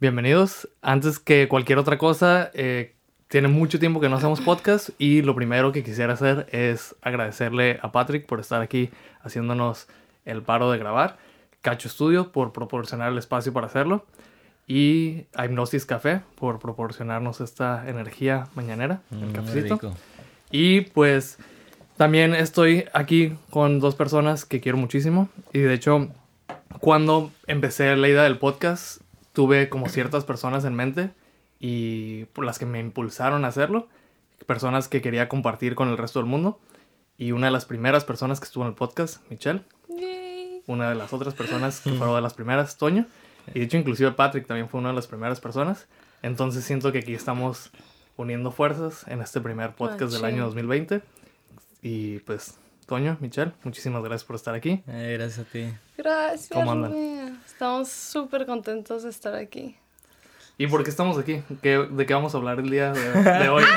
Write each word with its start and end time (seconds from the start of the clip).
bienvenidos. 0.00 0.68
Antes 0.82 1.18
que 1.18 1.48
cualquier 1.48 1.78
otra 1.78 1.98
cosa, 1.98 2.50
eh, 2.54 2.94
tiene 3.28 3.48
mucho 3.48 3.78
tiempo 3.78 4.00
que 4.00 4.08
no 4.08 4.16
hacemos 4.16 4.40
podcast 4.40 4.90
y 4.98 5.22
lo 5.22 5.34
primero 5.34 5.72
que 5.72 5.82
quisiera 5.84 6.14
hacer 6.14 6.46
es 6.50 6.94
agradecerle 7.02 7.78
a 7.82 7.92
Patrick 7.92 8.26
por 8.26 8.40
estar 8.40 8.62
aquí 8.62 8.90
haciéndonos 9.22 9.86
el 10.24 10.42
paro 10.42 10.70
de 10.70 10.78
grabar, 10.78 11.18
Cacho 11.60 11.88
Studio 11.88 12.32
por 12.32 12.52
proporcionar 12.52 13.12
el 13.12 13.18
espacio 13.18 13.52
para 13.52 13.66
hacerlo 13.66 14.06
y 14.66 15.24
a 15.34 15.44
Hipnosis 15.46 15.84
Café 15.84 16.20
por 16.36 16.58
proporcionarnos 16.58 17.40
esta 17.40 17.88
energía 17.88 18.46
mañanera, 18.54 19.00
el 19.10 19.28
Mm, 19.28 19.32
cafecito. 19.32 19.74
rico. 19.74 19.94
Y 20.50 20.82
pues 20.82 21.38
también 21.96 22.34
estoy 22.34 22.84
aquí 22.94 23.34
con 23.50 23.80
dos 23.80 23.94
personas 23.94 24.44
que 24.44 24.60
quiero 24.60 24.78
muchísimo. 24.78 25.28
Y 25.52 25.58
de 25.60 25.74
hecho, 25.74 26.08
cuando 26.80 27.30
empecé 27.46 27.94
la 27.96 28.08
idea 28.08 28.22
del 28.22 28.38
podcast, 28.38 29.00
tuve 29.38 29.68
como 29.68 29.88
ciertas 29.88 30.24
personas 30.24 30.64
en 30.64 30.74
mente 30.74 31.10
y 31.60 32.24
por 32.32 32.44
las 32.44 32.58
que 32.58 32.66
me 32.66 32.80
impulsaron 32.80 33.44
a 33.44 33.48
hacerlo. 33.48 33.86
Personas 34.46 34.88
que 34.88 35.00
quería 35.00 35.28
compartir 35.28 35.76
con 35.76 35.88
el 35.88 35.96
resto 35.96 36.18
del 36.18 36.28
mundo. 36.28 36.58
Y 37.18 37.30
una 37.30 37.46
de 37.46 37.52
las 37.52 37.64
primeras 37.64 38.04
personas 38.04 38.40
que 38.40 38.46
estuvo 38.46 38.64
en 38.64 38.70
el 38.70 38.74
podcast, 38.74 39.22
Michelle. 39.30 39.62
Una 40.66 40.88
de 40.88 40.96
las 40.96 41.12
otras 41.12 41.34
personas 41.34 41.78
que 41.78 41.90
fueron 41.92 42.16
de 42.16 42.20
las 42.20 42.34
primeras, 42.34 42.78
Toño. 42.78 43.06
Y 43.54 43.60
de 43.60 43.64
hecho, 43.66 43.76
inclusive 43.76 44.10
Patrick 44.10 44.44
también 44.48 44.68
fue 44.68 44.80
una 44.80 44.88
de 44.88 44.96
las 44.96 45.06
primeras 45.06 45.38
personas. 45.38 45.86
Entonces 46.20 46.64
siento 46.64 46.90
que 46.90 46.98
aquí 46.98 47.14
estamos 47.14 47.70
uniendo 48.16 48.50
fuerzas 48.50 49.06
en 49.06 49.20
este 49.20 49.40
primer 49.40 49.76
podcast 49.76 50.12
del 50.14 50.24
año 50.24 50.46
2020. 50.46 51.00
Y 51.80 52.18
pues, 52.18 52.58
Toño, 52.86 53.16
Michelle, 53.20 53.52
muchísimas 53.62 54.02
gracias 54.02 54.24
por 54.24 54.34
estar 54.34 54.56
aquí. 54.56 54.82
Eh, 54.88 55.14
gracias 55.16 55.46
a 55.46 55.48
ti. 55.48 55.72
Gracias. 55.96 56.48
¿Cómo 56.52 56.72
andan? 56.72 56.92
Estamos 57.58 57.88
súper 57.88 58.46
contentos 58.46 59.02
de 59.02 59.10
estar 59.10 59.34
aquí. 59.34 59.74
¿Y 60.58 60.68
por 60.68 60.84
qué 60.84 60.90
estamos 60.90 61.18
aquí? 61.18 61.42
¿Qué- 61.60 61.88
¿De 61.90 62.06
qué 62.06 62.14
vamos 62.14 62.32
a 62.32 62.38
hablar 62.38 62.60
el 62.60 62.70
día 62.70 62.92
de, 62.92 63.10
de 63.20 63.48
hoy? 63.48 63.64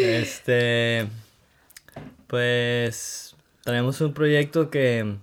Este, 0.00 1.08
pues 2.28 3.34
tenemos 3.64 4.00
un 4.00 4.14
proyecto 4.14 4.70
que, 4.70 5.16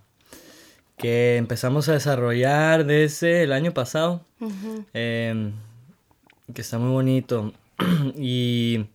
que 0.97 1.37
empezamos 1.37 1.87
a 1.87 1.93
desarrollar 1.93 2.85
desde 2.85 3.43
el 3.43 3.53
año 3.53 3.73
pasado, 3.73 4.25
em, 4.93 5.53
que 6.53 6.59
está 6.59 6.77
muy 6.79 6.91
bonito. 6.91 7.53
y 8.17 8.87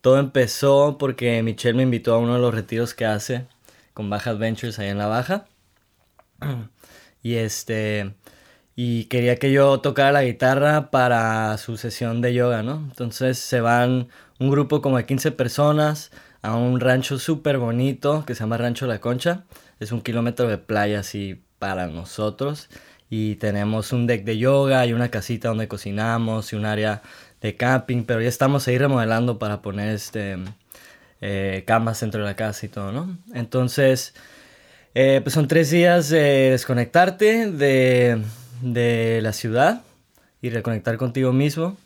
todo 0.00 0.20
empezó 0.20 0.96
porque 0.96 1.42
Michelle 1.42 1.74
me 1.76 1.82
invitó 1.82 2.14
a 2.14 2.18
uno 2.18 2.34
de 2.34 2.40
los 2.40 2.54
retiros 2.54 2.94
que 2.94 3.04
hace 3.04 3.48
con 3.94 4.08
Baja 4.10 4.30
Adventures 4.30 4.78
ahí 4.78 4.90
en 4.90 4.98
la 4.98 5.08
Baja. 5.08 5.46
y 7.24 7.36
este 7.36 8.14
y 8.76 9.06
quería 9.06 9.36
que 9.36 9.50
yo 9.50 9.80
tocara 9.80 10.12
la 10.12 10.24
guitarra 10.24 10.90
para 10.90 11.56
su 11.58 11.76
sesión 11.76 12.20
de 12.20 12.34
yoga, 12.34 12.62
¿no? 12.62 12.76
Entonces 12.76 13.38
se 13.38 13.60
van 13.60 14.08
un 14.38 14.50
grupo 14.50 14.82
como 14.82 14.98
de 14.98 15.06
15 15.06 15.32
personas 15.32 16.12
a 16.42 16.56
un 16.56 16.80
rancho 16.80 17.18
súper 17.18 17.58
bonito 17.58 18.24
que 18.26 18.34
se 18.34 18.40
llama 18.40 18.58
Rancho 18.58 18.86
La 18.86 19.00
Concha. 19.00 19.44
Es 19.80 19.92
un 19.92 20.02
kilómetro 20.02 20.48
de 20.48 20.58
playa 20.58 21.00
así 21.00 21.42
para 21.58 21.86
nosotros. 21.86 22.68
Y 23.08 23.36
tenemos 23.36 23.92
un 23.92 24.06
deck 24.06 24.24
de 24.24 24.38
yoga 24.38 24.84
y 24.86 24.92
una 24.92 25.10
casita 25.10 25.48
donde 25.48 25.68
cocinamos 25.68 26.52
y 26.52 26.56
un 26.56 26.66
área 26.66 27.02
de 27.40 27.56
camping. 27.56 28.04
Pero 28.04 28.20
ya 28.20 28.28
estamos 28.28 28.66
ahí 28.68 28.76
remodelando 28.76 29.38
para 29.38 29.62
poner 29.62 29.94
este 29.94 30.36
eh, 31.20 31.62
camas 31.66 32.00
dentro 32.00 32.20
de 32.22 32.26
la 32.26 32.36
casa 32.36 32.66
y 32.66 32.68
todo, 32.68 32.92
¿no? 32.92 33.16
Entonces... 33.32 34.14
Eh, 34.94 35.20
pues 35.22 35.34
son 35.34 35.48
tres 35.48 35.70
días 35.70 36.08
de 36.08 36.50
desconectarte 36.50 37.50
de, 37.50 38.22
de 38.62 39.20
la 39.22 39.32
ciudad 39.32 39.82
y 40.40 40.50
reconectar 40.50 40.96
contigo 40.96 41.32
mismo. 41.32 41.76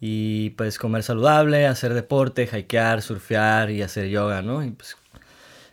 Y 0.00 0.50
pues 0.50 0.78
comer 0.78 1.02
saludable, 1.02 1.66
hacer 1.66 1.94
deporte, 1.94 2.48
hikear, 2.52 3.00
surfear 3.00 3.70
y 3.70 3.82
hacer 3.82 4.08
yoga, 4.08 4.42
¿no? 4.42 4.62
Y 4.62 4.70
pues, 4.70 4.96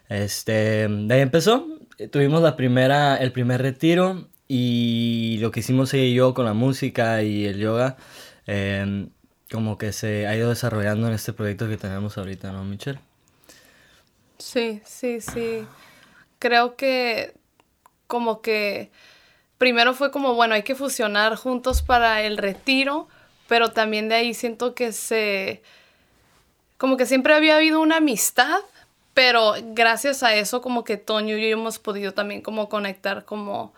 este, 0.10 0.88
de 0.88 1.14
ahí 1.14 1.22
empezó. 1.22 1.68
Tuvimos 2.12 2.42
la 2.42 2.56
primera, 2.56 3.18
el 3.18 3.32
primer 3.32 3.62
retiro 3.62 4.28
y 4.48 5.38
lo 5.40 5.52
que 5.52 5.60
hicimos 5.60 5.94
ella 5.94 6.04
y 6.04 6.14
yo 6.14 6.34
con 6.34 6.46
la 6.46 6.54
música 6.54 7.22
y 7.24 7.46
el 7.46 7.60
yoga, 7.60 7.98
eh, 8.48 9.08
como 9.52 9.78
que 9.78 9.92
se 9.92 10.28
ha 10.28 10.36
ido 10.36 10.50
desarrollando 10.50 11.08
en 11.08 11.14
este 11.14 11.34
proyecto 11.34 11.68
que 11.68 11.78
tenemos 11.78 12.18
ahorita, 12.18 12.52
¿no, 12.52 12.64
Michelle? 12.64 13.00
Sí, 14.38 14.82
sí, 14.86 15.22
sí. 15.22 15.66
Creo 16.42 16.76
que 16.76 17.36
como 18.08 18.42
que 18.42 18.90
primero 19.60 19.94
fue 19.94 20.10
como, 20.10 20.34
bueno, 20.34 20.56
hay 20.56 20.64
que 20.64 20.74
fusionar 20.74 21.36
juntos 21.36 21.84
para 21.84 22.24
el 22.24 22.38
retiro, 22.38 23.08
pero 23.48 23.70
también 23.70 24.10
de 24.10 24.16
ahí 24.16 24.34
siento 24.34 24.74
que 24.74 24.92
se, 24.92 25.62
como 26.80 26.98
que 26.98 27.06
siempre 27.06 27.36
había 27.36 27.58
habido 27.58 27.80
una 27.80 27.98
amistad, 27.98 28.60
pero 29.14 29.54
gracias 29.74 30.24
a 30.24 30.34
eso 30.34 30.64
como 30.64 30.84
que 30.84 30.98
Toño 30.98 31.38
y 31.38 31.42
yo 31.42 31.48
hemos 31.50 31.78
podido 31.78 32.16
también 32.16 32.42
como 32.42 32.70
conectar 32.70 33.24
como, 33.24 33.72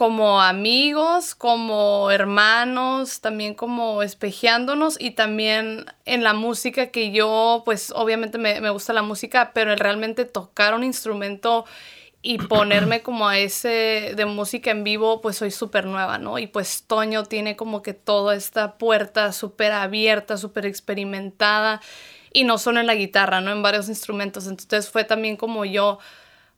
como 0.00 0.40
amigos, 0.40 1.34
como 1.34 2.10
hermanos, 2.10 3.20
también 3.20 3.52
como 3.52 4.02
espejeándonos 4.02 4.98
y 4.98 5.10
también 5.10 5.84
en 6.06 6.22
la 6.22 6.32
música 6.32 6.86
que 6.86 7.10
yo, 7.10 7.60
pues 7.66 7.92
obviamente 7.94 8.38
me, 8.38 8.62
me 8.62 8.70
gusta 8.70 8.94
la 8.94 9.02
música, 9.02 9.50
pero 9.52 9.74
el 9.74 9.78
realmente 9.78 10.24
tocar 10.24 10.72
un 10.72 10.84
instrumento 10.84 11.66
y 12.22 12.38
ponerme 12.38 13.02
como 13.02 13.28
a 13.28 13.36
ese 13.36 14.14
de 14.16 14.24
música 14.24 14.70
en 14.70 14.84
vivo, 14.84 15.20
pues 15.20 15.36
soy 15.36 15.50
súper 15.50 15.84
nueva, 15.84 16.16
¿no? 16.16 16.38
Y 16.38 16.46
pues 16.46 16.84
Toño 16.86 17.24
tiene 17.24 17.54
como 17.54 17.82
que 17.82 17.92
toda 17.92 18.34
esta 18.36 18.78
puerta 18.78 19.34
súper 19.34 19.72
abierta, 19.72 20.38
súper 20.38 20.64
experimentada 20.64 21.82
y 22.32 22.44
no 22.44 22.56
solo 22.56 22.80
en 22.80 22.86
la 22.86 22.94
guitarra, 22.94 23.42
¿no? 23.42 23.52
En 23.52 23.60
varios 23.60 23.90
instrumentos. 23.90 24.46
Entonces 24.46 24.88
fue 24.88 25.04
también 25.04 25.36
como 25.36 25.66
yo 25.66 25.98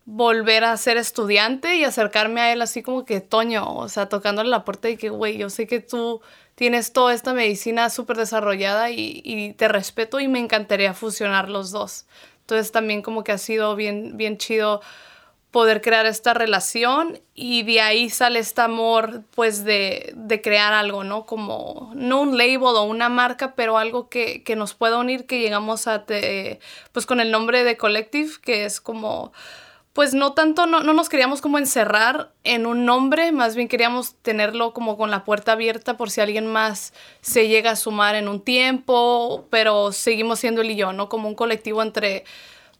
volver 0.04 0.64
a 0.64 0.76
ser 0.76 0.96
estudiante 0.96 1.76
y 1.76 1.84
acercarme 1.84 2.40
a 2.40 2.52
él 2.52 2.62
así 2.62 2.82
como 2.82 3.04
que 3.04 3.20
Toño, 3.20 3.76
o 3.76 3.88
sea, 3.88 4.08
tocándole 4.08 4.50
la 4.50 4.64
puerta 4.64 4.88
y 4.90 4.96
que, 4.96 5.10
güey, 5.10 5.38
yo 5.38 5.48
sé 5.50 5.66
que 5.66 5.80
tú 5.80 6.20
tienes 6.54 6.92
toda 6.92 7.14
esta 7.14 7.32
medicina 7.34 7.88
súper 7.90 8.16
desarrollada 8.16 8.90
y, 8.90 9.22
y 9.24 9.52
te 9.54 9.68
respeto 9.68 10.20
y 10.20 10.28
me 10.28 10.38
encantaría 10.40 10.92
fusionar 10.94 11.48
los 11.48 11.70
dos. 11.70 12.06
Entonces 12.40 12.72
también 12.72 13.02
como 13.02 13.22
que 13.24 13.32
ha 13.32 13.38
sido 13.38 13.76
bien, 13.76 14.16
bien 14.16 14.36
chido 14.38 14.80
poder 15.50 15.82
crear 15.82 16.06
esta 16.06 16.32
relación 16.32 17.20
y 17.34 17.62
de 17.62 17.82
ahí 17.82 18.08
sale 18.08 18.38
este 18.38 18.62
amor 18.62 19.22
pues 19.34 19.64
de, 19.64 20.12
de 20.16 20.40
crear 20.40 20.72
algo, 20.72 21.04
¿no? 21.04 21.26
Como 21.26 21.92
no 21.94 22.22
un 22.22 22.38
label 22.38 22.62
o 22.62 22.84
una 22.84 23.10
marca, 23.10 23.54
pero 23.54 23.76
algo 23.76 24.08
que, 24.08 24.42
que 24.44 24.56
nos 24.56 24.72
pueda 24.72 24.96
unir, 24.98 25.26
que 25.26 25.40
llegamos 25.40 25.86
a, 25.88 26.06
te- 26.06 26.58
pues 26.92 27.04
con 27.04 27.20
el 27.20 27.30
nombre 27.30 27.64
de 27.64 27.76
Collective, 27.76 28.32
que 28.42 28.64
es 28.64 28.80
como 28.80 29.32
pues 29.92 30.14
no 30.14 30.32
tanto, 30.32 30.64
no, 30.66 30.82
no 30.82 30.94
nos 30.94 31.08
queríamos 31.10 31.40
como 31.42 31.58
encerrar 31.58 32.32
en 32.44 32.64
un 32.66 32.86
nombre, 32.86 33.30
más 33.30 33.54
bien 33.56 33.68
queríamos 33.68 34.14
tenerlo 34.22 34.72
como 34.72 34.96
con 34.96 35.10
la 35.10 35.22
puerta 35.24 35.52
abierta 35.52 35.96
por 35.98 36.10
si 36.10 36.20
alguien 36.22 36.46
más 36.46 36.94
se 37.20 37.48
llega 37.48 37.72
a 37.72 37.76
sumar 37.76 38.14
en 38.14 38.26
un 38.28 38.40
tiempo, 38.40 39.46
pero 39.50 39.92
seguimos 39.92 40.38
siendo 40.38 40.62
él 40.62 40.70
y 40.70 40.76
yo, 40.76 40.92
¿no? 40.94 41.08
Como 41.08 41.28
un 41.28 41.34
colectivo 41.34 41.82
entre 41.82 42.24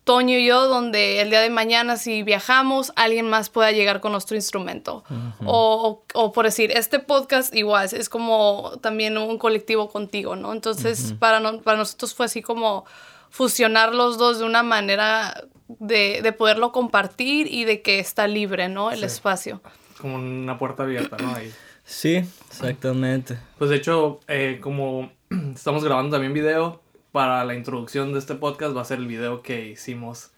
Toño 0.05 0.37
y 0.37 0.47
yo, 0.47 0.67
donde 0.67 1.21
el 1.21 1.31
día 1.31 1.41
de 1.43 1.51
mañana 1.51 1.97
si 1.97 2.23
viajamos, 2.25 2.93
alguien 2.97 3.29
más 3.29 3.51
pueda 3.51 3.71
llegar 3.71 4.01
con 4.01 4.11
nuestro 4.13 4.35
instrumento. 4.35 5.05
o, 5.47 6.03
o- 6.15 6.21
o 6.25 6.33
por 6.33 6.47
decir, 6.47 6.73
este 6.75 6.99
podcast 6.99 7.55
igual 7.55 7.89
es 7.93 8.09
como 8.09 8.73
también 8.81 9.17
un 9.19 9.39
colectivo 9.39 9.89
contigo, 9.91 10.35
¿no? 10.35 10.53
Entonces, 10.53 11.15
para, 11.21 11.39
no- 11.41 11.61
para 11.61 11.77
nosotros 11.79 12.15
fue 12.15 12.27
así 12.27 12.43
como 12.43 12.85
fusionar 13.31 13.95
los 13.95 14.19
dos 14.19 14.39
de 14.41 14.45
una 14.45 14.63
manera 14.63 15.45
de, 15.81 16.21
de 16.23 16.33
poderlo 16.33 16.73
compartir 16.73 17.47
y 17.53 17.65
de 17.65 17.83
que 17.83 17.99
está 17.99 18.27
libre, 18.27 18.69
¿no? 18.69 18.91
El 18.91 19.01
Sí. 19.01 19.05
espacio. 19.07 19.61
Como 20.01 20.17
una 20.17 20.59
puerta 20.59 20.83
abierta, 20.83 21.17
¿no? 21.19 21.35
Ahí. 21.35 21.53
Sí, 21.85 22.17
exactamente. 22.49 23.37
Pues 23.59 23.71
de 23.71 23.77
hecho, 23.77 24.21
eh, 24.29 24.59
como 24.61 25.11
estamos 25.55 25.85
grabando 25.85 26.11
también 26.17 26.33
video, 26.33 26.81
para 27.13 27.45
la 27.45 27.55
introducción 27.55 28.13
de 28.13 28.19
este 28.19 28.35
podcast 28.35 28.75
va 28.77 28.81
a 28.83 28.85
ser 28.87 28.99
el 28.99 29.07
video 29.07 29.43
que 29.43 29.69
hicimos 29.69 30.31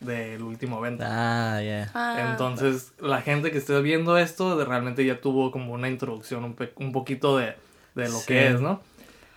del 0.00 0.42
último 0.42 0.78
evento. 0.78 1.04
Ah, 1.06 1.60
ya. 1.64 1.90
Ah, 1.94 2.28
Entonces, 2.30 2.92
la 3.00 3.20
gente 3.22 3.50
que 3.50 3.58
esté 3.58 3.80
viendo 3.82 4.16
esto 4.18 4.56
de- 4.56 4.64
realmente 4.64 5.04
ya 5.04 5.20
tuvo 5.20 5.50
como 5.50 5.72
una 5.72 5.88
introducción, 5.88 6.44
un, 6.44 6.54
pe- 6.54 6.72
un 6.76 6.92
poquito 6.92 7.36
de, 7.38 7.54
de 7.94 8.08
lo 8.08 8.18
Sí. 8.18 8.26
que 8.26 8.48
es, 8.48 8.60
¿no? 8.60 8.80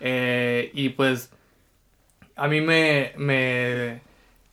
Eh, 0.00 0.70
y 0.74 0.90
pues, 0.90 1.30
a 2.36 2.48
mí 2.48 2.60
me, 2.60 3.12
me, 3.16 4.00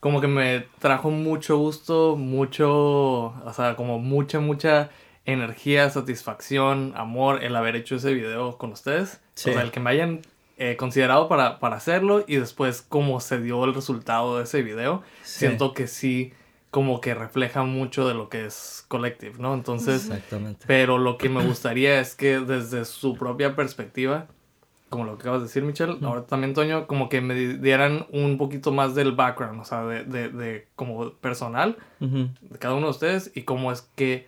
como 0.06 0.22
que 0.22 0.28
me 0.28 0.68
trajo 0.78 1.10
mucho 1.10 1.58
gusto, 1.58 2.16
mucho, 2.16 3.34
o 3.34 3.54
sea, 3.56 3.76
como 3.76 3.98
mucha, 3.98 4.40
mucha 4.40 4.92
energía, 5.26 5.90
satisfacción, 5.90 6.94
amor 6.96 7.44
el 7.44 7.56
haber 7.56 7.76
hecho 7.76 7.96
ese 7.96 8.14
video 8.14 8.60
con 8.60 8.72
ustedes. 8.72 9.20
Sí. 9.34 9.50
O 9.50 9.54
sea, 9.54 9.64
el 9.64 9.72
que 9.72 9.80
me 9.80 9.90
hayan 9.90 10.22
eh, 10.60 10.76
considerado 10.78 11.28
para, 11.28 11.60
para 11.60 11.78
hacerlo 11.78 12.24
y 12.28 12.36
después 12.36 12.86
cómo 12.88 13.20
se 13.20 13.42
dio 13.42 13.66
el 13.66 13.74
resultado 13.74 14.38
de 14.38 14.44
ese 14.44 14.62
video. 14.62 15.02
Sí. 15.24 15.40
Siento 15.40 15.74
que 15.74 15.88
sí, 15.88 16.34
como 16.70 17.02
que 17.02 17.16
refleja 17.16 17.64
mucho 17.64 18.08
de 18.08 18.14
lo 18.14 18.30
que 18.30 18.46
es 18.46 18.86
Collective, 18.88 19.40
¿no? 19.40 19.56
Entonces, 19.56 20.04
Exactamente. 20.04 20.66
pero 20.68 21.00
lo 21.00 21.18
que 21.18 21.30
me 21.30 21.44
gustaría 21.44 22.00
es 22.00 22.14
que 22.14 22.42
desde 22.42 22.86
su 22.86 23.16
propia 23.16 23.56
perspectiva, 23.56 24.28
como 24.96 25.06
lo 25.12 25.18
que 25.18 25.24
acabas 25.24 25.42
de 25.42 25.48
decir, 25.48 25.64
Michelle, 25.64 25.98
ahora 26.04 26.24
también, 26.24 26.54
Toño, 26.54 26.88
como 26.88 27.10
que 27.10 27.22
me 27.22 27.34
di- 27.36 27.58
dieran 27.58 28.06
un 28.12 28.38
poquito 28.38 28.72
más 28.72 28.96
del 28.96 29.12
background, 29.14 29.62
o 29.62 29.66
sea, 29.66 29.84
de, 29.86 30.04
de, 30.04 30.30
de 30.30 30.68
como 30.76 31.12
personal 31.14 31.78
de 32.00 32.60
cada 32.60 32.74
uno 32.76 32.88
de 32.88 32.92
ustedes 32.92 33.32
y 33.36 33.44
cómo 33.44 33.72
es 33.72 33.82
que 33.96 34.28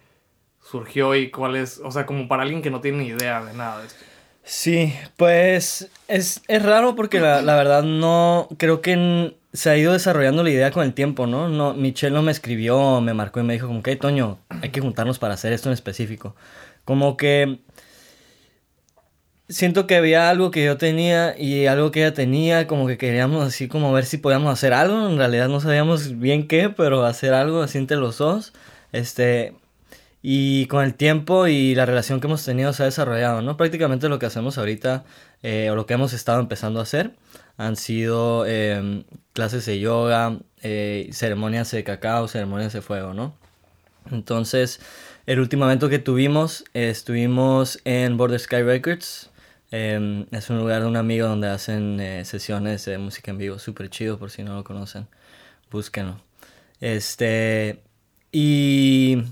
surgió 0.61 1.15
y 1.15 1.29
cuál 1.31 1.55
es, 1.55 1.79
o 1.83 1.91
sea, 1.91 2.05
como 2.05 2.27
para 2.27 2.43
alguien 2.43 2.61
que 2.61 2.69
no 2.71 2.81
tiene 2.81 2.99
ni 2.99 3.07
idea 3.07 3.43
de 3.43 3.53
nada 3.53 3.79
de 3.79 3.87
esto. 3.87 4.03
Sí, 4.43 4.93
pues 5.17 5.89
es, 6.07 6.41
es 6.47 6.63
raro 6.63 6.95
porque 6.95 7.19
la, 7.19 7.41
la 7.41 7.55
verdad 7.55 7.83
no, 7.83 8.47
creo 8.57 8.81
que 8.81 9.35
se 9.53 9.69
ha 9.69 9.77
ido 9.77 9.91
desarrollando 9.93 10.43
la 10.43 10.49
idea 10.51 10.71
con 10.71 10.83
el 10.83 10.93
tiempo, 10.93 11.27
¿no? 11.27 11.49
no 11.49 11.73
Michelle 11.73 12.13
no 12.13 12.21
me 12.21 12.31
escribió, 12.31 13.01
me 13.01 13.13
marcó 13.13 13.39
y 13.39 13.43
me 13.43 13.53
dijo 13.53 13.67
como 13.67 13.81
que, 13.83 13.91
"Hey, 13.91 13.97
Toño, 13.97 14.37
hay 14.61 14.69
que 14.69 14.79
juntarnos 14.81 15.19
para 15.19 15.33
hacer 15.33 15.51
esto 15.51 15.67
en 15.69 15.73
específico. 15.73 16.35
Como 16.85 17.17
que 17.17 17.59
siento 19.49 19.87
que 19.87 19.95
había 19.95 20.29
algo 20.29 20.51
que 20.51 20.65
yo 20.65 20.77
tenía 20.77 21.37
y 21.37 21.67
algo 21.67 21.91
que 21.91 22.01
ella 22.01 22.13
tenía, 22.13 22.67
como 22.67 22.87
que 22.87 22.97
queríamos 22.97 23.45
así 23.45 23.67
como 23.67 23.93
ver 23.93 24.05
si 24.05 24.17
podíamos 24.17 24.51
hacer 24.51 24.73
algo, 24.73 25.07
en 25.07 25.17
realidad 25.17 25.47
no 25.47 25.59
sabíamos 25.61 26.19
bien 26.19 26.47
qué, 26.47 26.69
pero 26.69 27.05
hacer 27.05 27.33
algo 27.33 27.61
así 27.61 27.77
entre 27.77 27.97
los 27.97 28.17
dos, 28.17 28.53
este, 28.91 29.55
y 30.21 30.65
con 30.67 30.83
el 30.83 30.95
tiempo 30.95 31.47
y 31.47 31.75
la 31.75 31.85
relación 31.85 32.19
que 32.19 32.27
hemos 32.27 32.43
tenido 32.43 32.73
se 32.73 32.83
ha 32.83 32.85
desarrollado, 32.87 33.41
¿no? 33.41 33.57
Prácticamente 33.57 34.09
lo 34.09 34.19
que 34.19 34.25
hacemos 34.25 34.57
ahorita, 34.57 35.05
eh, 35.43 35.69
o 35.71 35.75
lo 35.75 35.85
que 35.85 35.93
hemos 35.93 36.13
estado 36.13 36.39
empezando 36.39 36.79
a 36.79 36.83
hacer, 36.83 37.13
han 37.57 37.75
sido 37.75 38.45
em, 38.45 39.03
clases 39.33 39.65
de 39.65 39.79
yoga, 39.79 40.39
eh, 40.63 41.09
ceremonias 41.13 41.71
de 41.71 41.83
cacao, 41.83 42.27
ceremonias 42.27 42.73
de 42.73 42.81
fuego, 42.81 43.13
¿no? 43.13 43.35
Entonces, 44.11 44.79
el 45.25 45.39
último 45.39 45.65
evento 45.65 45.89
que 45.89 45.99
tuvimos, 45.99 46.65
eh, 46.73 46.89
estuvimos 46.89 47.79
en 47.85 48.17
Border 48.17 48.39
Sky 48.39 48.63
Records. 48.63 49.29
Em, 49.71 50.25
es 50.31 50.49
un 50.49 50.57
lugar 50.59 50.81
de 50.81 50.87
un 50.87 50.97
amigo 50.97 51.27
donde 51.27 51.49
hacen 51.49 51.99
eh, 51.99 52.25
sesiones 52.25 52.85
de 52.85 52.97
música 52.97 53.31
en 53.31 53.37
vivo, 53.37 53.59
súper 53.59 53.89
chido 53.89 54.17
por 54.19 54.31
si 54.31 54.43
no 54.43 54.55
lo 54.55 54.63
conocen. 54.63 55.07
Búsquenlo. 55.71 56.21
Este, 56.81 57.83
y 58.31 59.23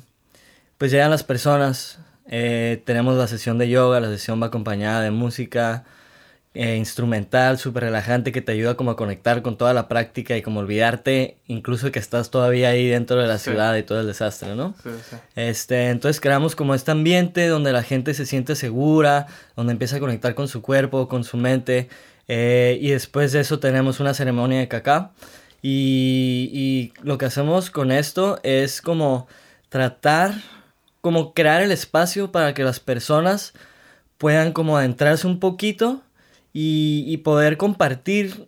pues 0.78 0.92
llegan 0.92 1.12
las 1.12 1.24
personas. 1.24 2.00
eh, 2.28 2.82
tenemos 2.86 3.18
la 3.18 3.28
sesión 3.28 3.58
de 3.58 3.70
yoga, 3.70 4.00
la 4.00 4.10
sesión 4.10 4.42
va 4.42 4.48
acompañada 4.48 5.02
de 5.02 5.12
música 5.12 5.86
eh, 6.56 6.78
instrumental, 6.78 7.58
súper 7.60 7.84
relajante, 7.84 8.32
que 8.32 8.42
te 8.42 8.54
ayuda 8.54 8.76
como 8.76 8.92
a 8.92 8.96
conectar 8.96 9.42
con 9.42 9.58
toda 9.58 9.74
la 9.74 9.88
práctica 9.88 10.36
y 10.38 10.42
como 10.42 10.62
olvidarte 10.62 11.38
incluso 11.48 11.92
que 11.92 12.00
estás 12.00 12.32
todavía 12.32 12.70
ahí 12.70 12.88
dentro 12.88 13.22
de 13.22 13.28
la 13.28 13.38
Sí. 13.38 13.52
ciudad 13.52 13.76
y 13.76 13.84
todo 13.84 14.00
el 14.00 14.08
desastre, 14.08 14.56
¿no? 14.56 14.74
Sí, 14.82 14.90
sí. 15.10 15.16
Este, 15.36 15.90
entonces 15.90 16.20
creamos 16.22 16.56
como 16.56 16.74
este 16.74 16.92
ambiente 16.92 17.48
donde 17.48 17.72
la 17.74 17.84
gente 17.84 18.14
se 18.14 18.26
siente 18.26 18.56
segura, 18.56 19.28
donde 19.56 19.74
empieza 19.74 19.98
a 19.98 20.00
conectar 20.00 20.34
con 20.34 20.48
su 20.48 20.62
cuerpo, 20.62 21.08
con 21.08 21.24
su 21.24 21.38
mente. 21.38 21.90
eh, 22.28 22.80
y 22.82 22.90
después 22.90 23.32
de 23.34 23.42
eso 23.42 23.60
tenemos 23.60 24.00
una 24.00 24.14
ceremonia 24.16 24.58
de 24.60 24.68
cacao. 24.68 25.12
Y, 25.62 26.50
y 26.54 26.94
lo 27.04 27.18
que 27.18 27.26
hacemos 27.26 27.70
con 27.70 27.92
esto 27.92 28.40
es 28.44 28.82
como 28.82 29.28
tratar, 29.70 30.34
como 31.02 31.34
crear 31.34 31.62
el 31.62 31.72
espacio 31.72 32.32
para 32.32 32.54
que 32.54 32.64
las 32.64 32.80
personas 32.80 33.54
puedan 34.18 34.54
como 34.54 34.78
adentrarse 34.78 35.28
un 35.28 35.40
poquito 35.40 36.02
y, 36.56 37.04
y 37.06 37.18
poder 37.18 37.58
compartir 37.58 38.48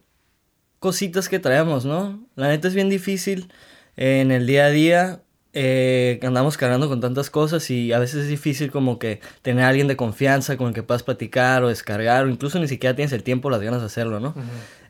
cositas 0.79 1.27
que 1.27 1.39
traemos, 1.39 1.83
¿no? 1.83 2.25
La 2.35 2.47
neta 2.47 2.69
es 2.69 2.73
bien 2.73 2.87
difícil 2.87 3.51
eh, 3.97 4.21
en 4.21 4.31
el 4.31 4.47
día 4.47 4.67
a 4.67 4.69
día. 4.69 5.21
eh, 5.51 6.19
andamos 6.23 6.55
cargando 6.55 6.87
con 6.87 7.01
tantas 7.01 7.29
cosas 7.29 7.69
y 7.69 7.91
a 7.91 7.99
veces 7.99 8.23
es 8.23 8.29
difícil 8.29 8.71
como 8.71 8.97
que 8.97 9.19
tener 9.41 9.65
a 9.65 9.69
alguien 9.69 9.87
de 9.87 9.97
confianza 9.97 10.55
con 10.55 10.67
el 10.69 10.73
que 10.73 10.83
puedas 10.83 11.03
platicar 11.03 11.63
o 11.63 11.67
descargar 11.67 12.25
o 12.25 12.29
incluso 12.29 12.59
ni 12.59 12.67
siquiera 12.69 12.95
tienes 12.95 13.11
el 13.11 13.23
tiempo 13.23 13.49
o 13.49 13.51
las 13.51 13.61
ganas 13.61 13.81
de 13.81 13.87
hacerlo, 13.87 14.21
¿no? 14.21 14.35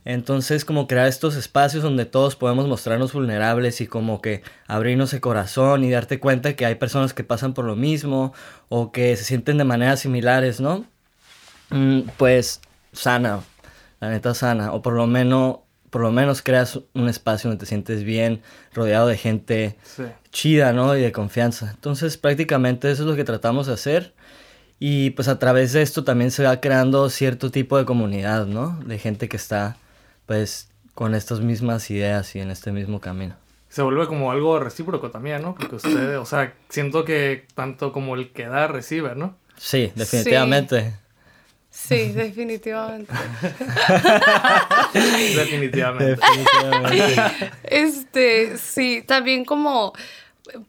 Entonces 0.06 0.64
como 0.64 0.86
crear 0.88 1.08
estos 1.08 1.36
espacios 1.38 1.82
donde 1.82 2.06
todos 2.06 2.36
podemos 2.36 2.68
mostrarnos 2.68 3.14
vulnerables 3.14 3.82
y 3.82 3.88
como 3.88 4.22
que 4.22 4.44
abrirnos 4.68 5.12
el 5.14 5.22
corazón 5.22 5.84
y 5.84 5.90
darte 5.90 6.20
cuenta 6.20 6.56
que 6.56 6.66
hay 6.68 6.76
personas 6.76 7.14
que 7.16 7.24
pasan 7.24 7.54
por 7.56 7.66
lo 7.66 7.76
mismo 7.76 8.34
o 8.70 8.92
que 8.92 9.16
se 9.16 9.24
sienten 9.24 9.58
de 9.58 9.64
maneras 9.64 10.02
similares, 10.02 10.60
¿no? 10.60 10.86
Mm, 11.72 12.02
pues 12.18 12.62
sana, 12.98 13.40
la 14.00 14.10
neta 14.10 14.34
sana, 14.34 14.74
o 14.74 14.82
por 14.82 14.94
lo 14.94 15.08
menos, 15.08 15.58
por 15.90 16.02
lo 16.02 16.12
menos 16.12 16.42
creas 16.42 16.80
un 16.94 17.08
espacio 17.10 17.50
donde 17.50 17.62
te 17.62 17.66
sientes 17.66 18.04
bien, 18.04 18.42
rodeado 18.74 19.08
de 19.08 19.18
gente 19.18 19.78
Sí. 19.84 20.04
chida, 20.32 20.74
¿no? 20.74 20.96
Y 20.98 21.02
de 21.02 21.12
confianza. 21.12 21.72
Entonces 21.72 22.18
prácticamente 22.18 22.92
eso 22.92 23.04
es 23.04 23.10
lo 23.10 23.16
que 23.16 23.24
tratamos 23.24 23.68
de 23.68 23.74
hacer. 23.74 24.14
Y 24.80 25.12
pues 25.12 25.28
a 25.28 25.40
través 25.40 25.74
de 25.74 25.82
esto 25.82 26.04
también 26.04 26.30
se 26.30 26.44
va 26.44 26.60
creando 26.62 27.10
cierto 27.10 27.50
tipo 27.50 27.78
de 27.78 27.86
comunidad, 27.86 28.46
¿no? 28.46 28.80
De 28.86 29.00
gente 29.00 29.28
que 29.28 29.38
está 29.38 29.78
pues 30.28 30.70
con 30.94 31.16
estas 31.16 31.40
mismas 31.40 31.90
ideas 31.90 32.36
y 32.36 32.40
en 32.40 32.52
este 32.52 32.72
mismo 32.72 33.00
camino. 33.00 33.36
Se 33.70 33.82
vuelve 33.82 34.08
como 34.08 34.32
algo 34.32 34.60
recíproco 34.60 35.10
también, 35.12 35.42
¿no? 35.42 35.56
Porque 35.56 35.76
ustedes, 35.76 36.18
o 36.18 36.26
sea, 36.26 36.54
siento 36.70 37.06
que 37.06 37.46
tanto 37.56 37.92
como 37.92 38.16
el 38.16 38.32
que 38.32 38.48
da, 38.48 38.68
recibe, 38.68 39.16
¿no? 39.16 39.36
Sí, 39.58 39.92
definitivamente. 39.96 40.82
Sí, 40.82 40.96
definitivamente. 41.90 43.14
Definitivamente. 44.94 46.16
Definitivamente. 46.16 47.52
Este, 47.64 48.58
sí, 48.58 49.04
también 49.06 49.46
como, 49.46 49.94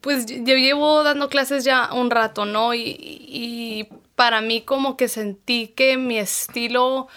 pues 0.01 0.25
yo 0.27 0.55
llevo 0.55 1.03
dando 1.03 1.29
clases 1.29 1.63
ya 1.63 1.93
un 1.93 2.09
rato, 2.11 2.45
¿no? 2.45 2.73
Y, 2.73 2.95
y 2.99 3.87
para 4.15 4.41
mí 4.41 4.61
como 4.61 4.97
que 4.97 5.07
sentí 5.07 5.69
que 5.69 5.97
mi 5.97 6.17
estilo 6.17 7.07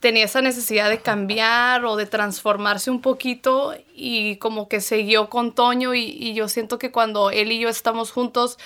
tenía 0.00 0.24
esa 0.24 0.42
necesidad 0.42 0.90
de 0.90 1.00
cambiar 1.00 1.84
o 1.84 1.96
de 1.96 2.06
transformarse 2.06 2.90
un 2.90 3.00
poquito 3.00 3.74
y 3.94 4.36
como 4.36 4.68
que 4.68 4.80
siguió 4.80 5.30
con 5.30 5.54
Toño 5.54 5.94
y, 5.94 6.02
y 6.02 6.34
yo 6.34 6.48
siento 6.48 6.78
que 6.78 6.90
cuando 6.90 7.30
él 7.30 7.52
y 7.52 7.58
yo 7.60 7.68
estamos 7.68 8.10
juntos 8.10 8.58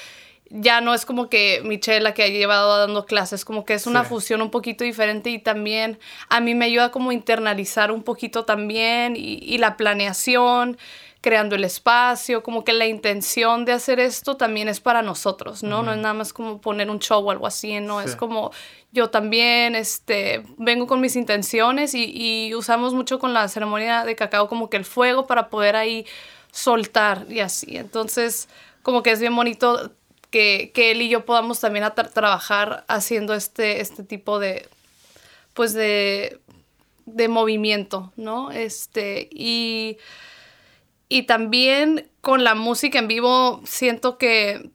ya 0.51 0.81
no 0.81 0.95
es 0.95 1.05
como 1.05 1.29
que 1.29 1.61
Michelle 1.65 2.01
la 2.01 2.15
que 2.15 2.23
ha 2.23 2.29
llevado 2.29 2.79
dando 2.79 3.05
clases, 3.07 3.45
como 3.45 3.65
que 3.65 3.75
es 3.75 3.87
una 3.87 4.03
Sí. 4.05 4.09
fusión 4.09 4.41
un 4.43 4.51
poquito 4.51 4.83
diferente 4.85 5.31
y 5.31 5.39
también 5.39 5.99
a 6.31 6.41
mí 6.41 6.55
me 6.55 6.65
ayuda 6.65 6.91
como 6.91 7.13
internalizar 7.13 7.93
un 7.93 8.03
poquito 8.03 8.45
también 8.45 9.15
y, 9.17 9.39
y 9.43 9.59
la 9.59 9.77
planeación, 9.77 10.79
creando 11.21 11.57
el 11.57 11.65
espacio, 11.65 12.43
como 12.45 12.63
que 12.65 12.73
la 12.73 12.87
intención 12.87 13.65
de 13.65 13.73
hacer 13.73 13.99
esto 14.01 14.37
también 14.37 14.69
es 14.69 14.79
para 14.81 15.03
nosotros, 15.03 15.63
¿no? 15.65 15.83
No 15.83 15.91
es 15.93 15.99
nada 15.99 16.15
más 16.15 16.33
como 16.33 16.61
poner 16.61 16.89
un 16.91 17.01
show 17.01 17.27
o 17.27 17.31
algo 17.33 17.47
así, 17.47 17.81
¿no? 17.81 18.01
Es 18.01 18.15
como 18.15 18.53
yo 18.93 19.11
también, 19.11 19.75
este, 19.75 20.45
vengo 20.59 20.87
con 20.87 21.01
mis 21.01 21.17
intenciones 21.17 21.93
y, 21.95 22.05
y 22.15 22.55
usamos 22.55 22.95
mucho 22.95 23.19
con 23.19 23.35
la 23.35 23.49
ceremonia 23.49 24.05
de 24.05 24.15
cacao 24.15 24.49
como 24.49 24.71
que 24.71 24.77
el 24.77 24.85
fuego 24.85 25.27
para 25.27 25.49
poder 25.51 25.75
ahí 25.77 26.07
soltar 26.53 27.27
y 27.29 27.41
así. 27.41 27.77
Entonces, 27.77 28.49
como 28.83 29.03
que 29.03 29.11
es 29.11 29.21
bien 29.21 29.35
bonito 29.35 29.91
que, 30.31 30.71
que 30.75 30.91
él 30.91 31.03
y 31.03 31.09
yo 31.09 31.25
podamos 31.25 31.61
también 31.61 31.85
trabajar 32.15 32.85
haciendo 32.89 33.35
este, 33.35 33.81
este 33.81 34.05
tipo 34.05 34.39
de, 34.39 34.69
pues 35.55 35.73
de, 35.73 36.41
de 37.07 37.29
movimiento, 37.29 38.13
¿no? 38.17 38.51
Este, 38.51 39.29
y, 39.33 39.99
y 41.09 41.23
también 41.23 42.11
con 42.21 42.45
la 42.45 42.55
música 42.55 42.99
en 42.99 43.09
vivo 43.09 43.61
siento 43.65 44.19
que, 44.19 44.71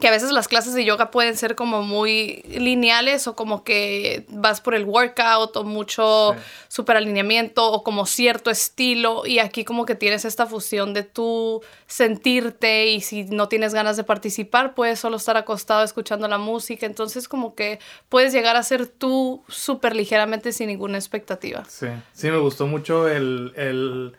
que 0.00 0.08
a 0.08 0.10
veces 0.10 0.32
las 0.32 0.48
clases 0.48 0.74
de 0.74 0.84
yoga 0.84 1.10
pueden 1.10 1.36
ser 1.36 1.54
como 1.54 1.82
muy 1.82 2.42
lineales 2.48 3.26
o 3.28 3.36
como 3.36 3.62
que 3.62 4.26
vas 4.28 4.60
por 4.60 4.74
el 4.74 4.84
workout 4.84 5.56
o 5.56 5.64
mucho 5.64 6.34
Sí. 6.34 6.40
super 6.68 6.96
alineamiento 6.96 7.70
o 7.70 7.84
como 7.84 8.04
cierto 8.04 8.50
estilo 8.50 9.24
y 9.24 9.38
aquí 9.38 9.64
como 9.64 9.86
que 9.86 9.94
tienes 9.94 10.24
esta 10.24 10.46
fusión 10.46 10.94
de 10.94 11.04
tú 11.04 11.62
sentirte 11.86 12.88
y 12.88 13.00
si 13.00 13.24
no 13.24 13.48
tienes 13.48 13.72
ganas 13.72 13.96
de 13.96 14.04
participar 14.04 14.74
puedes 14.74 14.98
solo 14.98 15.16
estar 15.16 15.36
acostado 15.36 15.84
escuchando 15.84 16.26
la 16.28 16.38
música 16.38 16.86
entonces 16.86 17.28
como 17.28 17.54
que 17.54 17.78
puedes 18.08 18.32
llegar 18.32 18.56
a 18.56 18.62
ser 18.62 18.86
tú 18.86 19.42
súper 19.48 19.94
ligeramente 19.94 20.52
sin 20.52 20.66
ninguna 20.68 20.98
expectativa. 20.98 21.64
Sí, 21.68 21.86
sí, 22.12 22.30
me 22.30 22.38
gustó 22.38 22.66
mucho 22.66 23.08
el, 23.08 23.52
el... 23.56 24.16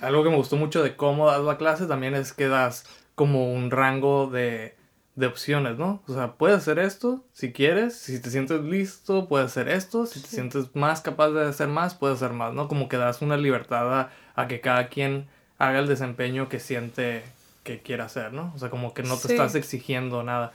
Algo 0.00 0.24
que 0.24 0.30
me 0.30 0.36
gustó 0.36 0.56
mucho 0.56 0.82
de 0.82 0.96
cómo 0.96 1.28
das 1.30 1.40
la 1.42 1.56
clase 1.56 1.86
también 1.86 2.14
es 2.14 2.32
que 2.32 2.48
das 2.48 2.84
como 3.14 3.52
un 3.52 3.70
rango 3.70 4.26
de, 4.26 4.74
de 5.14 5.26
opciones, 5.26 5.76
¿no? 5.78 6.02
O 6.08 6.14
sea, 6.14 6.32
puedes 6.32 6.56
hacer 6.58 6.78
esto 6.78 7.22
si 7.32 7.52
quieres, 7.52 7.96
si 7.98 8.18
te 8.20 8.30
sientes 8.30 8.62
listo, 8.62 9.28
puedes 9.28 9.46
hacer 9.50 9.68
esto, 9.68 10.06
si 10.06 10.20
te 10.22 10.28
sientes 10.28 10.74
más 10.74 11.02
capaz 11.02 11.30
de 11.30 11.44
hacer 11.46 11.68
más, 11.68 11.94
puedes 11.94 12.16
hacer 12.22 12.32
más, 12.34 12.54
¿no? 12.54 12.66
Como 12.68 12.88
que 12.88 12.96
das 12.96 13.20
una 13.20 13.36
libertad 13.36 13.92
a, 14.00 14.10
a 14.34 14.48
que 14.48 14.60
cada 14.60 14.88
quien 14.88 15.26
haga 15.58 15.80
el 15.80 15.86
desempeño 15.86 16.48
que 16.48 16.58
siente 16.60 17.22
que 17.62 17.80
quiere 17.80 18.02
hacer, 18.02 18.32
¿no? 18.32 18.52
O 18.54 18.58
sea, 18.58 18.70
como 18.70 18.94
que 18.94 19.02
no 19.02 19.16
te 19.16 19.28
Sí. 19.28 19.34
estás 19.34 19.54
exigiendo 19.54 20.22
nada. 20.22 20.52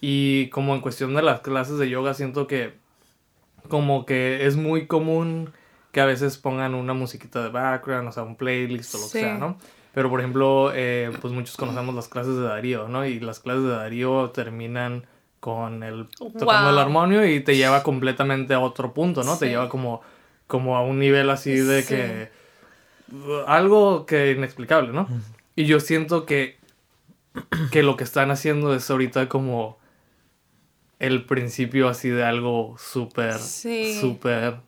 Y 0.00 0.48
como 0.48 0.74
en 0.74 0.80
cuestión 0.80 1.14
de 1.14 1.22
las 1.22 1.40
clases 1.40 1.78
de 1.78 1.88
yoga, 1.90 2.14
siento 2.14 2.46
que 2.46 2.74
como 3.68 4.06
que 4.06 4.46
es 4.46 4.56
muy 4.56 4.86
común 4.86 5.52
que 5.92 6.00
a 6.00 6.06
veces 6.06 6.38
pongan 6.38 6.74
una 6.74 6.94
musiquita 6.94 7.42
de 7.42 7.50
background, 7.50 8.08
o 8.08 8.12
sea, 8.12 8.22
un 8.22 8.36
playlist 8.36 8.94
o 8.94 8.98
lo 8.98 9.04
que 9.04 9.10
sea, 9.10 9.38
¿no? 9.38 9.58
Pero, 9.98 10.10
por 10.10 10.20
ejemplo, 10.20 10.70
eh, 10.76 11.10
pues 11.20 11.34
muchos 11.34 11.56
conocemos 11.56 11.92
las 11.92 12.06
clases 12.06 12.36
de 12.36 12.42
Darío, 12.42 12.86
¿no? 12.86 13.04
Y 13.04 13.18
las 13.18 13.40
clases 13.40 13.64
de 13.64 13.70
Darío 13.70 14.30
terminan 14.30 15.04
con 15.40 15.82
el 15.82 16.06
tocando 16.38 16.70
el 16.70 16.78
armonio 16.78 17.26
y 17.26 17.40
te 17.40 17.56
lleva 17.56 17.82
completamente 17.82 18.54
a 18.54 18.60
otro 18.60 18.94
punto, 18.94 19.24
¿no? 19.24 19.36
Te 19.36 19.46
Sí. 19.46 19.50
lleva 19.50 19.68
como, 19.68 20.00
como 20.46 20.76
a 20.76 20.82
un 20.84 21.00
nivel 21.00 21.28
así 21.30 21.50
de 21.50 21.82
Sí. 21.82 21.88
que... 21.96 22.30
Algo 23.48 24.06
que 24.06 24.30
inexplicable, 24.30 24.92
¿no? 24.92 25.08
Y 25.56 25.64
yo 25.64 25.80
siento 25.80 26.26
que, 26.26 26.58
que 27.72 27.82
lo 27.82 27.96
que 27.96 28.04
están 28.04 28.30
haciendo 28.30 28.72
es 28.76 28.88
ahorita 28.88 29.28
como 29.28 29.78
el 31.00 31.24
principio 31.24 31.88
así 31.88 32.08
de 32.08 32.22
algo 32.22 32.76
súper, 32.78 33.34
Sí. 33.34 33.98
súper 34.00 34.58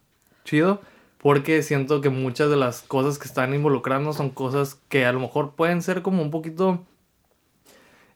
chido. 0.45 0.81
Porque 1.23 1.62
siento 1.62 2.00
que 2.00 2.09
muchas 2.09 2.49
de 2.50 2.57
las 2.57 2.81
cosas 2.83 3.19
que 3.19 3.29
están 3.29 3.53
involucrando 3.55 4.12
son 4.15 4.31
cosas 4.31 4.77
que 4.89 5.05
a 5.05 5.12
lo 5.12 5.21
mejor 5.21 5.55
pueden 5.55 5.83
ser 5.83 6.00
como 6.03 6.23
un 6.23 6.31
poquito 6.31 6.85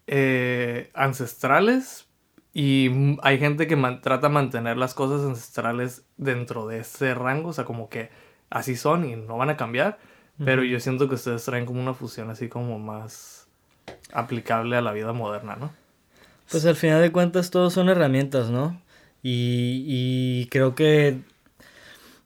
eh, 0.06 0.90
ancestrales. 0.94 2.06
Y 2.52 3.18
hay 3.22 3.38
gente 3.38 3.66
que 3.66 3.76
man- 3.76 4.00
trata 4.00 4.28
de 4.28 4.34
mantener 4.34 4.76
las 4.76 4.94
cosas 4.94 5.26
ancestrales 5.26 6.04
dentro 6.16 6.66
de 6.66 6.78
ese 6.78 7.14
rango. 7.14 7.50
O 7.50 7.52
sea, 7.52 7.64
como 7.64 7.88
que 7.88 8.10
así 8.50 8.76
son 8.76 9.04
y 9.04 9.16
no 9.16 9.36
van 9.36 9.50
a 9.50 9.56
cambiar. 9.56 9.98
Pero 10.44 10.64
yo 10.64 10.80
siento 10.80 11.08
que 11.08 11.14
ustedes 11.14 11.44
traen 11.44 11.64
como 11.64 11.80
una 11.80 11.94
fusión 11.94 12.28
así 12.28 12.48
como 12.48 12.78
más 12.80 13.46
aplicable 14.12 14.76
a 14.76 14.80
la 14.80 14.92
vida 14.92 15.12
moderna, 15.12 15.54
¿no? 15.54 15.70
Pues 16.50 16.66
al 16.66 16.74
final 16.74 17.00
de 17.02 17.12
cuentas 17.12 17.50
todos 17.50 17.72
son 17.72 17.88
herramientas, 17.88 18.50
¿no? 18.50 18.80
Y, 19.22 19.84
y 19.86 20.48
creo 20.50 20.74
que 20.74 21.20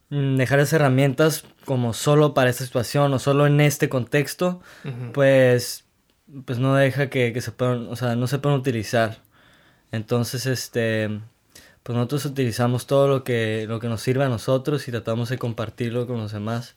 dejar 0.09 0.59
esas 0.59 0.73
herramientas 0.73 1.43
como 1.65 1.93
solo 1.93 2.33
para 2.33 2.49
esta 2.49 2.63
situación 2.65 3.13
o 3.13 3.19
solo 3.19 3.45
en 3.45 3.61
este 3.61 3.89
contexto, 3.89 4.61
pues, 5.13 5.85
pues 6.45 6.57
no 6.59 6.75
deja 6.75 7.09
que, 7.09 7.31
que 7.33 7.41
se 7.41 7.51
puedan, 7.51 7.87
o 7.87 7.95
sea, 7.95 8.15
no 8.15 8.27
se 8.27 8.39
puedan 8.39 8.59
utilizar. 8.59 9.19
Entonces, 9.91 10.45
este, 10.45 11.19
pues 11.83 11.95
nosotros 11.95 12.25
utilizamos 12.25 12.87
todo 12.87 13.07
lo 13.07 13.23
que, 13.23 13.65
lo 13.67 13.79
que 13.79 13.87
nos 13.87 14.01
sirve 14.01 14.23
a 14.23 14.29
nosotros 14.29 14.87
y 14.87 14.91
tratamos 14.91 15.29
de 15.29 15.37
compartirlo 15.37 16.07
con 16.07 16.17
los 16.17 16.31
demás. 16.31 16.75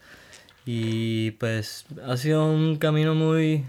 Y 0.64 1.32
pues 1.32 1.86
ha 2.06 2.16
sido 2.16 2.46
un 2.46 2.76
camino 2.76 3.14
muy, 3.14 3.64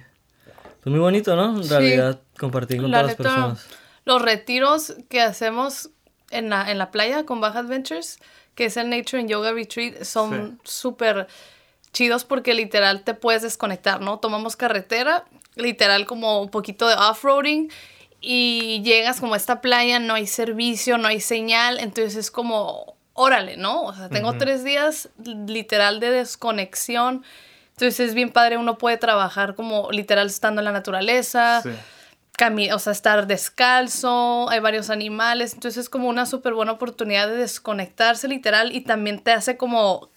pues 0.81 0.91
muy 0.91 0.99
bonito, 0.99 1.35
¿no? 1.35 1.57
En 1.57 1.63
Sí. 1.63 1.69
realidad, 1.69 2.21
compartir 2.37 2.81
con 2.81 2.91
La 2.91 2.99
todas 3.01 3.07
las 3.07 3.15
personas. 3.15 3.67
Los 4.05 4.21
retiros 4.21 4.95
que 5.09 5.21
hacemos 5.21 5.89
en 6.33 6.49
la, 6.49 6.69
en 6.69 6.77
la 6.77 6.91
playa 6.91 7.25
con 7.25 7.41
Baja 7.41 7.59
Adventures, 7.59 8.19
que 8.55 8.65
es 8.65 8.77
el 8.77 8.89
Nature 8.89 9.21
and 9.21 9.29
Yoga 9.29 9.51
Retreat, 9.51 10.03
son 10.03 10.59
súper 10.63 11.27
chidos 11.91 12.25
porque 12.25 12.53
literal 12.53 13.03
te 13.03 13.13
puedes 13.13 13.41
desconectar, 13.43 14.01
¿no? 14.01 14.19
Tomamos 14.19 14.55
carretera, 14.55 15.25
literal 15.55 16.05
como 16.05 16.41
un 16.41 16.49
poquito 16.49 16.87
de 16.87 16.95
off-roading 16.95 17.69
y 18.19 18.81
llegas 18.83 19.19
como 19.19 19.33
a 19.33 19.37
esta 19.37 19.61
playa, 19.61 19.99
no 19.99 20.13
hay 20.13 20.27
servicio, 20.27 20.97
no 20.97 21.07
hay 21.07 21.19
señal, 21.19 21.79
entonces 21.79 22.15
es 22.15 22.31
como, 22.31 22.95
órale, 23.13 23.57
¿no? 23.57 23.83
O 23.83 23.93
sea, 23.93 24.09
tengo 24.09 24.33
tres 24.37 24.63
días 24.63 25.09
literal 25.23 25.99
de 25.99 26.09
desconexión. 26.09 27.23
Entonces 27.71 27.99
es 27.99 28.13
bien 28.13 28.31
padre, 28.31 28.57
uno 28.57 28.77
puede 28.77 28.97
trabajar 28.97 29.55
como 29.55 29.91
literal 29.91 30.27
estando 30.27 30.61
en 30.61 30.65
la 30.65 30.71
naturaleza, 30.71 31.61
Sí. 31.63 31.71
O 32.73 32.79
sea, 32.79 32.91
estar 32.91 33.27
descalzo, 33.27 34.49
hay 34.49 34.59
varios 34.59 34.89
animales, 34.89 35.53
entonces 35.53 35.83
es 35.83 35.89
como 35.89 36.09
una 36.09 36.25
súper 36.25 36.53
buena 36.53 36.73
oportunidad 36.73 37.27
de 37.27 37.37
desconectarse 37.37 38.27
literal 38.27 38.75
y 38.75 38.81
también 38.81 39.19
te 39.19 39.31
hace 39.31 39.55
como 39.55 40.09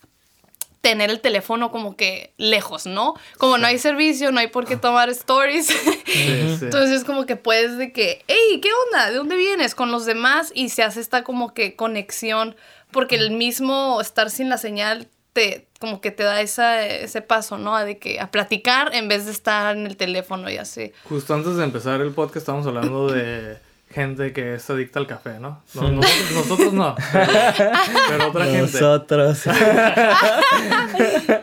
tener 0.80 1.10
el 1.10 1.20
teléfono 1.20 1.72
como 1.72 1.96
que 1.96 2.32
lejos, 2.36 2.86
¿no? 2.86 3.14
Como 3.38 3.58
no 3.58 3.66
hay 3.66 3.78
servicio, 3.78 4.30
no 4.30 4.38
hay 4.38 4.46
por 4.46 4.66
qué 4.66 4.76
tomar 4.76 5.08
stories. 5.10 5.66
Sí, 5.66 5.76
sí. 6.06 6.64
Entonces 6.64 6.98
es 6.98 7.04
como 7.04 7.26
que 7.26 7.34
puedes 7.34 7.76
de 7.76 7.92
que, 7.92 8.24
hey, 8.28 8.60
¿qué 8.62 8.68
onda? 8.86 9.10
¿De 9.10 9.16
dónde 9.16 9.36
vienes? 9.36 9.74
Con 9.74 9.90
los 9.90 10.06
demás 10.06 10.52
y 10.54 10.68
se 10.68 10.84
hace 10.84 11.00
esta 11.00 11.24
como 11.24 11.54
que 11.54 11.74
conexión, 11.74 12.54
porque 12.92 13.16
el 13.16 13.32
mismo 13.32 14.00
estar 14.00 14.30
sin 14.30 14.48
la 14.48 14.58
señal 14.58 15.08
te 15.32 15.65
como 15.78 16.00
que 16.00 16.10
te 16.10 16.22
da 16.22 16.40
esa, 16.40 16.84
ese 16.86 17.22
paso, 17.22 17.58
¿no? 17.58 17.76
A 17.76 17.84
de 17.84 17.98
que 17.98 18.20
a 18.20 18.30
platicar 18.30 18.94
en 18.94 19.08
vez 19.08 19.26
de 19.26 19.32
estar 19.32 19.76
en 19.76 19.86
el 19.86 19.96
teléfono 19.96 20.50
y 20.50 20.56
así. 20.56 20.92
Justo 21.04 21.34
antes 21.34 21.56
de 21.56 21.64
empezar 21.64 22.00
el 22.00 22.12
podcast 22.12 22.38
estábamos 22.38 22.66
hablando 22.66 23.08
de 23.08 23.58
gente 23.90 24.32
que 24.32 24.54
es 24.54 24.68
adicta 24.68 24.98
al 24.98 25.06
café, 25.06 25.38
¿no? 25.38 25.62
No, 25.74 25.90
nosotros, 25.90 26.32
nosotros 26.34 26.72
no, 26.72 26.94
pero, 27.12 27.30
pero 28.08 28.28
otra 28.28 28.44
gente. 28.46 28.80
Nosotros. 28.80 29.42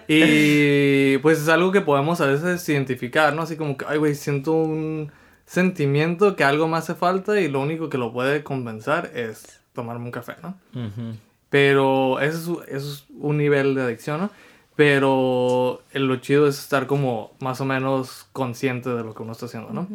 Y 0.08 1.18
pues 1.20 1.40
es 1.40 1.48
algo 1.48 1.72
que 1.72 1.82
podemos 1.82 2.20
a 2.22 2.26
veces 2.26 2.68
identificar, 2.70 3.34
¿no? 3.34 3.44
Así 3.44 3.56
como 3.56 3.78
que, 3.78 3.86
ay, 3.88 3.98
güey, 3.98 4.16
siento 4.16 4.52
un 4.52 5.12
sentimiento 5.46 6.36
que 6.36 6.44
algo 6.44 6.68
me 6.68 6.78
hace 6.78 6.94
falta 6.94 7.40
y 7.40 7.48
lo 7.48 7.62
único 7.62 7.90
que 7.90 7.98
lo 7.98 8.12
puede 8.12 8.44
compensar 8.44 9.12
es 9.16 9.62
tomarme 9.74 10.06
un 10.06 10.12
café, 10.12 10.36
¿no? 10.42 10.58
Ujú. 10.74 11.16
Pero 11.54 12.20
eso 12.20 12.64
es, 12.64 12.74
eso 12.74 12.92
es 12.94 13.06
un 13.20 13.38
nivel 13.38 13.76
de 13.76 13.84
adicción, 13.84 14.22
¿no? 14.22 14.32
Pero 14.76 15.84
el- 15.92 16.08
lo 16.08 16.16
chido 16.16 16.48
es 16.48 16.58
estar 16.58 16.88
como 16.88 17.32
más 17.40 17.62
o 17.62 17.66
menos 17.66 18.26
consciente 18.34 18.90
de 18.90 19.04
lo 19.04 19.14
que 19.14 19.22
uno 19.22 19.34
está 19.34 19.46
haciendo, 19.46 19.70
¿no? 19.72 19.88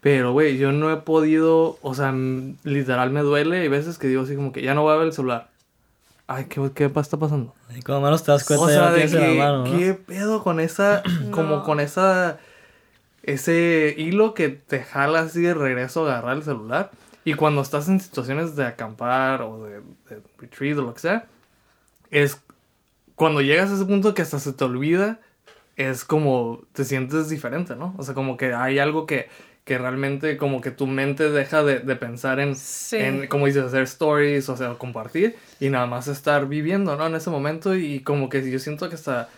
Pero, 0.00 0.32
güey, 0.32 0.58
yo 0.58 0.72
no 0.72 0.90
he 0.92 0.96
podido, 0.96 1.78
o 1.80 1.94
sea, 1.94 2.12
literal 2.64 3.10
me 3.10 3.20
duele. 3.20 3.60
Hay 3.60 3.68
veces 3.68 3.98
que 3.98 4.08
digo 4.08 4.22
así 4.22 4.34
como 4.34 4.50
que 4.50 4.62
ya 4.62 4.74
no 4.74 4.82
voy 4.82 4.94
a 4.94 4.96
ver 4.96 5.06
el 5.06 5.12
celular. 5.12 5.46
Ay, 6.26 6.46
¿qué, 6.46 6.60
qué 6.74 6.90
está 6.96 7.18
pasando? 7.18 7.54
Y 7.76 7.80
como 7.82 8.00
menos 8.00 8.24
te 8.24 8.32
das 8.32 8.42
cuenta 8.44 8.64
O 8.64 8.68
sea, 8.68 8.90
de 8.90 9.06
que, 9.06 9.14
la 9.38 9.44
mano, 9.44 9.64
¿no? 9.66 9.78
¿qué 9.78 9.94
pedo 9.94 10.42
con 10.42 10.58
esa, 10.58 11.04
como 11.30 11.58
No. 11.58 11.62
con 11.62 11.78
esa, 11.78 12.38
ese 13.22 13.94
hilo 13.96 14.34
que 14.34 14.48
te 14.48 14.82
jala 14.82 15.20
así 15.20 15.40
de 15.40 15.54
regreso 15.54 16.04
a 16.08 16.14
agarrar 16.14 16.36
el 16.36 16.42
celular? 16.42 16.90
Y 17.24 17.34
cuando 17.34 17.62
estás 17.62 17.88
en 17.88 18.00
situaciones 18.00 18.54
de 18.56 18.66
acampar 18.66 19.42
o 19.42 19.64
de, 19.64 19.80
de 20.08 20.22
retreat 20.38 20.78
o 20.78 20.82
lo 20.82 20.94
que 20.94 21.00
sea, 21.00 21.26
es 22.10 22.40
cuando 23.14 23.40
llegas 23.40 23.70
a 23.70 23.74
ese 23.74 23.84
punto 23.84 24.14
que 24.14 24.22
hasta 24.22 24.38
se 24.38 24.52
te 24.52 24.64
olvida, 24.64 25.20
es 25.76 26.04
como 26.04 26.62
te 26.72 26.84
sientes 26.84 27.28
diferente, 27.28 27.76
¿no? 27.76 27.94
O 27.98 28.02
sea, 28.02 28.14
como 28.14 28.36
que 28.36 28.52
hay 28.54 28.78
algo 28.78 29.06
que, 29.06 29.28
que 29.64 29.78
realmente 29.78 30.36
como 30.36 30.60
que 30.60 30.70
tu 30.70 30.86
mente 30.86 31.30
deja 31.30 31.62
de, 31.64 31.80
de 31.80 31.96
pensar 31.96 32.40
en, 32.40 32.54
Sí. 32.56 32.96
en, 32.98 33.26
como 33.28 33.46
dices, 33.46 33.64
hacer 33.64 33.82
stories, 33.84 34.48
o 34.48 34.56
sea, 34.56 34.74
compartir 34.74 35.36
y 35.60 35.70
nada 35.70 35.86
más 35.86 36.08
estar 36.08 36.46
viviendo, 36.46 36.96
¿no? 36.96 37.06
En 37.06 37.14
ese 37.14 37.30
momento 37.30 37.74
y 37.74 38.00
como 38.00 38.28
que 38.28 38.48
yo 38.50 38.58
siento 38.58 38.88
que 38.88 38.96
hasta 38.96 39.28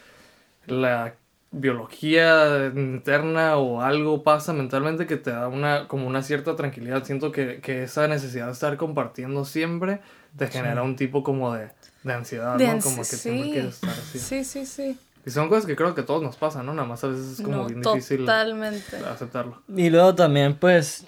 la 0.67 1.15
biología 1.59 2.73
interna 2.75 3.57
o 3.57 3.81
algo 3.81 4.23
pasa 4.23 4.53
mentalmente 4.53 5.07
que 5.07 5.17
te 5.17 5.31
da 5.31 5.49
una 5.49 5.89
como 5.89 6.07
una 6.07 6.23
cierta 6.23 6.57
tranquilidad. 6.57 7.05
Siento 7.05 7.33
que, 7.33 7.61
que 7.61 7.85
esa 7.85 8.07
necesidad 8.09 8.47
de 8.47 8.53
estar 8.53 8.77
compartiendo 8.77 9.45
siempre 9.45 10.01
te 10.37 10.49
genera 10.49 10.83
un 10.83 10.97
tipo 10.97 11.23
como 11.23 11.55
de, 11.55 11.71
de 12.03 12.13
ansiedad, 12.13 12.57
De 12.59 12.67
¿no? 12.67 12.79
Como 12.81 12.99
que 12.99 13.05
siempre 13.05 13.45
sí. 13.47 13.51
quieres 13.53 13.75
estar 13.75 13.91
así. 13.91 14.19
Sí, 14.19 14.45
sí, 14.45 14.67
sí. 14.67 14.99
Y 15.25 15.31
son 15.31 15.49
cosas 15.49 15.67
que 15.67 15.75
creo 15.75 15.95
que 15.95 16.03
todos 16.03 16.23
nos 16.23 16.37
pasan, 16.37 16.67
¿no? 16.67 16.75
Nada 16.75 16.87
más 16.87 17.03
a 17.03 17.09
veces 17.09 17.33
es 17.33 17.41
como 17.41 17.63
No, 17.63 17.67
bien 17.67 17.81
difícil 17.81 18.19
totalmente. 18.19 18.97
aceptarlo. 18.99 19.61
Y 19.75 19.91
luego 19.91 20.15
también, 20.15 20.55
pues, 20.55 21.05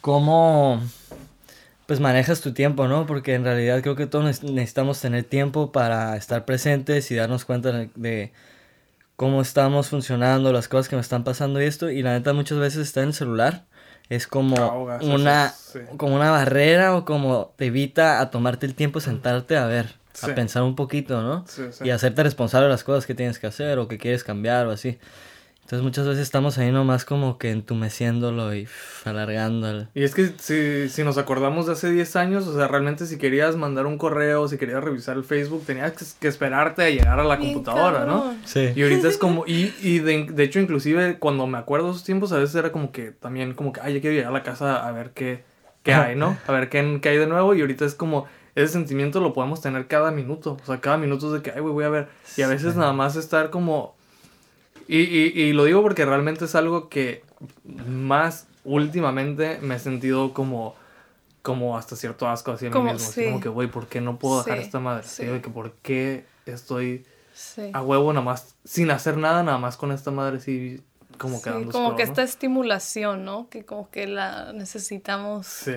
cómo 0.00 0.80
pues 1.86 2.00
manejas 2.00 2.40
tu 2.40 2.54
tiempo, 2.54 2.88
¿no? 2.88 3.06
Porque 3.06 3.34
en 3.34 3.44
realidad 3.44 3.82
creo 3.82 3.94
que 3.96 4.06
todos 4.06 4.24
neces- 4.24 4.50
necesitamos 4.50 5.00
tener 5.00 5.24
tiempo 5.24 5.70
para 5.72 6.16
estar 6.16 6.44
presentes 6.44 7.10
y 7.10 7.14
darnos 7.16 7.44
cuenta 7.44 7.72
de, 7.72 7.90
de 7.94 8.32
cómo 9.16 9.40
estamos 9.40 9.88
funcionando, 9.88 10.52
las 10.52 10.68
cosas 10.68 10.88
que 10.88 10.96
nos 10.96 11.06
están 11.06 11.24
pasando 11.24 11.60
y 11.62 11.64
esto. 11.64 11.90
Y 11.90 12.02
la 12.02 12.12
neta 12.12 12.32
muchas 12.32 12.58
veces 12.58 12.86
está 12.86 13.02
en 13.02 13.08
el 13.08 13.14
celular. 13.14 13.64
Es 14.10 14.26
como 14.26 14.56
Ahogas, 14.56 15.02
una, 15.02 15.48
sí. 15.48 15.78
como 15.96 16.14
una 16.16 16.30
barrera 16.30 16.94
o 16.96 17.04
como 17.04 17.54
te 17.56 17.66
evita 17.66 18.20
a 18.20 18.30
tomarte 18.30 18.66
el 18.66 18.74
tiempo, 18.74 19.00
sentarte 19.00 19.56
a 19.56 19.66
ver, 19.66 19.94
Sí. 20.12 20.30
a 20.30 20.34
pensar 20.34 20.62
un 20.62 20.76
poquito, 20.76 21.22
¿no? 21.22 21.44
Sí. 21.48 21.62
Y 21.82 21.90
hacerte 21.90 22.22
responsable 22.22 22.66
de 22.66 22.70
las 22.72 22.84
cosas 22.84 23.06
que 23.06 23.14
tienes 23.14 23.38
que 23.38 23.46
hacer 23.46 23.78
o 23.78 23.88
que 23.88 23.98
quieres 23.98 24.22
cambiar 24.22 24.66
o 24.66 24.70
así. 24.72 24.98
Entonces 25.64 25.82
muchas 25.82 26.06
veces 26.06 26.22
estamos 26.22 26.58
ahí 26.58 26.70
nomás 26.70 27.06
como 27.06 27.38
que 27.38 27.50
entumeciéndolo 27.50 28.54
y 28.54 28.64
uf, 28.64 29.06
alargándolo. 29.06 29.88
Y 29.94 30.04
es 30.04 30.14
que 30.14 30.32
si, 30.38 30.90
si 30.90 31.02
nos 31.04 31.16
acordamos 31.16 31.64
de 31.64 31.72
hace 31.72 31.90
10 31.90 32.16
años, 32.16 32.46
o 32.46 32.54
sea, 32.54 32.68
realmente 32.68 33.06
si 33.06 33.16
querías 33.16 33.56
mandar 33.56 33.86
un 33.86 33.96
correo, 33.96 34.46
si 34.46 34.58
querías 34.58 34.84
revisar 34.84 35.16
el 35.16 35.24
Facebook, 35.24 35.64
tenías 35.64 35.92
que, 35.92 36.04
que 36.20 36.28
esperarte 36.28 36.82
a 36.82 36.90
llegar 36.90 37.18
a 37.18 37.24
la 37.24 37.36
Bien 37.36 37.54
computadora, 37.54 38.04
¿no? 38.04 38.36
Sí. 38.44 38.72
Y 38.76 38.82
ahorita 38.82 39.08
es 39.08 39.16
como, 39.16 39.46
y, 39.46 39.72
y 39.80 40.00
de, 40.00 40.26
de 40.30 40.42
hecho 40.42 40.60
inclusive 40.60 41.18
cuando 41.18 41.46
me 41.46 41.56
acuerdo 41.56 41.86
de 41.86 41.92
esos 41.92 42.04
tiempos, 42.04 42.32
a 42.32 42.38
veces 42.38 42.54
era 42.56 42.70
como 42.70 42.92
que 42.92 43.12
también 43.12 43.54
como 43.54 43.72
que, 43.72 43.80
ay, 43.80 43.94
ya 43.94 44.00
quiero 44.02 44.16
llegar 44.16 44.32
a 44.32 44.34
la 44.34 44.42
casa 44.42 44.86
a 44.86 44.92
ver 44.92 45.12
qué, 45.14 45.44
qué 45.82 45.94
hay, 45.94 46.14
¿no? 46.14 46.36
A 46.46 46.52
ver 46.52 46.68
qué, 46.68 46.98
qué 47.00 47.08
hay 47.08 47.16
de 47.16 47.26
nuevo 47.26 47.54
y 47.54 47.62
ahorita 47.62 47.86
es 47.86 47.94
como, 47.94 48.26
ese 48.54 48.68
sentimiento 48.68 49.18
lo 49.18 49.32
podemos 49.32 49.62
tener 49.62 49.86
cada 49.86 50.10
minuto, 50.10 50.58
o 50.62 50.66
sea, 50.66 50.82
cada 50.82 50.98
minuto 50.98 51.28
es 51.28 51.32
de 51.32 51.42
que, 51.42 51.52
ay, 51.56 51.60
güey, 51.60 51.72
voy 51.72 51.84
a 51.84 51.88
ver. 51.88 52.08
Y 52.36 52.42
a 52.42 52.48
veces 52.48 52.76
nada 52.76 52.92
más 52.92 53.16
estar 53.16 53.48
como... 53.48 53.96
Y, 54.88 54.98
y, 54.98 55.42
y 55.42 55.52
lo 55.52 55.64
digo 55.64 55.82
porque 55.82 56.04
realmente 56.04 56.44
es 56.44 56.54
algo 56.54 56.88
que 56.88 57.22
más 57.86 58.46
últimamente 58.64 59.58
me 59.62 59.76
he 59.76 59.78
sentido 59.78 60.32
como 60.34 60.74
como 61.42 61.76
hasta 61.76 61.94
cierto 61.94 62.26
asco 62.26 62.52
hacia 62.52 62.68
mí 62.68 62.72
Como- 62.72 62.90
mismo. 62.92 63.06
Así 63.06 63.20
sí. 63.20 63.26
como 63.26 63.40
que, 63.40 63.50
güey, 63.50 63.68
¿por 63.68 63.86
qué 63.86 64.00
no 64.00 64.18
puedo 64.18 64.42
dejar 64.42 64.58
Sí, 64.60 64.64
esta 64.64 64.80
madre? 64.80 65.02
sí. 65.06 65.24
Que 65.42 65.50
¿por 65.50 65.72
qué 65.82 66.24
estoy 66.46 67.04
a 67.74 67.82
huevo 67.82 68.12
nada 68.14 68.24
más, 68.24 68.54
sin 68.64 68.90
hacer 68.90 69.16
nada, 69.18 69.42
nada 69.42 69.58
más 69.58 69.76
con 69.76 69.92
esta 69.92 70.10
madre 70.10 70.40
sí, 70.40 70.80
como 71.18 71.42
quedando 71.42 71.70
como 71.72 71.96
que 71.96 72.04
¿no? 72.04 72.08
esta 72.10 72.22
estimulación, 72.22 73.24
¿no? 73.26 73.48
Que 73.50 73.64
como 73.66 73.90
que 73.90 74.06
la 74.06 74.52
necesitamos 74.54 75.46
Sí. 75.46 75.74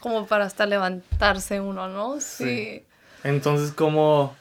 como 0.00 0.26
para 0.26 0.46
hasta 0.46 0.64
levantarse 0.66 1.60
uno, 1.60 1.88
¿no? 1.88 2.18
Sí. 2.20 2.44
Sí. 2.44 2.84
Entonces, 3.22 3.72
¿cómo, 3.72 4.34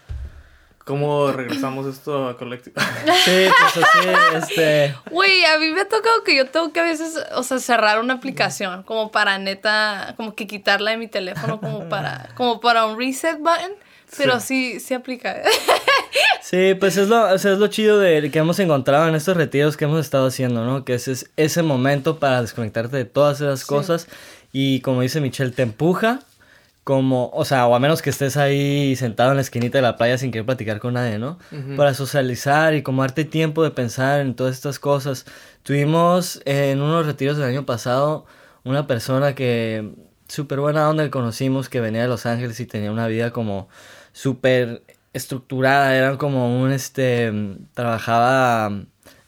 cómo 0.90 1.32
regresamos 1.32 1.86
esto 1.86 2.30
a 2.30 2.36
colectivo? 2.36 2.76
Sí, 3.24 3.48
pues 3.60 3.86
así, 3.86 4.08
este... 4.38 4.96
Güey, 5.12 5.46
a 5.46 5.60
mí 5.60 5.70
me 5.70 5.82
ha 5.82 5.88
tocado 5.88 6.24
que 6.24 6.36
yo 6.36 6.48
tengo 6.48 6.74
que 6.74 6.80
a 6.80 6.84
veces, 6.84 7.16
o 7.36 7.44
sea, 7.44 7.60
cerrar 7.60 8.00
una 8.00 8.16
aplicación 8.16 8.82
como 8.82 9.12
para 9.12 9.38
neta, 9.38 10.16
como 10.18 10.34
que 10.34 10.48
quitarla 10.48 10.90
de 10.90 10.98
mi 10.98 11.08
teléfono 11.08 11.60
como 11.60 11.88
para, 11.90 12.30
como 12.34 12.60
para 12.60 12.88
un 12.88 12.98
reset 12.98 13.38
button, 13.38 13.74
pero 14.18 14.40
sí, 14.40 14.80
sí, 14.80 14.96
aplica. 14.96 15.38
Sí, 16.42 16.74
pues 16.80 16.98
es 16.98 17.10
lo, 17.10 17.32
o 17.32 17.38
sea, 17.38 17.52
es 17.52 17.60
lo 17.60 17.68
chido 17.68 18.00
de 18.00 18.32
que 18.32 18.40
hemos 18.40 18.58
encontrado 18.58 19.08
en 19.08 19.14
estos 19.14 19.38
retiros 19.38 19.78
que 19.78 19.86
hemos 19.86 20.00
estado 20.00 20.26
haciendo, 20.26 20.66
¿no? 20.66 20.84
Que 20.84 20.96
ese 20.96 21.12
es 21.12 21.30
ese 21.38 21.62
momento 21.62 22.18
para 22.18 22.42
desconectarte 22.42 22.98
de 22.98 23.06
todas 23.06 23.40
esas 23.40 23.64
cosas 23.66 24.08
y 24.52 24.82
como 24.82 25.02
dice 25.02 25.22
Michelle, 25.22 25.52
te 25.52 25.62
empuja 25.62 26.22
como, 26.90 27.30
o 27.36 27.46
sea, 27.46 27.68
o 27.68 27.76
a 27.76 27.80
menos 27.80 28.02
que 28.02 28.10
estés 28.10 28.36
ahí 28.36 28.96
sentado 28.96 29.30
en 29.30 29.36
la 29.36 29.44
esquinita 29.44 29.78
de 29.78 29.84
la 29.84 29.96
playa 29.96 30.18
sin 30.18 30.32
querer 30.32 30.48
platicar 30.48 30.80
con 30.80 30.96
nadie, 30.96 31.20
¿no? 31.20 31.38
Para 31.78 31.94
socializar 31.94 32.74
y 32.74 32.82
como 32.82 33.04
darte 33.04 33.26
tiempo 33.26 33.64
de 33.64 33.70
pensar 33.70 34.22
en 34.22 34.34
todas 34.34 34.56
estas 34.56 34.80
cosas. 34.80 35.28
Tuvimos 35.62 36.42
en 36.46 36.82
unos 36.82 37.06
retiros 37.06 37.38
del 37.38 37.46
año 37.46 37.64
pasado 37.64 38.26
una 38.64 38.88
persona 38.88 39.36
que 39.36 39.94
súper 40.28 40.62
buena 40.62 40.90
onda 40.90 41.04
que 41.04 41.12
conocimos 41.12 41.70
que 41.70 41.80
venía 41.80 42.02
de 42.02 42.08
Los 42.08 42.26
Ángeles 42.26 42.60
y 42.60 42.66
tenía 42.66 42.92
una 42.92 43.06
vida 43.06 43.30
como 43.30 43.70
súper 44.12 44.82
estructurada, 45.14 45.96
era 45.96 46.18
como 46.18 46.60
un, 46.60 46.72
este, 46.72 47.32
trabajaba 47.76 48.72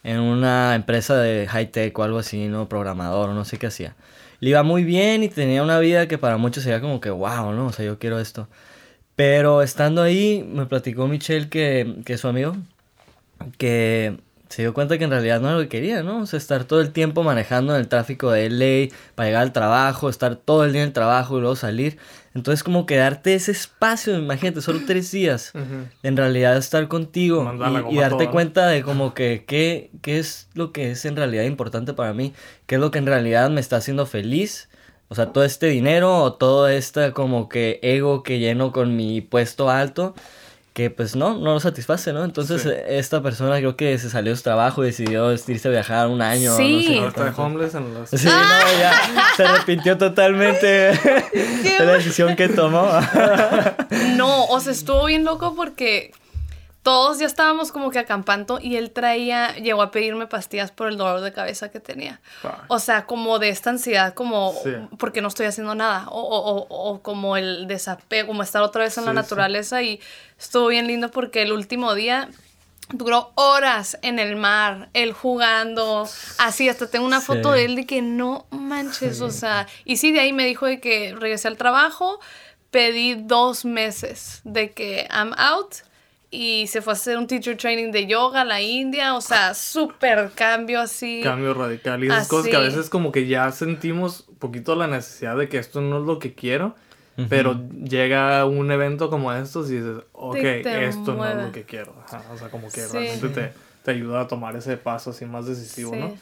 en 0.02 0.20
una 0.20 0.74
empresa 0.74 1.16
de 1.16 1.46
high 1.48 1.70
tech 1.70 2.00
o 2.00 2.02
algo 2.02 2.18
así, 2.18 2.48
¿no? 2.48 2.68
Programador 2.68 3.30
no 3.30 3.46
sé 3.46 3.60
qué 3.60 3.68
hacía. 3.68 3.96
Le 4.42 4.50
iba 4.50 4.64
muy 4.64 4.84
bien 4.84 5.24
y 5.24 5.30
tenía 5.30 5.64
una 5.64 5.80
vida 5.80 6.08
que 6.10 6.18
para 6.18 6.38
muchos 6.38 6.64
sería 6.64 6.82
como 6.82 7.00
que, 7.00 7.10
wow, 7.10 7.54
¿no? 7.54 7.68
O 7.68 7.72
sea, 7.72 7.86
yo 7.86 8.00
quiero 8.00 8.20
esto. 8.20 8.50
Pero 9.16 9.62
estando 9.62 10.02
ahí, 10.02 10.44
me 10.52 10.66
platicó 10.66 11.08
Michelle 11.08 11.50
que, 11.50 11.98
que 12.06 12.18
su 12.18 12.28
amigo, 12.28 12.58
que 13.58 14.18
se 14.52 14.64
dio 14.64 14.74
cuenta 14.74 14.98
que 14.98 15.06
en 15.06 15.12
realidad 15.12 15.40
no 15.40 15.48
era 15.48 15.58
lo 15.58 15.64
que 15.64 15.70
quería, 15.70 16.04
¿no? 16.04 16.22
O 16.22 16.26
sea, 16.26 16.38
estar 16.38 16.66
todo 16.66 16.82
el 16.82 16.92
tiempo 16.92 17.24
manejando 17.24 17.74
en 17.74 17.80
el 17.80 17.88
tráfico 17.88 18.32
de 18.32 18.50
LA 18.50 18.94
para 19.16 19.30
llegar 19.30 19.44
al 19.44 19.54
trabajo, 19.54 20.10
estar 20.10 20.36
todo 20.36 20.66
el 20.66 20.74
día 20.74 20.82
en 20.82 20.90
el 20.90 20.94
trabajo 20.94 21.38
y 21.38 21.42
luego 21.42 21.56
salir. 21.56 21.98
Entonces, 22.34 22.64
como 22.64 22.86
que 22.86 22.98
darte 22.98 23.34
ese 23.34 23.52
espacio, 23.52 24.18
imagínate, 24.18 24.62
solo 24.62 24.82
tres 24.86 25.12
días, 25.12 25.54
en 26.04 26.18
realidad 26.18 26.58
estar 26.58 26.88
contigo 26.88 27.50
y, 27.90 27.98
darte 27.98 28.30
cuenta 28.30 28.68
de 28.68 28.84
como 28.84 29.14
que 29.14 29.44
qué, 29.48 29.90
qué 30.02 30.20
es 30.20 30.50
lo 30.54 30.72
que 30.72 30.92
es 30.92 31.06
en 31.06 31.16
realidad 31.16 31.44
importante 31.44 31.94
para 31.94 32.14
mí, 32.14 32.34
qué 32.68 32.76
es 32.76 32.82
lo 32.82 32.92
que 32.92 33.00
en 33.00 33.06
realidad 33.06 33.50
me 33.50 33.62
está 33.62 33.78
haciendo 33.78 34.06
feliz. 34.06 34.70
O 35.08 35.16
sea, 35.16 35.34
todo 35.34 35.44
este 35.44 35.68
dinero 35.68 36.20
o 36.20 36.34
todo 36.34 36.70
este 36.70 37.12
como 37.12 37.50
que 37.50 37.80
ego 37.84 38.24
que 38.24 38.40
lleno 38.40 38.72
con 38.72 38.96
mi 38.96 39.20
puesto 39.20 39.70
alto, 39.70 40.16
que 40.74 40.90
pues 40.90 41.18
no, 41.18 41.34
no 41.38 41.54
lo 41.54 41.60
satisface, 41.60 42.14
¿no? 42.14 42.24
Entonces 42.24 42.62
Sí. 42.62 42.70
esta 42.88 43.22
persona 43.22 43.58
creo 43.58 43.76
que 43.76 43.98
se 43.98 44.10
salió 44.10 44.32
de 44.32 44.38
su 44.38 44.44
trabajo 44.44 44.84
y 44.84 44.88
decidió 44.88 45.32
irse 45.34 45.68
a 45.68 45.72
viajar 45.72 46.08
un 46.08 46.22
año. 46.22 46.56
Sí. 46.56 46.98
No 47.02 47.12
sé 47.12 47.24
de 47.24 47.32
homeless 47.36 47.76
en 47.76 47.94
los... 47.94 48.10
Sí, 48.10 48.26
no, 48.26 48.80
ya 48.80 48.94
se 49.36 49.44
arrepintió 49.44 49.98
totalmente 49.98 50.68
de 50.94 51.76
la 51.86 51.94
decisión 51.94 52.36
que 52.36 52.48
tomó. 52.50 52.88
No, 54.16 54.46
o 54.46 54.60
sea, 54.60 54.72
estuvo 54.72 55.06
bien 55.06 55.26
loco 55.26 55.56
porque 55.56 56.12
todos 56.84 57.20
ya 57.20 57.28
estábamos 57.28 57.72
como 57.72 57.92
que 57.92 58.00
acampando 58.00 58.60
y 58.60 58.76
él 58.76 58.90
traía, 58.92 59.54
llegó 59.56 59.82
a 59.84 59.92
pedirme 59.92 60.26
pastillas 60.26 60.72
por 60.72 60.88
el 60.88 60.98
dolor 60.98 61.22
de 61.22 61.32
cabeza 61.32 61.70
que 61.70 61.80
tenía. 61.80 62.22
O 62.70 62.80
sea, 62.80 63.06
como 63.06 63.38
de 63.38 63.50
esta 63.50 63.70
ansiedad, 63.70 64.14
como 64.16 64.54
Sí. 64.64 64.72
porque 64.98 65.22
no 65.22 65.28
estoy 65.28 65.46
haciendo 65.46 65.76
nada. 65.76 66.06
O, 66.10 66.20
o- 66.20 66.66
o- 66.68 66.68
o 66.94 67.02
como 67.02 67.38
el 67.38 67.68
desapego, 67.68 68.28
como 68.30 68.42
estar 68.42 68.64
otra 68.64 68.84
vez 68.84 68.98
en 68.98 69.06
la 69.06 69.12
sí. 69.12 69.16
naturaleza. 69.16 69.84
Y 69.84 70.00
estuvo 70.40 70.68
bien 70.68 70.88
lindo 70.88 71.12
porque 71.12 71.44
el 71.44 71.52
último 71.54 71.94
día 71.94 72.30
duró 72.94 73.32
horas 73.36 73.98
en 74.02 74.18
el 74.18 74.36
mar, 74.36 74.90
él 74.94 75.14
jugando. 75.14 76.10
Así, 76.40 76.68
hasta 76.68 76.88
tengo 76.90 77.06
una 77.06 77.22
foto 77.22 77.52
de 77.52 77.66
él 77.66 77.76
de 77.76 77.86
que 77.86 78.02
no 78.02 78.48
manches, 78.50 79.22
o 79.22 79.30
sea. 79.30 79.68
Y 79.86 79.98
sí, 79.98 80.12
de 80.12 80.20
ahí 80.22 80.34
me 80.34 80.46
dijo 80.46 80.66
de 80.66 80.80
que 80.82 81.14
regresé 81.18 81.48
al 81.48 81.58
trabajo, 81.58 82.20
pedí 82.72 83.14
dos 83.16 83.66
meses 83.66 84.42
de 84.46 84.72
que 84.72 85.08
I'm 85.14 85.34
out. 85.38 85.76
Y 86.34 86.68
se 86.68 86.82
fue 86.82 86.94
a 86.94 86.96
hacer 86.96 87.18
un 87.18 87.28
teacher 87.28 87.58
training 87.58 87.92
de 87.92 88.08
yoga 88.08 88.42
a 88.42 88.46
la 88.46 88.62
India, 88.62 89.16
o 89.16 89.22
sea, 89.22 89.54
súper 89.54 90.32
cambio 90.34 90.80
así. 90.80 91.20
Cambio 91.22 91.54
radical 91.54 92.02
y 92.04 92.08
esas 92.08 92.20
Así. 92.22 92.30
cosas 92.30 92.48
que 92.50 92.56
a 92.56 92.60
veces 92.62 92.90
como 92.90 93.12
que 93.12 93.28
ya 93.28 93.52
sentimos 93.52 94.26
un 94.30 94.36
poquito 94.36 94.76
la 94.76 94.88
necesidad 94.88 95.36
de 95.36 95.50
que 95.50 95.58
esto 95.58 95.82
no 95.82 96.00
es 96.00 96.06
lo 96.06 96.20
que 96.20 96.34
quiero, 96.34 96.74
pero 97.30 97.60
llega 97.84 98.46
un 98.46 98.72
evento 98.72 99.10
como 99.10 99.34
estos 99.34 99.70
y 99.70 99.76
dices, 99.76 100.04
ok, 100.14 100.36
te 100.36 100.86
esto 100.86 101.12
no 101.12 101.18
mueve. 101.18 101.42
es 101.42 101.46
lo 101.48 101.52
que 101.52 101.64
quiero. 101.64 101.94
Ajá, 102.08 102.24
o 102.34 102.38
sea, 102.38 102.48
como 102.50 102.68
que 102.70 102.80
Sí. 102.80 102.94
realmente 102.94 103.28
te, 103.28 103.54
te 103.84 103.92
ayuda 103.92 104.22
a 104.22 104.28
tomar 104.28 104.56
ese 104.56 104.78
paso 104.78 105.10
así 105.10 105.26
más 105.26 105.46
decisivo, 105.48 105.92
Sí. 105.92 106.00
¿no? 106.00 106.16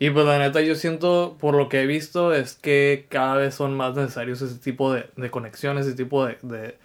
Y 0.00 0.10
pues 0.10 0.26
la 0.26 0.38
neta 0.38 0.60
yo 0.62 0.74
siento, 0.74 1.36
por 1.38 1.54
lo 1.54 1.68
que 1.68 1.80
he 1.82 1.86
visto, 1.86 2.34
es 2.34 2.54
que 2.54 3.06
cada 3.08 3.36
vez 3.36 3.54
son 3.54 3.76
más 3.76 3.94
necesarios 3.94 4.42
ese 4.42 4.58
tipo 4.58 4.92
de, 4.92 5.06
de 5.16 5.30
conexiones, 5.30 5.86
ese 5.86 5.94
tipo 5.96 6.26
de, 6.26 6.36
de, 6.42 6.76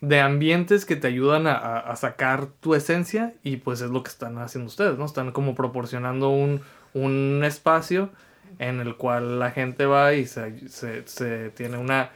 de 0.00 0.20
ambientes 0.20 0.84
que 0.84 0.96
te 0.96 1.06
ayudan 1.08 1.46
a, 1.46 1.54
a- 1.56 1.96
sacar 1.96 2.46
tu 2.60 2.74
esencia 2.74 3.34
y 3.42 3.56
pues 3.56 3.80
es 3.80 3.90
lo 3.90 4.02
que 4.02 4.10
están 4.10 4.36
haciendo 4.38 4.68
ustedes, 4.68 4.98
¿no? 4.98 5.04
Están 5.06 5.32
como 5.32 5.54
proporcionando 5.54 6.28
un, 6.28 6.60
un 6.92 7.42
espacio 7.44 8.10
en 8.58 8.80
el 8.80 8.96
cual 8.96 9.38
la 9.38 9.50
gente 9.50 9.86
va 9.86 10.12
y 10.14 10.26
se, 10.26 10.68
se- 10.68 11.06
se 11.08 11.50
tiene 11.50 11.78
una, 11.78 12.10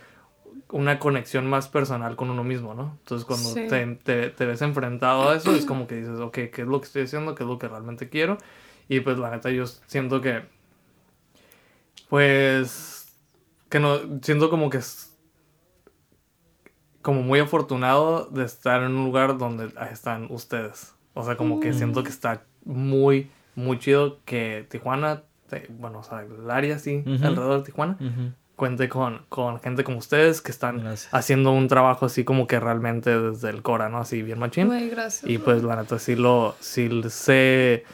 una 0.70 0.98
conexión 0.98 1.46
más 1.48 1.68
personal 1.68 2.16
con 2.16 2.28
uno 2.30 2.44
mismo, 2.44 2.74
¿no? 2.74 2.96
Entonces 3.00 3.24
cuando 3.26 3.48
Sí. 3.48 3.66
te, 3.68 3.86
te- 4.04 4.28
te 4.30 4.46
ves 4.46 4.60
enfrentado 4.62 5.30
a 5.30 5.36
eso 5.36 5.54
es 5.54 5.64
como 5.64 5.86
que 5.86 5.96
dices, 5.96 6.20
ok, 6.20 6.34
¿qué 6.52 6.62
es 6.62 6.66
lo 6.68 6.80
que 6.80 6.86
estoy 6.86 7.02
haciendo? 7.04 7.34
¿Qué 7.34 7.44
es 7.44 7.48
lo 7.48 7.58
que 7.58 7.68
realmente 7.68 8.08
quiero? 8.10 8.36
Y 8.88 9.00
pues 9.00 9.18
la 9.18 9.30
neta 9.30 9.50
yo 9.50 9.66
siento 9.66 10.20
que, 10.20 10.42
pues, 12.08 13.14
que 13.68 13.80
no, 13.80 13.98
siento 14.22 14.50
como 14.50 14.70
que 14.70 14.78
es 14.78 15.09
como 17.02 17.22
muy 17.22 17.38
afortunado 17.40 18.26
de 18.26 18.44
estar 18.44 18.82
en 18.82 18.92
un 18.96 19.04
lugar 19.04 19.38
donde 19.38 19.70
están 19.90 20.26
ustedes. 20.30 20.94
O 21.14 21.24
sea, 21.24 21.36
como 21.36 21.60
que 21.60 21.72
siento 21.72 22.02
que 22.02 22.10
está 22.10 22.42
muy, 22.64 23.30
muy 23.54 23.78
chido 23.78 24.18
que 24.24 24.66
Tijuana, 24.70 25.22
te- 25.48 25.66
bueno, 25.70 26.00
o 26.00 26.02
sea, 26.02 26.22
el 26.22 26.50
área 26.50 26.76
así, 26.76 27.02
alrededor 27.06 27.58
de 27.58 27.64
Tijuana, 27.64 27.96
cuente 28.56 28.88
con, 28.90 29.22
con 29.30 29.58
gente 29.60 29.84
como 29.84 29.96
ustedes 29.98 30.42
que 30.42 30.50
están 30.50 30.80
Gracias. 30.80 31.08
haciendo 31.14 31.50
un 31.52 31.66
trabajo 31.68 32.04
así 32.06 32.24
como 32.24 32.46
que 32.46 32.60
realmente 32.60 33.18
desde 33.18 33.48
el 33.48 33.62
Cora, 33.62 33.88
¿no? 33.88 33.98
Así 33.98 34.20
bien 34.22 34.38
machín. 34.38 34.66
Güey, 34.66 34.90
gracias. 34.90 35.28
Y 35.30 35.38
pues 35.38 35.62
la 35.62 35.76
neta 35.76 35.98
sí 35.98 36.14
lo, 36.14 36.54
sí 36.60 36.90
se... 37.08 37.84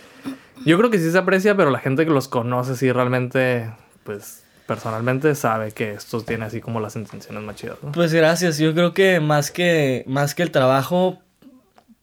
Yo 0.64 0.76
creo 0.78 0.90
que 0.90 0.98
sí 0.98 1.10
se 1.12 1.18
aprecia, 1.18 1.56
pero 1.56 1.70
la 1.70 1.78
gente 1.78 2.04
que 2.04 2.10
los 2.10 2.26
conoce 2.28 2.74
sí 2.76 2.90
realmente, 2.90 3.70
pues 4.04 4.44
personalmente 4.66 5.34
sabe 5.34 5.72
que 5.72 5.92
esto 5.92 6.20
tiene 6.22 6.44
así 6.44 6.60
como 6.60 6.80
las 6.80 6.96
intenciones 6.96 7.42
más 7.42 7.56
chidas, 7.56 7.78
¿no? 7.82 7.92
Pues 7.92 8.12
gracias, 8.12 8.58
yo 8.58 8.74
creo 8.74 8.92
que 8.92 9.20
más 9.20 9.50
que 9.50 10.04
más 10.06 10.34
que 10.34 10.42
el 10.42 10.50
trabajo 10.50 11.18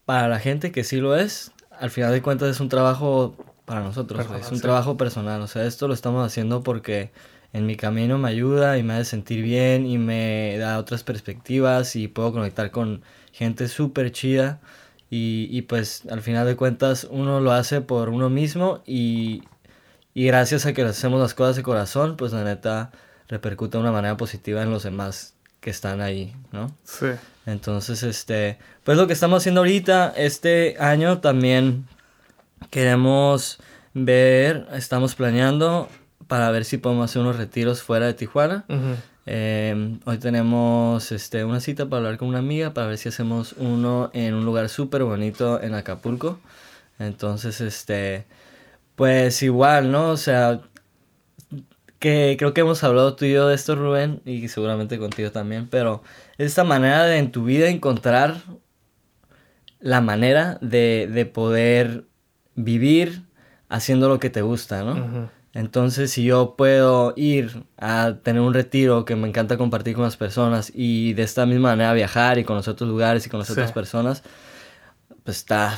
para 0.06 0.28
la 0.28 0.40
gente 0.40 0.72
que 0.72 0.84
sí 0.84 0.98
lo 0.98 1.16
es, 1.16 1.52
al 1.80 1.90
final 1.90 2.12
de 2.12 2.22
cuentas 2.22 2.50
es 2.50 2.60
un 2.60 2.70
trabajo 2.70 3.36
para 3.66 3.82
nosotros, 3.82 4.18
Personal, 4.20 4.42
es 4.42 4.50
un 4.50 4.58
sí. 4.58 4.62
trabajo 4.62 4.98
personal, 4.98 5.42
o 5.42 5.48
sea, 5.48 5.66
esto 5.66 5.88
lo 5.88 5.94
estamos 5.94 6.26
haciendo 6.26 6.64
porque 6.64 7.12
en 7.54 7.66
mi 7.66 7.76
camino 7.76 8.18
me 8.18 8.30
ayuda 8.30 8.78
y 8.78 8.84
me 8.84 8.94
hace 8.94 9.06
sentir 9.06 9.44
bien 9.44 9.86
y 9.86 9.98
me 9.98 10.58
da 10.58 10.78
otras 10.80 11.04
perspectivas 11.04 11.96
y 11.96 12.08
puedo 12.08 12.32
conectar 12.34 12.72
con 12.72 13.02
gente 13.32 13.68
súper 13.68 14.12
chida 14.12 14.60
y, 15.10 15.48
y 15.52 15.62
pues 15.64 16.04
al 16.10 16.22
final 16.22 16.46
de 16.46 16.56
cuentas 16.56 17.08
uno 17.10 17.40
lo 17.40 17.52
hace 17.52 17.82
por 17.82 18.10
uno 18.10 18.30
mismo 18.30 18.82
y, 18.86 19.44
y 20.14 20.26
gracias 20.26 20.66
a 20.66 20.74
que 20.74 20.84
hacemos 20.84 21.20
las 21.20 21.34
cosas 21.34 21.56
de 21.56 21.64
corazón, 21.64 22.18
pues 22.18 22.34
la 22.34 22.44
neta 22.44 22.92
repercute 23.28 23.78
de 23.78 23.82
una 23.82 23.92
manera 23.92 24.18
positiva 24.18 24.62
en 24.62 24.70
los 24.70 24.84
demás 24.84 25.34
que 25.60 25.70
están 25.70 26.02
ahí, 26.02 26.36
¿no? 26.52 26.76
Sí. 26.84 27.08
Entonces, 27.46 28.04
este, 28.04 28.58
pues 28.84 28.98
lo 28.98 29.08
que 29.08 29.14
estamos 29.14 29.42
haciendo 29.42 29.62
ahorita, 29.62 30.14
este 30.16 30.76
año 30.80 31.20
también 31.20 31.88
queremos 32.70 33.60
ver, 33.94 34.68
estamos 34.74 35.16
planeando 35.16 35.90
para 36.28 36.52
ver 36.52 36.66
si 36.66 36.78
podemos 36.78 37.10
hacer 37.10 37.22
unos 37.22 37.38
retiros 37.38 37.82
fuera 37.82 38.06
de 38.06 38.14
Tijuana. 38.14 38.66
Eh, 39.26 39.98
hoy 40.06 40.18
tenemos 40.18 41.12
este, 41.12 41.46
una 41.46 41.62
cita 41.62 41.86
para 41.86 42.00
hablar 42.00 42.18
con 42.18 42.28
una 42.28 42.40
amiga 42.40 42.74
para 42.74 42.88
ver 42.88 42.98
si 42.98 43.08
hacemos 43.10 43.54
uno 43.58 44.10
en 44.14 44.34
un 44.34 44.44
lugar 44.44 44.68
súper 44.70 45.04
bonito 45.04 45.62
en 45.62 45.74
Acapulco. 45.74 46.40
Entonces, 47.00 47.62
este, 47.62 48.26
pues 48.96 49.42
igual, 49.44 49.92
¿no? 49.92 50.10
O 50.10 50.18
sea, 50.18 50.62
que 52.00 52.36
creo 52.38 52.54
que 52.54 52.62
hemos 52.62 52.84
hablado 52.84 53.16
tú 53.16 53.26
y 53.26 53.34
yo 53.34 53.48
de 53.48 53.56
esto, 53.56 53.76
Rubén, 53.76 54.22
y 54.26 54.48
seguramente 54.50 55.00
contigo 55.00 55.32
también, 55.32 55.68
pero 55.70 56.04
esta 56.38 56.64
manera 56.64 57.06
de 57.06 57.18
en 57.18 57.32
tu 57.32 57.46
vida 57.46 57.70
encontrar 57.70 58.42
la 59.80 60.02
manera 60.02 60.58
de, 60.62 61.10
de 61.12 61.26
poder 61.26 62.06
vivir 62.56 63.24
haciendo 63.70 64.10
lo 64.10 64.20
que 64.20 64.30
te 64.30 64.42
gusta, 64.42 64.84
¿no? 64.84 65.30
Entonces, 65.54 66.12
si 66.12 66.24
yo 66.24 66.56
puedo 66.58 67.14
ir 67.16 67.66
a 67.78 68.16
tener 68.24 68.42
un 68.42 68.54
retiro 68.54 69.06
que 69.06 69.16
me 69.16 69.28
encanta 69.28 69.58
compartir 69.58 69.94
con 69.94 70.04
las 70.04 70.18
personas 70.18 70.72
y 70.74 71.14
de 71.14 71.24
esta 71.24 71.46
misma 71.46 71.70
manera 71.70 71.94
viajar 71.94 72.40
y 72.40 72.44
conocer 72.44 72.74
otros 72.74 72.90
lugares 72.90 73.26
y 73.26 73.30
conocer 73.30 73.54
otras 73.54 73.72
personas, 73.72 74.24
pues 75.24 75.38
está 75.38 75.78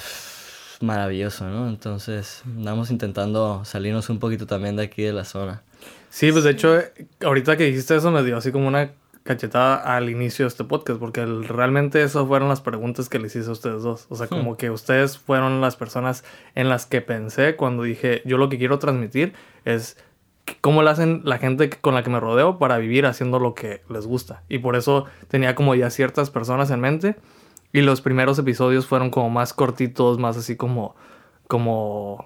maravilloso, 0.81 1.47
¿no? 1.47 1.67
Entonces, 1.67 2.41
andamos 2.45 2.91
intentando 2.91 3.63
salirnos 3.65 4.09
un 4.09 4.19
poquito 4.19 4.45
también 4.45 4.75
de 4.75 4.83
aquí 4.83 5.03
de 5.03 5.13
la 5.13 5.25
zona. 5.25 5.63
Sí, 6.09 6.31
pues 6.31 6.43
de 6.43 6.51
hecho, 6.51 6.79
ahorita 7.23 7.57
que 7.57 7.65
dijiste 7.65 7.95
eso 7.95 8.09
me 8.11 8.23
dio 8.23 8.38
así 8.38 8.51
como 8.51 8.67
una 8.67 8.91
cachetada 9.23 9.75
al 9.75 10.09
inicio 10.09 10.45
de 10.45 10.49
este 10.49 10.63
podcast, 10.63 10.99
porque 10.99 11.25
realmente 11.25 12.03
esas 12.03 12.27
fueron 12.27 12.47
las 12.47 12.61
preguntas 12.61 13.09
que 13.09 13.17
les 13.17 13.35
hice 13.35 13.49
a 13.49 13.53
ustedes 13.53 13.81
dos. 13.81 14.05
O 14.09 14.15
sea, 14.15 14.27
como 14.27 14.53
hmm. 14.53 14.57
que 14.57 14.69
ustedes 14.69 15.17
fueron 15.17 15.61
las 15.61 15.75
personas 15.75 16.23
en 16.53 16.69
las 16.69 16.85
que 16.85 17.01
pensé 17.01 17.55
cuando 17.55 17.83
dije, 17.83 18.21
yo 18.25 18.38
lo 18.38 18.49
que 18.49 18.59
quiero 18.59 18.77
transmitir 18.77 19.33
es 19.65 19.97
cómo 20.61 20.83
lo 20.83 20.91
hacen 20.91 21.21
la 21.23 21.39
gente 21.39 21.69
con 21.69 21.95
la 21.95 22.03
que 22.03 22.11
me 22.11 22.19
rodeo 22.19 22.59
para 22.59 22.77
vivir 22.77 23.07
haciendo 23.07 23.39
lo 23.39 23.55
que 23.55 23.81
les 23.89 24.05
gusta. 24.05 24.43
Y 24.47 24.59
por 24.59 24.75
eso 24.75 25.05
tenía 25.27 25.55
como 25.55 25.73
ya 25.73 25.89
ciertas 25.89 26.29
personas 26.29 26.69
en 26.69 26.81
mente. 26.81 27.15
Y 27.75 27.81
los 27.81 27.99
primeros 28.01 28.39
episodios 28.39 28.85
fueron 28.85 29.09
como 29.09 29.29
más 29.29 29.53
cortitos, 29.53 30.17
más 30.17 30.38
así 30.38 30.55
como, 30.55 30.95
como 31.47 32.25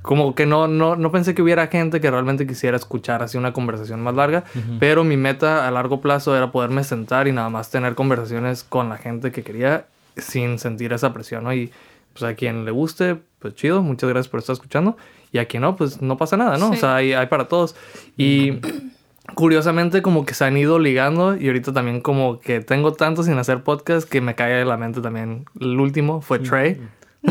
como 0.00 0.36
que 0.36 0.46
no, 0.46 0.68
no, 0.68 0.94
no 0.94 1.10
pensé 1.10 1.34
que 1.34 1.42
hubiera 1.42 1.66
gente 1.66 2.00
que 2.00 2.08
realmente 2.08 2.46
quisiera 2.46 2.76
escuchar 2.76 3.24
así 3.24 3.36
una 3.36 3.52
conversación 3.52 4.00
más 4.00 4.14
larga, 4.14 4.44
pero 4.78 5.02
mi 5.02 5.16
meta 5.16 5.66
a 5.66 5.70
largo 5.72 6.00
plazo 6.00 6.36
era 6.36 6.52
poderme 6.52 6.84
sentar 6.84 7.26
y 7.26 7.32
nada 7.32 7.50
más 7.50 7.72
tener 7.72 7.96
conversaciones 7.96 8.62
con 8.62 8.88
la 8.88 8.98
gente 8.98 9.32
que 9.32 9.42
quería 9.42 9.86
sin 10.16 10.60
sentir 10.60 10.92
esa 10.92 11.12
presión, 11.12 11.42
¿no? 11.42 11.52
Y 11.52 11.72
pues 12.12 12.22
a 12.22 12.34
quien 12.36 12.64
le 12.64 12.70
guste, 12.70 13.18
pues 13.40 13.56
chido, 13.56 13.82
muchas 13.82 14.08
gracias 14.08 14.30
por 14.30 14.38
estar 14.38 14.54
escuchando. 14.54 14.96
Y 15.32 15.38
a 15.38 15.46
quien 15.46 15.62
no, 15.62 15.74
pues 15.74 16.00
no 16.00 16.16
pasa 16.16 16.36
nada, 16.36 16.56
¿no? 16.56 16.70
O 16.70 16.76
sea, 16.76 16.96
hay, 16.96 17.12
hay 17.12 17.26
para 17.26 17.48
todos. 17.48 17.74
Y 18.16 18.52
curiosamente 19.34 20.02
como 20.02 20.24
que 20.24 20.34
se 20.34 20.44
han 20.44 20.56
ido 20.56 20.78
ligando 20.78 21.36
y 21.36 21.46
ahorita 21.48 21.72
también 21.72 22.00
como 22.00 22.40
que 22.40 22.60
tengo 22.60 22.92
tanto 22.92 23.22
sin 23.22 23.38
hacer 23.38 23.62
podcast 23.62 24.08
que 24.08 24.20
me 24.20 24.34
cae 24.34 24.54
de 24.54 24.64
la 24.64 24.76
mente 24.76 25.00
también. 25.00 25.46
El 25.60 25.78
último 25.80 26.20
fue 26.20 26.38
Trey. 26.38 26.80
y 27.26 27.28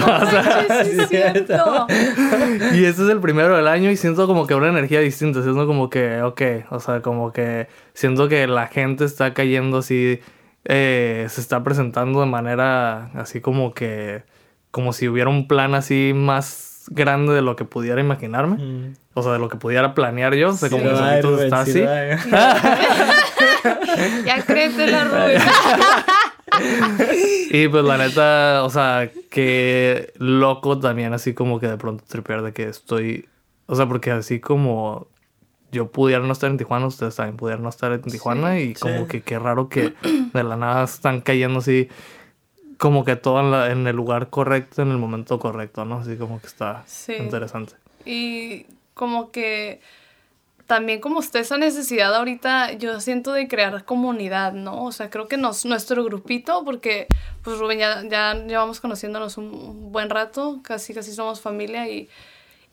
este 2.83 3.03
es 3.03 3.09
el 3.09 3.21
primero 3.21 3.55
del 3.55 3.67
año 3.67 3.89
y 3.89 3.95
siento 3.95 4.27
como 4.27 4.45
que 4.45 4.55
una 4.55 4.67
energía 4.67 4.99
distinta. 4.99 5.41
Siento 5.41 5.65
como 5.67 5.89
que, 5.89 6.21
ok, 6.21 6.41
o 6.69 6.79
sea, 6.79 7.01
como 7.01 7.31
que 7.31 7.67
siento 7.93 8.27
que 8.27 8.45
la 8.47 8.67
gente 8.67 9.05
está 9.05 9.33
cayendo 9.33 9.77
así, 9.77 10.19
eh, 10.65 11.27
se 11.29 11.39
está 11.39 11.63
presentando 11.63 12.19
de 12.19 12.25
manera 12.25 13.11
así 13.13 13.39
como 13.39 13.73
que, 13.73 14.23
como 14.71 14.91
si 14.91 15.07
hubiera 15.07 15.29
un 15.29 15.47
plan 15.47 15.75
así 15.75 16.11
más 16.13 16.74
grande 16.89 17.33
de 17.33 17.41
lo 17.41 17.55
que 17.55 17.65
pudiera 17.65 18.01
imaginarme. 18.01 18.93
O 19.13 19.23
sea, 19.23 19.33
de 19.33 19.39
lo 19.39 19.49
que 19.49 19.57
pudiera 19.57 19.93
planear 19.93 20.33
yo. 20.35 20.49
O 20.49 20.53
sea, 20.53 20.69
como 20.69 20.83
que 20.83 21.43
está 21.43 21.61
así. 21.61 21.81
ya 24.25 24.43
créete 24.45 24.87
la 24.87 25.05
Rubén. 25.05 25.41
y 27.51 27.67
pues 27.67 27.83
la 27.83 27.97
neta, 27.97 28.63
o 28.63 28.69
sea, 28.69 29.09
que 29.29 30.13
loco 30.17 30.79
también, 30.79 31.13
así 31.13 31.33
como 31.33 31.59
que 31.59 31.67
de 31.67 31.77
pronto 31.77 32.03
tripear 32.07 32.43
de 32.43 32.53
que 32.53 32.69
estoy. 32.69 33.27
O 33.67 33.75
sea, 33.75 33.87
porque 33.87 34.11
así 34.11 34.39
como 34.39 35.07
yo 35.71 35.91
pudiera 35.91 36.25
no 36.25 36.31
estar 36.31 36.49
en 36.49 36.57
Tijuana, 36.57 36.87
ustedes 36.87 37.15
también 37.15 37.37
pudieran 37.37 37.63
no 37.63 37.69
estar 37.69 37.91
en 37.91 38.01
Tijuana. 38.01 38.59
y 38.59 38.73
como 38.73 39.07
que 39.07 39.21
qué 39.21 39.39
raro 39.39 39.69
que 39.69 39.93
de 40.33 40.43
la 40.43 40.55
nada 40.55 40.83
están 40.83 41.21
cayendo 41.21 41.59
así. 41.59 41.89
Como 42.77 43.05
que 43.05 43.15
todo 43.15 43.39
en, 43.39 43.71
en 43.71 43.87
el 43.87 43.95
lugar 43.95 44.29
correcto, 44.29 44.81
en 44.81 44.91
el 44.91 44.97
momento 44.97 45.39
correcto, 45.39 45.85
¿no? 45.85 45.99
Así 45.99 46.17
como 46.17 46.39
que 46.39 46.47
está 46.47 46.83
interesante. 47.19 47.75
Y 48.05 48.65
como 48.93 49.31
que 49.31 49.81
también 50.67 50.99
como 50.99 51.19
usted 51.19 51.41
esa 51.41 51.57
necesidad 51.57 52.13
ahorita, 52.15 52.73
yo 52.73 52.99
siento 52.99 53.33
de 53.33 53.47
crear 53.47 53.85
comunidad, 53.85 54.53
¿no? 54.53 54.83
O 54.83 54.91
sea, 54.91 55.09
creo 55.09 55.27
que 55.27 55.37
nos, 55.37 55.65
nuestro 55.65 56.03
grupito, 56.03 56.63
porque 56.65 57.07
pues 57.43 57.59
Rubén 57.59 57.79
ya, 57.79 58.03
ya 58.07 58.33
llevamos 58.33 58.79
conociéndonos 58.79 59.37
un 59.37 59.91
buen 59.91 60.09
rato, 60.09 60.61
casi 60.63 60.93
casi 60.93 61.13
somos 61.13 61.39
familia 61.39 61.87
y, 61.87 62.09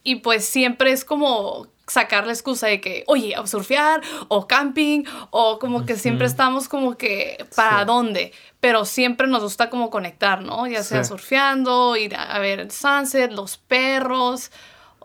y 0.03 0.17
pues 0.17 0.45
siempre 0.47 0.91
es 0.93 1.05
como 1.05 1.67
sacar 1.93 2.27
la 2.27 2.33
excusa 2.33 2.67
de 2.67 2.81
que, 2.81 3.05
oye, 3.07 3.35
a 3.35 3.47
surfear 3.47 4.01
o 4.29 4.47
camping 4.47 5.05
o 5.31 5.59
como 5.59 5.85
que 5.85 5.97
siempre 5.97 6.27
estamos 6.27 6.69
como 6.69 6.97
que, 6.97 7.45
¿para 7.55 7.85
dónde? 7.85 8.33
Pero 8.61 8.85
siempre 8.85 9.27
nos 9.27 9.43
gusta 9.43 9.69
como 9.69 9.91
conectar, 9.91 10.43
¿no? 10.43 10.67
Ya 10.67 10.83
sea 10.83 11.05
surfeando, 11.05 11.97
ir 11.97 12.15
a, 12.15 12.35
a 12.35 12.39
ver 12.39 12.61
el 12.61 12.71
sunset, 12.71 13.31
los 13.31 13.59
perros, 13.59 14.51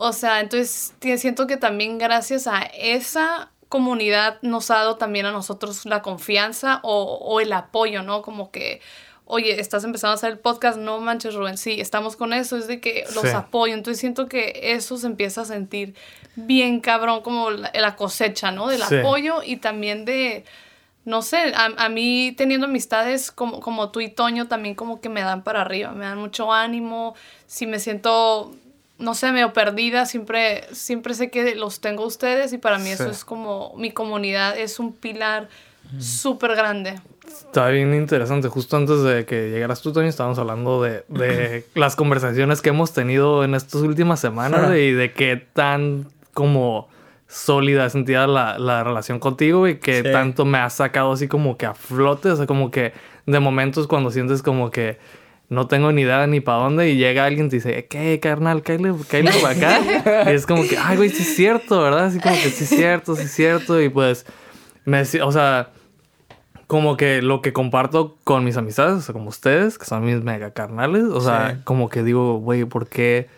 o 0.00 0.12
sea, 0.12 0.40
entonces 0.40 0.94
siento 1.16 1.46
que 1.46 1.56
también 1.56 1.98
gracias 1.98 2.46
a 2.46 2.60
esa 2.62 3.50
comunidad 3.68 4.38
nos 4.42 4.70
ha 4.70 4.76
dado 4.76 4.96
también 4.96 5.26
a 5.26 5.32
nosotros 5.32 5.84
la 5.86 6.02
confianza 6.02 6.80
o, 6.82 7.40
el 7.40 7.52
apoyo, 7.52 8.02
¿no? 8.02 8.22
Como 8.22 8.50
que, 8.50 8.80
oye, 9.28 9.60
estás 9.60 9.84
empezando 9.84 10.12
a 10.12 10.14
hacer 10.14 10.32
el 10.32 10.38
podcast, 10.38 10.78
no 10.78 10.98
manches, 11.00 11.34
Rubén, 11.34 11.58
sí, 11.58 11.80
estamos 11.80 12.16
con 12.16 12.32
eso, 12.32 12.56
es 12.56 12.66
de 12.66 12.80
que 12.80 13.04
los 13.14 13.26
apoyo. 13.26 13.74
Entonces 13.74 14.00
siento 14.00 14.26
que 14.26 14.58
eso 14.74 14.96
se 14.96 15.06
empieza 15.06 15.42
a 15.42 15.44
sentir 15.44 15.94
bien 16.34 16.80
cabrón, 16.80 17.20
como 17.20 17.50
la, 17.50 17.94
cosecha, 17.96 18.50
¿no? 18.50 18.68
Del 18.68 18.82
apoyo 18.82 19.42
y 19.44 19.58
también 19.58 20.06
de, 20.06 20.44
no 21.04 21.20
sé, 21.20 21.52
a, 21.54 21.66
a, 21.76 21.88
mí 21.90 22.34
teniendo 22.36 22.66
amistades 22.66 23.30
como, 23.30 23.60
como 23.60 23.90
tú 23.90 24.00
y 24.00 24.08
Toño 24.08 24.48
también 24.48 24.74
como 24.74 25.00
que 25.00 25.10
me 25.10 25.20
dan 25.20 25.44
para 25.44 25.60
arriba, 25.60 25.92
me 25.92 26.06
dan 26.06 26.18
mucho 26.18 26.50
ánimo, 26.50 27.14
si 27.46 27.66
me 27.66 27.80
siento 27.80 28.52
no 28.98 29.14
sé, 29.14 29.32
medio 29.32 29.52
perdida, 29.52 30.06
siempre, 30.06 30.64
siempre 30.72 31.14
sé 31.14 31.30
que 31.30 31.54
los 31.54 31.80
tengo 31.80 32.04
ustedes 32.04 32.52
y 32.52 32.58
para 32.58 32.78
mí 32.78 32.90
eso 32.90 33.08
es 33.08 33.24
como, 33.24 33.72
mi 33.76 33.92
comunidad 33.92 34.58
es 34.58 34.78
un 34.78 34.92
pilar 34.92 35.48
súper 35.98 36.54
grande. 36.54 37.00
Está 37.26 37.68
bien 37.68 37.94
interesante. 37.94 38.48
Justo 38.48 38.76
antes 38.76 39.02
de 39.02 39.24
que 39.24 39.50
llegaras 39.50 39.80
tú, 39.80 39.92
también 39.92 40.08
estábamos 40.08 40.38
hablando 40.38 40.82
de, 40.82 41.04
de 41.08 41.64
las 41.74 41.96
conversaciones 41.96 42.60
que 42.60 42.70
hemos 42.70 42.92
tenido 42.92 43.44
en 43.44 43.54
estas 43.54 43.82
últimas 43.82 44.20
semanas 44.20 44.74
y 44.76 44.92
de 44.92 45.12
qué 45.12 45.36
tan 45.36 46.08
como 46.34 46.88
sólida 47.28 47.90
sentía 47.90 48.26
la, 48.26 48.58
la 48.58 48.82
relación 48.82 49.18
contigo 49.18 49.68
y 49.68 49.76
que 49.76 50.02
tanto 50.02 50.44
me 50.44 50.58
ha 50.58 50.70
sacado 50.70 51.12
así 51.12 51.28
como 51.28 51.56
que 51.58 51.66
a 51.66 51.74
flote, 51.74 52.30
o 52.30 52.36
sea, 52.36 52.46
como 52.46 52.70
que 52.70 52.92
de 53.26 53.40
momentos 53.40 53.86
cuando 53.86 54.10
sientes 54.10 54.42
como 54.42 54.70
que 54.70 54.98
no 55.48 55.66
tengo 55.66 55.92
ni 55.92 56.02
idea 56.02 56.26
ni 56.26 56.40
para 56.40 56.58
dónde 56.58 56.90
y 56.90 56.96
llega 56.96 57.24
alguien 57.24 57.46
y 57.46 57.50
te 57.50 57.56
dice, 57.56 57.86
¿qué, 57.86 58.20
carnal? 58.20 58.62
Cállate, 58.62 58.92
para 59.40 59.54
acá. 59.54 60.30
y 60.30 60.34
es 60.34 60.46
como 60.46 60.62
que, 60.62 60.76
ay, 60.76 60.96
güey, 60.96 61.08
sí 61.08 61.22
es 61.22 61.36
cierto, 61.36 61.82
¿verdad? 61.82 62.06
Así 62.06 62.20
como 62.20 62.34
que 62.34 62.50
sí 62.50 62.64
es 62.64 62.70
cierto, 62.70 63.16
sí 63.16 63.22
es 63.22 63.32
cierto. 63.32 63.80
Y 63.80 63.88
pues, 63.88 64.26
me 64.84 65.00
o 65.00 65.32
sea, 65.32 65.70
como 66.66 66.98
que 66.98 67.22
lo 67.22 67.40
que 67.40 67.54
comparto 67.54 68.18
con 68.24 68.44
mis 68.44 68.58
amistades, 68.58 68.92
o 68.92 69.00
sea, 69.00 69.14
como 69.14 69.30
ustedes, 69.30 69.78
que 69.78 69.86
son 69.86 70.04
mis 70.04 70.22
mega 70.22 70.50
carnales, 70.50 71.04
o 71.04 71.20
sea, 71.22 71.62
como 71.64 71.88
que 71.88 72.02
digo, 72.02 72.38
güey, 72.40 72.66
¿por 72.66 72.86
qué 72.86 73.28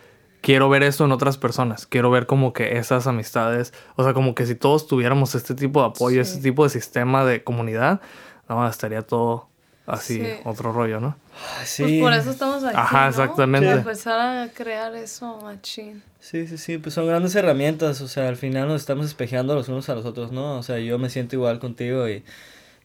quiero 0.41 0.67
ver 0.67 0.83
eso 0.83 1.05
en 1.05 1.13
otras 1.13 1.37
personas? 1.37 1.85
Quiero 1.85 2.11
ver 2.11 2.25
como 2.25 2.51
que 2.51 2.77
esas 2.77 3.07
amistades, 3.07 3.73
o 3.95 4.03
sea, 4.03 4.13
como 4.13 4.35
que 4.35 4.45
si 4.45 4.55
todos 4.55 4.85
tuviéramos 4.85 5.33
este 5.33 5.55
tipo 5.55 5.79
de 5.79 5.87
apoyo, 5.87 6.21
este 6.21 6.41
tipo 6.41 6.65
de 6.65 6.71
sistema 6.71 7.23
de 7.23 7.41
comunidad, 7.41 8.01
no, 8.49 8.67
estaría 8.67 9.01
todo 9.01 9.50
así, 9.85 10.23
otro 10.43 10.71
rollo, 10.71 10.99
¿no? 10.99 11.17
Sí. 11.63 11.83
Pues 11.83 12.01
por 12.01 12.13
eso 12.13 12.31
estamos 12.31 12.63
aquí. 12.63 12.75
Ajá, 12.77 13.09
exactamente. 13.09 13.69
empezar 13.69 14.19
a 14.19 14.49
crear 14.51 14.95
eso, 14.95 15.39
machín. 15.41 16.03
Sí, 16.19 16.47
sí, 16.47 16.57
sí, 16.57 16.77
pues 16.77 16.93
son 16.93 17.07
grandes 17.07 17.35
herramientas, 17.35 18.01
o 18.01 18.07
sea, 18.07 18.27
al 18.27 18.37
final 18.37 18.67
nos 18.67 18.81
estamos 18.81 19.05
espejeando 19.07 19.55
los 19.55 19.69
unos 19.69 19.89
a 19.89 19.95
los 19.95 20.05
otros, 20.05 20.31
¿no? 20.31 20.57
O 20.57 20.63
sea, 20.63 20.79
yo 20.79 20.99
me 20.99 21.09
siento 21.09 21.35
igual 21.35 21.59
contigo 21.59 22.07
y, 22.07 22.23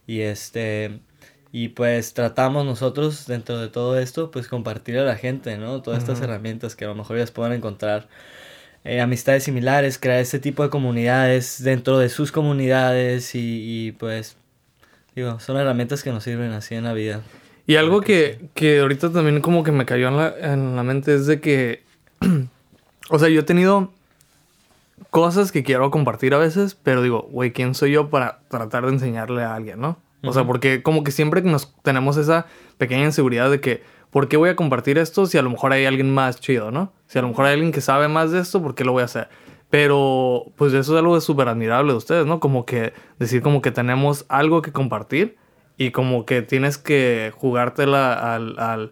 y 0.07 0.21
este, 0.21 0.99
y 1.51 1.69
pues 1.69 2.13
tratamos 2.13 2.65
nosotros 2.65 3.27
dentro 3.27 3.59
de 3.59 3.69
todo 3.69 3.97
esto, 3.99 4.31
pues 4.31 4.47
compartir 4.47 4.97
a 4.97 5.03
la 5.03 5.15
gente, 5.15 5.57
¿no? 5.57 5.81
Todas 5.81 5.99
estas 5.99 6.21
herramientas 6.21 6.75
que 6.75 6.85
a 6.85 6.89
lo 6.89 6.95
mejor 6.95 7.17
ellas 7.17 7.31
puedan 7.31 7.53
encontrar. 7.53 8.07
Eh, 8.83 9.01
amistades 9.01 9.43
similares, 9.43 9.97
crear 9.97 10.19
este 10.19 10.39
tipo 10.39 10.63
de 10.63 10.69
comunidades 10.69 11.61
dentro 11.63 11.99
de 11.99 12.09
sus 12.09 12.31
comunidades 12.31 13.35
y, 13.35 13.87
y 13.87 13.91
pues, 13.93 14.37
digo, 15.21 15.39
son 15.39 15.57
herramientas 15.57 16.03
que 16.03 16.11
nos 16.11 16.23
sirven 16.23 16.51
así 16.51 16.75
en 16.75 16.83
la 16.83 16.93
vida. 16.93 17.21
Y 17.65 17.75
algo 17.75 18.01
que, 18.01 18.49
que 18.53 18.79
ahorita 18.79 19.11
también 19.11 19.41
como 19.41 19.63
que 19.63 19.71
me 19.71 19.85
cayó 19.85 20.07
en 20.07 20.17
la, 20.17 20.33
en 20.39 20.75
la 20.75 20.83
mente 20.83 21.15
es 21.15 21.25
de 21.25 21.41
que, 21.41 21.83
o 23.09 23.19
sea, 23.19 23.27
yo 23.27 23.41
he 23.41 23.43
tenido 23.43 23.91
cosas 25.09 25.51
que 25.51 25.63
quiero 25.63 25.89
compartir 25.91 26.33
a 26.33 26.37
veces, 26.37 26.75
pero 26.75 27.01
digo, 27.01 27.27
güey, 27.31 27.51
¿quién 27.51 27.73
soy 27.73 27.91
yo 27.91 28.09
para 28.09 28.39
tratar 28.49 28.85
de 28.85 28.93
enseñarle 28.93 29.43
a 29.43 29.55
alguien, 29.55 29.81
no? 29.81 29.97
O 30.23 30.33
sea, 30.33 30.45
porque 30.45 30.83
como 30.83 31.03
que 31.03 31.11
siempre 31.11 31.41
nos 31.41 31.73
tenemos 31.83 32.17
esa 32.17 32.47
pequeña 32.77 33.05
inseguridad 33.05 33.49
de 33.49 33.61
que, 33.61 33.83
¿por 34.11 34.27
qué 34.27 34.35
voy 34.35 34.49
a 34.49 34.55
compartir 34.55 34.97
esto 34.97 35.25
si 35.25 35.37
a 35.37 35.41
lo 35.41 35.49
mejor 35.49 35.71
hay 35.73 35.85
alguien 35.85 36.13
más 36.13 36.39
chido, 36.39 36.69
no? 36.69 36.91
Si 37.07 37.17
a 37.17 37.21
lo 37.21 37.29
mejor 37.29 37.45
hay 37.45 37.53
alguien 37.53 37.71
que 37.71 37.81
sabe 37.81 38.07
más 38.07 38.31
de 38.31 38.39
esto, 38.39 38.61
¿por 38.61 38.75
qué 38.75 38.83
lo 38.83 38.91
voy 38.91 39.03
a 39.03 39.05
hacer? 39.05 39.29
Pero, 39.69 40.45
pues 40.55 40.73
eso 40.73 40.93
es 40.93 40.99
algo 40.99 41.19
súper 41.19 41.49
admirable 41.49 41.91
de 41.91 41.97
ustedes, 41.97 42.25
¿no? 42.25 42.39
Como 42.39 42.65
que 42.65 42.93
decir 43.19 43.41
como 43.41 43.61
que 43.61 43.71
tenemos 43.71 44.25
algo 44.29 44.61
que 44.61 44.71
compartir 44.71 45.37
y 45.77 45.91
como 45.91 46.25
que 46.25 46.41
tienes 46.41 46.77
que 46.77 47.33
jugártela 47.35 48.33
al, 48.35 48.57
al 48.59 48.91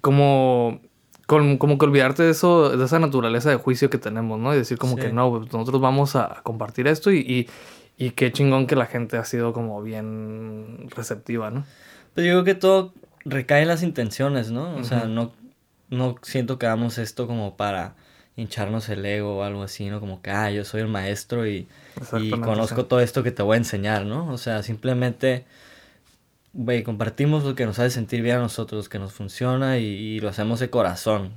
como, 0.00 0.80
con- 1.26 1.58
como 1.58 1.78
que 1.78 1.84
olvidarte 1.86 2.22
de 2.22 2.30
eso, 2.30 2.76
de 2.76 2.84
esa 2.84 2.98
naturaleza 2.98 3.50
de 3.50 3.56
juicio 3.56 3.90
que 3.90 3.98
tenemos, 3.98 4.38
¿no? 4.38 4.54
Y 4.54 4.58
decir 4.58 4.78
como 4.78 4.94
Sí. 4.96 5.02
que 5.02 5.12
no, 5.12 5.30
pues, 5.30 5.52
nosotros 5.52 5.80
vamos 5.80 6.16
a 6.16 6.40
compartir 6.42 6.86
esto 6.86 7.10
y, 7.12 7.18
y, 7.18 7.48
y 8.02 8.10
qué 8.12 8.32
chingón 8.32 8.66
que 8.66 8.76
la 8.76 8.86
gente 8.86 9.16
ha 9.16 9.24
sido 9.24 9.52
como 9.52 9.82
bien 9.82 10.88
receptiva, 10.94 11.50
¿no? 11.50 11.64
Pues 12.14 12.26
yo 12.26 12.32
creo 12.32 12.44
que 12.44 12.54
todo 12.54 12.94
recae 13.24 13.62
en 13.62 13.68
las 13.68 13.82
intenciones, 13.82 14.50
¿no? 14.50 14.74
O 14.76 14.84
sea, 14.84 15.04
no, 15.04 15.32
no 15.90 16.16
siento 16.22 16.58
que 16.58 16.66
hagamos 16.66 16.98
esto 16.98 17.26
como 17.26 17.56
para 17.56 17.94
hincharnos 18.38 18.88
el 18.88 19.04
ego 19.04 19.38
o 19.38 19.42
algo 19.42 19.64
así, 19.64 19.90
¿no? 19.90 19.98
Como 19.98 20.22
que, 20.22 20.30
ah, 20.30 20.50
yo 20.50 20.64
soy 20.64 20.80
el 20.80 20.88
maestro 20.88 21.46
y, 21.46 21.66
conozco 22.40 22.82
sí. 22.82 22.86
todo 22.88 23.00
esto 23.00 23.24
que 23.24 23.32
te 23.32 23.42
voy 23.42 23.54
a 23.54 23.58
enseñar, 23.58 24.06
¿no? 24.06 24.32
O 24.32 24.38
sea, 24.38 24.62
simplemente, 24.62 25.44
güey, 26.52 26.84
compartimos 26.84 27.42
lo 27.42 27.56
que 27.56 27.66
nos 27.66 27.80
hace 27.80 27.90
sentir 27.90 28.22
bien 28.22 28.36
a 28.36 28.40
nosotros, 28.40 28.88
que 28.88 29.00
nos 29.00 29.12
funciona 29.12 29.78
y, 29.78 29.86
y 29.86 30.20
lo 30.20 30.28
hacemos 30.28 30.60
de 30.60 30.70
corazón, 30.70 31.32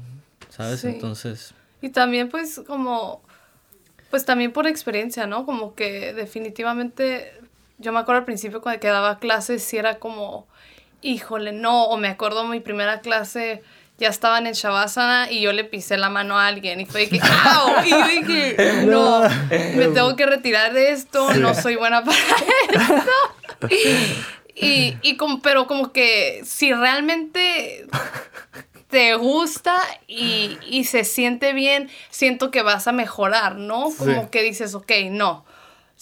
¿sabes? 0.50 0.82
Sí. 0.82 0.90
Entonces, 0.90 1.56
Y 1.82 1.90
también 1.90 2.30
pues 2.30 2.62
como, 2.68 3.24
pues 4.12 4.24
también 4.24 4.54
por 4.54 4.68
experiencia, 4.68 5.26
¿no? 5.26 5.48
Como 5.48 5.74
que 5.74 6.14
definitivamente, 6.14 7.34
yo 7.80 7.92
me 7.92 8.00
acuerdo 8.00 8.20
al 8.20 8.26
principio 8.26 8.62
cuando 8.62 8.80
que 8.80 8.90
daba 8.90 9.18
clases, 9.18 9.64
si 9.64 9.78
era 9.78 9.98
como, 9.98 10.46
híjole, 11.02 11.52
no, 11.52 11.86
o 11.86 11.98
me 11.98 12.10
acuerdo 12.10 12.46
mi 12.46 12.60
primera 12.60 13.02
clase, 13.02 13.64
ya 14.02 14.10
estaban 14.10 14.48
en 14.48 14.54
Shavasana 14.54 15.32
y 15.32 15.40
yo 15.42 15.54
le 15.54 15.64
pisé 15.64 15.96
la 15.96 16.10
mano 16.10 16.38
a 16.38 16.48
alguien 16.48 16.82
y 16.82 16.86
fue 16.86 17.02
de 17.02 17.10
que, 17.10 17.20
¡au! 17.46 17.86
Y 17.86 17.90
yo 17.90 18.08
dije, 18.08 18.58
no, 18.86 19.22
me 19.50 19.88
tengo 19.94 20.16
que 20.18 20.26
retirar 20.26 20.74
de 20.74 20.92
esto, 20.92 21.34
no 21.36 21.54
soy 21.54 21.76
buena 21.78 22.04
para 22.04 22.18
esto. 22.18 23.12
Y, 24.56 24.98
y 25.02 25.18
como, 25.18 25.42
pero 25.42 25.66
como 25.68 25.92
que 25.94 26.42
si 26.44 26.74
realmente 26.74 27.86
te 28.90 29.16
gusta 29.16 29.78
y, 30.08 30.58
y 30.68 30.84
se 30.84 31.04
siente 31.06 31.54
bien, 31.54 31.90
siento 32.10 32.52
que 32.52 32.62
vas 32.62 32.88
a 32.88 32.92
mejorar, 32.92 33.56
¿no? 33.56 33.84
Como 33.98 34.24
Sí. 34.24 34.28
que 34.32 34.44
dices, 34.44 34.76
ok, 34.76 34.92
no, 35.12 35.46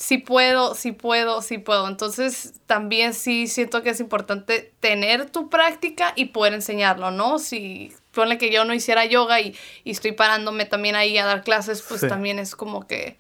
sí 0.02 0.18
puedo, 0.18 0.76
sí 0.76 0.94
puedo, 0.94 1.42
sí 1.42 1.58
puedo. 1.58 1.86
Entonces 1.88 2.54
también 2.68 3.14
sí 3.14 3.48
siento 3.48 3.84
que 3.84 3.90
es 3.90 4.00
importante 4.00 4.72
tener 4.80 5.30
tu 5.30 5.50
práctica 5.50 6.14
y 6.16 6.26
poder 6.26 6.54
enseñarlo, 6.54 7.12
¿no? 7.12 7.38
Si 7.38 7.92
ponle 8.14 8.38
que 8.38 8.50
yo 8.50 8.64
no 8.64 8.74
hiciera 8.74 9.04
yoga 9.06 9.42
y, 9.42 9.56
y 9.84 9.92
estoy 9.92 10.14
parándome 10.14 10.64
también 10.66 10.96
ahí 10.96 11.18
a 11.18 11.26
dar 11.26 11.44
clases, 11.44 11.82
pues 11.82 12.00
Sí. 12.02 12.08
también 12.08 12.40
es 12.40 12.56
como 12.56 12.88
que 12.88 13.18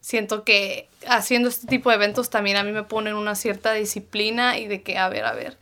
siento 0.00 0.42
que 0.42 0.88
haciendo 1.06 1.48
este 1.48 1.68
tipo 1.68 1.90
de 1.90 1.96
eventos 1.96 2.28
también 2.28 2.56
a 2.56 2.64
mí 2.64 2.72
me 2.72 2.82
ponen 2.82 3.14
una 3.14 3.36
cierta 3.36 3.72
disciplina 3.72 4.58
y 4.58 4.66
de 4.66 4.82
que, 4.82 4.98
a 4.98 5.08
ver, 5.08 5.24
a 5.26 5.32
ver. 5.32 5.56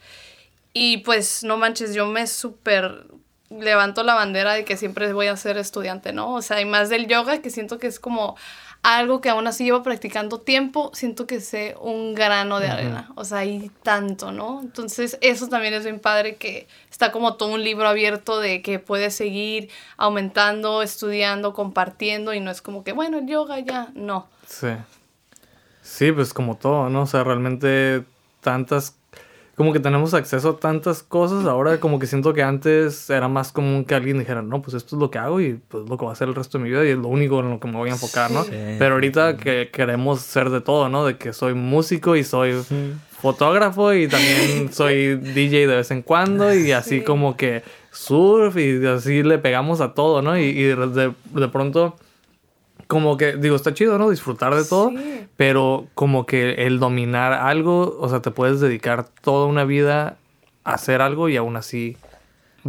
Y 0.72 0.98
pues, 0.98 1.44
no 1.44 1.58
manches, 1.58 1.94
yo 1.94 2.06
me 2.06 2.26
súper 2.26 3.04
levanto 3.50 4.02
la 4.02 4.14
bandera 4.14 4.54
de 4.54 4.64
que 4.64 4.76
siempre 4.78 5.12
voy 5.12 5.26
a 5.26 5.36
ser 5.36 5.58
estudiante, 5.58 6.12
¿no? 6.14 6.34
O 6.34 6.42
sea, 6.42 6.58
y 6.60 6.64
más 6.64 6.88
del 6.88 7.06
yoga, 7.06 7.42
que 7.42 7.50
siento 7.50 7.78
que 7.78 7.86
es 7.86 8.00
como 8.00 8.36
algo 8.84 9.22
que 9.22 9.30
aún 9.30 9.46
así 9.46 9.64
llevo 9.64 9.82
practicando 9.82 10.40
tiempo, 10.40 10.90
siento 10.92 11.26
que 11.26 11.40
sé 11.40 11.74
un 11.80 12.14
grano 12.14 12.60
de 12.60 12.68
arena. 12.68 13.10
O 13.14 13.24
sea, 13.24 13.38
hay 13.38 13.70
tanto, 13.82 14.30
¿no? 14.30 14.60
Entonces, 14.60 15.16
eso 15.22 15.48
también 15.48 15.72
es 15.72 15.84
bien 15.84 15.98
padre 15.98 16.36
que 16.36 16.68
está 16.90 17.10
como 17.10 17.36
todo 17.36 17.54
un 17.54 17.64
libro 17.64 17.88
abierto 17.88 18.40
de 18.40 18.60
que 18.60 18.78
puedes 18.78 19.14
seguir 19.14 19.70
aumentando, 19.96 20.82
estudiando, 20.82 21.54
compartiendo 21.54 22.34
y 22.34 22.40
no 22.40 22.50
es 22.50 22.60
como 22.60 22.84
que, 22.84 22.92
bueno, 22.92 23.18
el 23.18 23.26
yoga 23.26 23.58
ya, 23.58 23.88
no. 23.94 24.28
Sí. 24.46 24.68
Sí, 25.80 26.12
pues 26.12 26.34
como 26.34 26.56
todo, 26.56 26.90
¿no? 26.90 27.02
O 27.02 27.06
sea, 27.06 27.24
realmente 27.24 28.04
tantas... 28.42 28.96
Como 29.56 29.72
que 29.72 29.78
tenemos 29.80 30.14
acceso 30.14 30.50
a 30.50 30.56
tantas 30.58 31.02
cosas. 31.04 31.46
Ahora 31.46 31.78
como 31.78 31.98
que 32.00 32.06
siento 32.06 32.32
que 32.34 32.42
antes 32.42 33.08
era 33.08 33.28
más 33.28 33.52
común 33.52 33.84
que 33.84 33.94
alguien 33.94 34.18
dijera, 34.18 34.42
no, 34.42 34.60
pues 34.62 34.74
esto 34.74 34.96
es 34.96 35.00
lo 35.00 35.10
que 35.10 35.18
hago 35.18 35.40
y 35.40 35.60
pues 35.68 35.88
lo 35.88 35.96
que 35.96 36.04
voy 36.04 36.08
a 36.10 36.12
hacer 36.12 36.26
el 36.28 36.34
resto 36.34 36.58
de 36.58 36.64
mi 36.64 36.70
vida 36.70 36.84
y 36.84 36.88
es 36.90 36.98
lo 36.98 37.06
único 37.08 37.38
en 37.40 37.50
lo 37.50 37.60
que 37.60 37.68
me 37.68 37.76
voy 37.76 37.90
a 37.90 37.92
enfocar, 37.92 38.30
¿no? 38.32 38.42
Sí. 38.44 38.50
Pero 38.50 38.94
ahorita 38.94 39.36
que 39.36 39.70
queremos 39.72 40.20
ser 40.22 40.50
de 40.50 40.60
todo, 40.60 40.88
¿no? 40.88 41.04
De 41.06 41.16
que 41.18 41.32
soy 41.32 41.54
músico 41.54 42.16
y 42.16 42.24
soy 42.24 42.54
fotógrafo 43.20 43.92
y 43.94 44.08
también 44.08 44.68
soy 44.72 45.16
DJ 45.16 45.66
de 45.66 45.76
vez 45.76 45.90
en 45.90 46.02
cuando 46.02 46.52
y 46.54 46.72
así 46.72 46.98
Sí. 46.98 47.04
como 47.04 47.36
que 47.36 47.62
surf 47.90 48.56
y 48.56 48.84
así 48.86 49.22
le 49.22 49.38
pegamos 49.38 49.80
a 49.80 49.94
todo, 49.94 50.20
¿no? 50.20 50.38
Y, 50.38 50.42
y 50.44 50.62
de, 50.64 51.12
de 51.32 51.48
pronto 51.48 51.96
como 52.86 53.16
que, 53.16 53.36
digo, 53.36 53.56
está 53.56 53.72
chido, 53.74 53.98
¿no? 53.98 54.10
Disfrutar 54.10 54.54
de 54.54 54.64
todo, 54.64 54.90
Sí. 54.90 55.26
pero 55.36 55.86
como 55.94 56.26
que 56.26 56.66
el 56.66 56.78
dominar 56.78 57.32
algo, 57.32 57.96
o 58.00 58.08
sea, 58.08 58.20
te 58.20 58.30
puedes 58.30 58.60
dedicar 58.60 59.06
toda 59.22 59.46
una 59.46 59.64
vida 59.64 60.16
a 60.64 60.74
hacer 60.74 61.00
algo 61.02 61.28
y 61.28 61.36
aún 61.36 61.56
así 61.56 61.96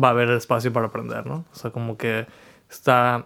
va 0.02 0.10
a 0.10 0.12
haber 0.12 0.30
espacio 0.32 0.72
para 0.74 0.88
aprender, 0.88 1.26
¿no? 1.26 1.46
O 1.54 1.56
sea, 1.56 1.72
como 1.72 1.98
que 1.98 2.26
está 2.70 3.26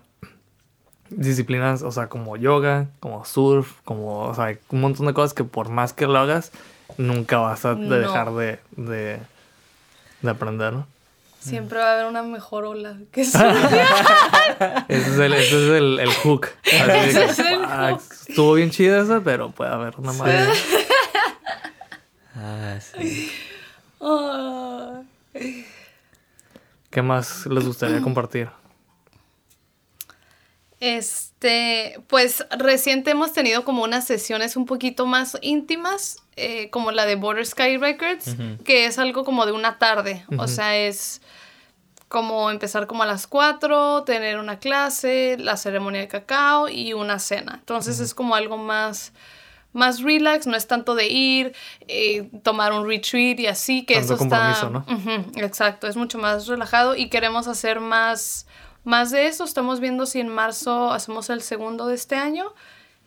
disciplinas, 1.09 1.81
o 1.81 1.91
sea, 1.91 2.07
como 2.07 2.37
yoga, 2.37 2.87
como 2.99 3.25
surf, 3.25 3.81
como, 3.83 4.27
o 4.27 4.33
sea, 4.35 4.45
hay 4.45 4.57
un 4.69 4.81
montón 4.81 5.07
de 5.07 5.13
cosas 5.13 5.33
que 5.33 5.43
por 5.43 5.69
más 5.69 5.91
que 5.93 6.05
lo 6.05 6.17
hagas, 6.19 6.51
nunca 6.97 7.37
vas 7.39 7.65
a 7.65 7.73
No. 7.75 7.89
dejar 7.97 8.31
de, 8.33 8.59
de, 8.77 9.17
de 10.21 10.29
aprender, 10.29 10.73
¿no? 10.73 10.87
Siempre 11.39 11.79
va 11.79 11.91
a 11.91 11.93
haber 11.93 12.05
una 12.07 12.21
mejor 12.23 12.65
ola 12.65 12.97
que 13.11 13.21
Ese 13.21 13.37
es 14.87 15.17
el, 15.19 15.33
ese 15.33 15.65
es 15.65 15.71
el, 15.71 15.99
el 15.99 16.13
hook. 16.15 16.47
Así 16.65 17.09
Ese 17.09 17.19
que, 17.19 17.25
es 17.25 17.39
el 17.39 17.63
"Ah, 17.63 17.91
hook". 17.91 18.03
Estuvo 18.27 18.53
bien 18.55 18.69
chida 18.71 19.01
esa, 19.01 19.21
pero 19.21 19.49
puede 19.51 19.71
haber 19.71 19.95
una 19.97 20.11
más. 20.13 20.29
ah, 22.35 22.77
sí. 22.93 23.31
¿Qué 26.89 27.01
más 27.01 27.45
les 27.45 27.65
gustaría 27.65 28.01
compartir? 28.01 28.49
Este, 30.79 31.99
pues 32.07 32.45
reciente 32.57 33.11
hemos 33.11 33.33
tenido 33.33 33.65
como 33.65 33.83
unas 33.83 34.07
sesiones 34.07 34.55
un 34.55 34.65
poquito 34.65 35.05
más 35.05 35.37
íntimas, 35.41 36.17
eh, 36.37 36.69
como 36.69 36.91
la 36.91 37.05
de 37.05 37.15
Border 37.15 37.45
Sky 37.45 37.77
Records, 37.77 38.35
que 38.63 38.85
es 38.85 38.97
algo 38.97 39.25
como 39.25 39.45
de 39.45 39.51
una 39.51 39.77
tarde, 39.77 40.25
o 40.37 40.47
sea, 40.47 40.77
es 40.77 41.21
como 42.09 42.49
empezar 42.49 42.87
como 42.87 43.03
a 43.03 43.05
las 43.05 43.27
4, 43.27 44.03
tener 44.03 44.39
una 44.39 44.57
clase, 44.57 45.37
la 45.39 45.55
ceremonia 45.57 46.01
de 46.01 46.07
cacao 46.07 46.67
y 46.67 46.93
una 46.93 47.19
cena. 47.19 47.57
Entonces 47.59 47.99
es 47.99 48.15
como 48.15 48.33
algo 48.33 48.57
más, 48.57 49.13
más 49.73 50.01
relax, 50.01 50.47
no 50.47 50.57
es 50.57 50.65
tanto 50.65 50.95
de 50.95 51.07
ir, 51.07 51.53
eh, 51.87 52.29
tomar 52.41 52.73
un 52.73 52.87
retreat 52.87 53.39
y 53.39 53.45
así, 53.45 53.85
que 53.85 53.93
Tanto 53.93 54.15
eso 54.15 54.23
está... 54.23 54.83
exacto, 55.35 55.87
es 55.87 55.95
mucho 55.95 56.17
más 56.17 56.47
relajado 56.47 56.95
y 56.95 57.09
queremos 57.09 57.47
hacer 57.47 57.79
más, 57.79 58.47
más 58.83 59.11
de 59.11 59.27
eso. 59.27 59.43
Estamos 59.43 59.79
viendo 59.79 60.05
si 60.05 60.19
en 60.19 60.29
marzo 60.29 60.91
hacemos 60.91 61.29
el 61.29 61.41
segundo 61.41 61.87
de 61.87 61.95
este 61.95 62.15
año. 62.15 62.53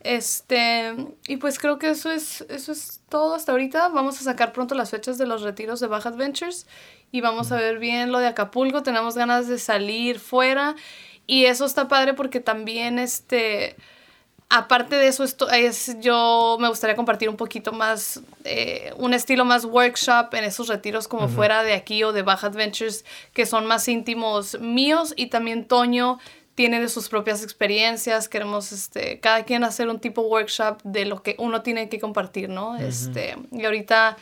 Este, 0.01 0.95
y 1.29 1.37
pues 1.37 1.61
creo 1.61 1.79
que 1.79 1.91
eso 1.91 2.11
es, 2.11 2.41
eso 2.49 2.73
es 2.73 3.01
todo 3.09 3.35
hasta 3.35 3.53
ahorita. 3.53 3.89
Vamos 3.89 4.21
a 4.21 4.25
sacar 4.25 4.53
pronto 4.53 4.75
las 4.75 4.91
fechas 4.91 5.19
de 5.19 5.27
los 5.27 5.43
retiros 5.43 5.81
de 5.81 5.87
Baja 5.87 6.09
Adventures 6.09 6.67
y 7.13 7.21
vamos 7.21 7.53
a 7.53 7.57
ver 7.57 7.79
bien 7.79 8.11
lo 8.11 8.19
de 8.19 8.27
Acapulco. 8.27 8.83
Tenemos 8.83 9.17
ganas 9.17 9.47
de 9.47 9.59
salir 9.59 10.19
fuera 10.19 10.75
y 11.27 11.45
eso 11.45 11.65
está 11.65 11.87
padre 11.87 12.15
porque 12.15 12.41
también 12.41 12.99
este 12.99 13.77
aparte 14.53 14.97
de 14.97 15.09
eso, 15.09 15.25
esto 15.25 15.51
es, 15.51 15.97
yo 16.01 16.59
me 16.61 16.69
gustaría 16.69 16.95
compartir 16.95 17.31
un 17.31 17.39
poquito 17.39 17.73
más, 17.73 18.21
eh, 18.45 18.93
un 18.99 19.15
estilo 19.15 19.47
más 19.47 19.65
workshop 19.65 20.35
en 20.35 20.45
esos 20.45 20.69
retiros 20.69 21.09
como 21.09 21.29
fuera 21.29 21.63
de 21.63 21.73
aquí 21.73 22.05
o 22.05 22.13
de 22.13 22.21
Baja 22.21 22.49
Adventures, 22.49 23.07
que 23.33 23.47
son 23.47 23.65
más 23.65 23.89
íntimos 23.89 24.61
míos 24.61 25.15
y 25.17 25.29
también 25.29 25.65
Toño 25.65 26.19
tiene 26.55 26.81
de 26.81 26.91
sus 26.91 27.09
propias 27.09 27.43
experiencias, 27.43 28.29
queremos 28.29 28.73
este, 28.73 29.21
cada 29.21 29.45
quien 29.45 29.65
hacer 29.65 29.89
un 29.89 30.01
tipo 30.01 30.21
workshop 30.21 30.83
de 30.85 31.07
lo 31.07 31.23
que 31.23 31.35
uno 31.39 31.63
tiene 31.63 31.89
que 31.89 31.99
compartir, 31.99 32.51
¿no? 32.51 32.77
este, 32.77 33.37
y 33.53 33.65
ahorita 33.65 34.19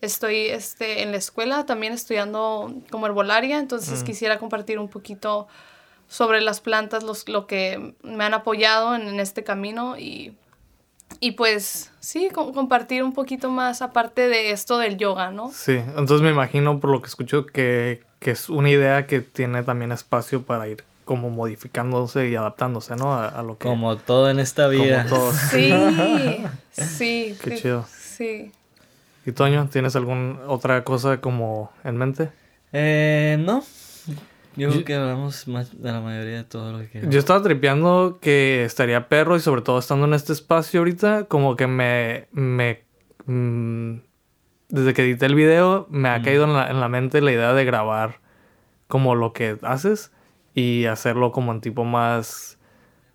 estoy 0.00 0.46
este, 0.46 1.02
en 1.02 1.12
la 1.12 1.18
escuela 1.18 1.66
también 1.66 1.92
estudiando 1.92 2.74
como 2.90 3.06
herbolaria, 3.06 3.60
entonces 3.60 4.02
quisiera 4.02 4.40
compartir 4.40 4.80
un 4.80 4.88
poquito 4.88 5.46
sobre 6.08 6.40
las 6.40 6.60
plantas, 6.60 7.02
los, 7.04 7.28
lo 7.28 7.46
que 7.46 7.94
me 8.02 8.24
han 8.24 8.34
apoyado 8.34 8.94
en, 8.94 9.02
en 9.08 9.20
este 9.20 9.44
camino 9.44 9.98
y, 9.98 10.34
y 11.20 11.32
pues 11.32 11.92
sí, 12.00 12.30
co- 12.32 12.52
compartir 12.52 13.02
un 13.02 13.12
poquito 13.12 13.50
más 13.50 13.82
aparte 13.82 14.28
de 14.28 14.50
esto 14.50 14.78
del 14.78 14.96
yoga, 14.96 15.30
¿no? 15.30 15.50
Sí, 15.52 15.72
entonces 15.74 16.22
me 16.22 16.30
imagino 16.30 16.80
por 16.80 16.90
lo 16.90 17.02
que 17.02 17.08
escucho 17.08 17.44
que, 17.46 18.02
que 18.20 18.30
es 18.30 18.48
una 18.48 18.70
idea 18.70 19.06
que 19.06 19.20
tiene 19.20 19.62
también 19.62 19.92
espacio 19.92 20.42
para 20.42 20.66
ir 20.68 20.82
como 21.04 21.30
modificándose 21.30 22.28
y 22.28 22.36
adaptándose, 22.36 22.94
¿no? 22.96 23.14
A, 23.14 23.28
a 23.28 23.42
lo 23.42 23.56
que... 23.58 23.66
Como 23.68 23.96
todo 23.96 24.28
en 24.30 24.38
esta 24.38 24.68
vida. 24.68 25.04
como 25.04 25.08
todo. 25.16 25.32
Sí, 25.32 25.72
sí. 26.72 27.36
Qué 27.42 27.50
sí, 27.56 27.62
chido. 27.62 27.86
Sí. 27.90 28.52
¿Y 29.24 29.32
Toño, 29.32 29.68
tienes 29.70 29.94
alguna 29.96 30.40
otra 30.46 30.84
cosa 30.84 31.20
como 31.20 31.70
en 31.84 31.96
mente? 31.96 32.30
Eh, 32.72 33.36
no. 33.40 33.62
Yo 34.58 34.70
creo 34.70 34.84
que 34.84 34.94
hablamos 34.94 35.46
más 35.48 35.80
de 35.80 35.92
la 35.92 36.00
mayoría 36.00 36.38
de 36.38 36.44
todo 36.44 36.72
lo 36.72 36.78
que 36.80 36.88
queremos. 36.88 37.14
Yo 37.14 37.18
estaba 37.18 37.42
tripeando 37.42 38.18
que 38.20 38.64
estaría 38.64 39.08
perro 39.08 39.36
y 39.36 39.40
sobre 39.40 39.62
todo 39.62 39.78
estando 39.78 40.06
en 40.06 40.14
este 40.14 40.32
espacio 40.32 40.80
ahorita, 40.80 41.24
como 41.24 41.56
que 41.56 41.66
me... 41.66 42.26
me 42.32 42.82
mm, 43.26 44.00
desde 44.70 44.92
que 44.92 45.02
edité 45.02 45.26
el 45.26 45.34
video, 45.34 45.86
me 45.90 46.10
ha 46.10 46.20
caído 46.20 46.44
en 46.44 46.52
la, 46.52 46.70
en 46.70 46.80
la 46.80 46.88
mente 46.88 47.20
la 47.22 47.32
idea 47.32 47.54
de 47.54 47.64
grabar 47.64 48.20
como 48.86 49.14
lo 49.14 49.32
que 49.32 49.56
haces 49.62 50.12
y 50.54 50.84
hacerlo 50.86 51.32
como 51.32 51.52
en 51.52 51.60
tipo 51.60 51.84
más 51.84 52.58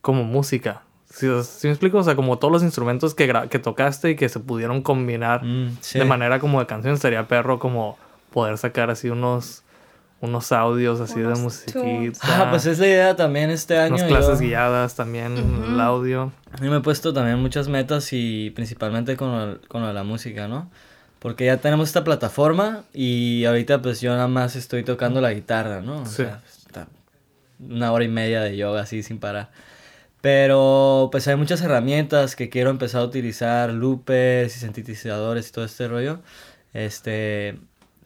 como 0.02 0.24
música. 0.24 0.84
¿Sí, 1.06 1.28
sí 1.44 1.68
me 1.68 1.74
explico? 1.74 2.00
O 2.00 2.04
sea, 2.04 2.16
como 2.16 2.40
todos 2.40 2.52
los 2.52 2.64
instrumentos 2.64 3.14
que, 3.14 3.32
que 3.50 3.60
tocaste 3.60 4.12
y 4.12 4.16
que 4.16 4.30
se 4.30 4.40
pudieron 4.40 4.82
combinar 4.82 5.44
Mm, 5.44 5.78
sí. 5.80 6.00
de 6.00 6.06
manera 6.06 6.40
como 6.40 6.60
de 6.60 6.66
canción, 6.66 6.98
sería 6.98 7.28
perro 7.28 7.60
como 7.60 7.98
poder 8.32 8.58
sacar 8.58 8.90
así 8.90 9.10
unos, 9.10 9.63
unos 10.24 10.52
audios 10.54 11.02
así 11.02 11.20
de 11.20 11.36
musiquita. 11.36 12.20
Ah, 12.24 12.48
pues 12.50 12.66
es 12.66 12.80
la 12.80 12.88
idea 12.88 13.16
también 13.16 13.50
este 13.50 13.78
año. 13.78 13.96
unas 13.96 14.08
clases 14.08 14.40
yo- 14.40 14.46
guiadas 14.48 14.96
también, 14.96 15.38
el 15.38 15.80
audio. 15.80 16.32
Yo 16.62 16.72
me 16.72 16.78
he 16.78 16.80
puesto 16.80 17.12
también 17.14 17.40
muchas 17.40 17.68
metas 17.68 18.08
y 18.14 18.50
principalmente 18.52 19.18
con, 19.18 19.32
lo- 19.54 19.60
con 19.68 19.82
lo 19.82 19.88
de 19.90 19.94
la 19.94 20.04
música, 20.04 20.48
¿no? 20.48 20.72
Porque 21.20 21.46
ya 21.46 21.58
tenemos 21.58 21.90
esta 21.90 22.04
plataforma 22.04 22.84
y 22.94 23.44
ahorita 23.46 23.82
pues 23.82 24.00
yo 24.02 24.12
nada 24.14 24.28
más 24.28 24.56
estoy 24.56 24.84
tocando 24.84 25.20
la 25.22 25.34
guitarra, 25.34 25.82
¿no? 25.82 26.02
O 26.02 26.06
Sí. 26.06 26.18
sea, 26.24 26.42
está 26.48 26.88
una 27.60 27.92
hora 27.92 28.04
y 28.04 28.10
media 28.10 28.42
de 28.42 28.56
yoga 28.58 28.82
así 28.82 29.04
sin 29.04 29.20
parar. 29.20 29.50
Pero 30.22 31.10
pues 31.12 31.28
hay 31.28 31.36
muchas 31.36 31.62
herramientas 31.62 32.36
que 32.38 32.50
quiero 32.50 32.70
empezar 32.70 33.02
a 33.02 33.06
utilizar, 33.06 33.72
loopers 33.72 34.56
y 34.56 34.60
sintetizadores 34.60 35.50
y 35.50 35.52
todo 35.52 35.66
este 35.66 35.88
rollo. 35.90 36.20
Este, 36.74 37.58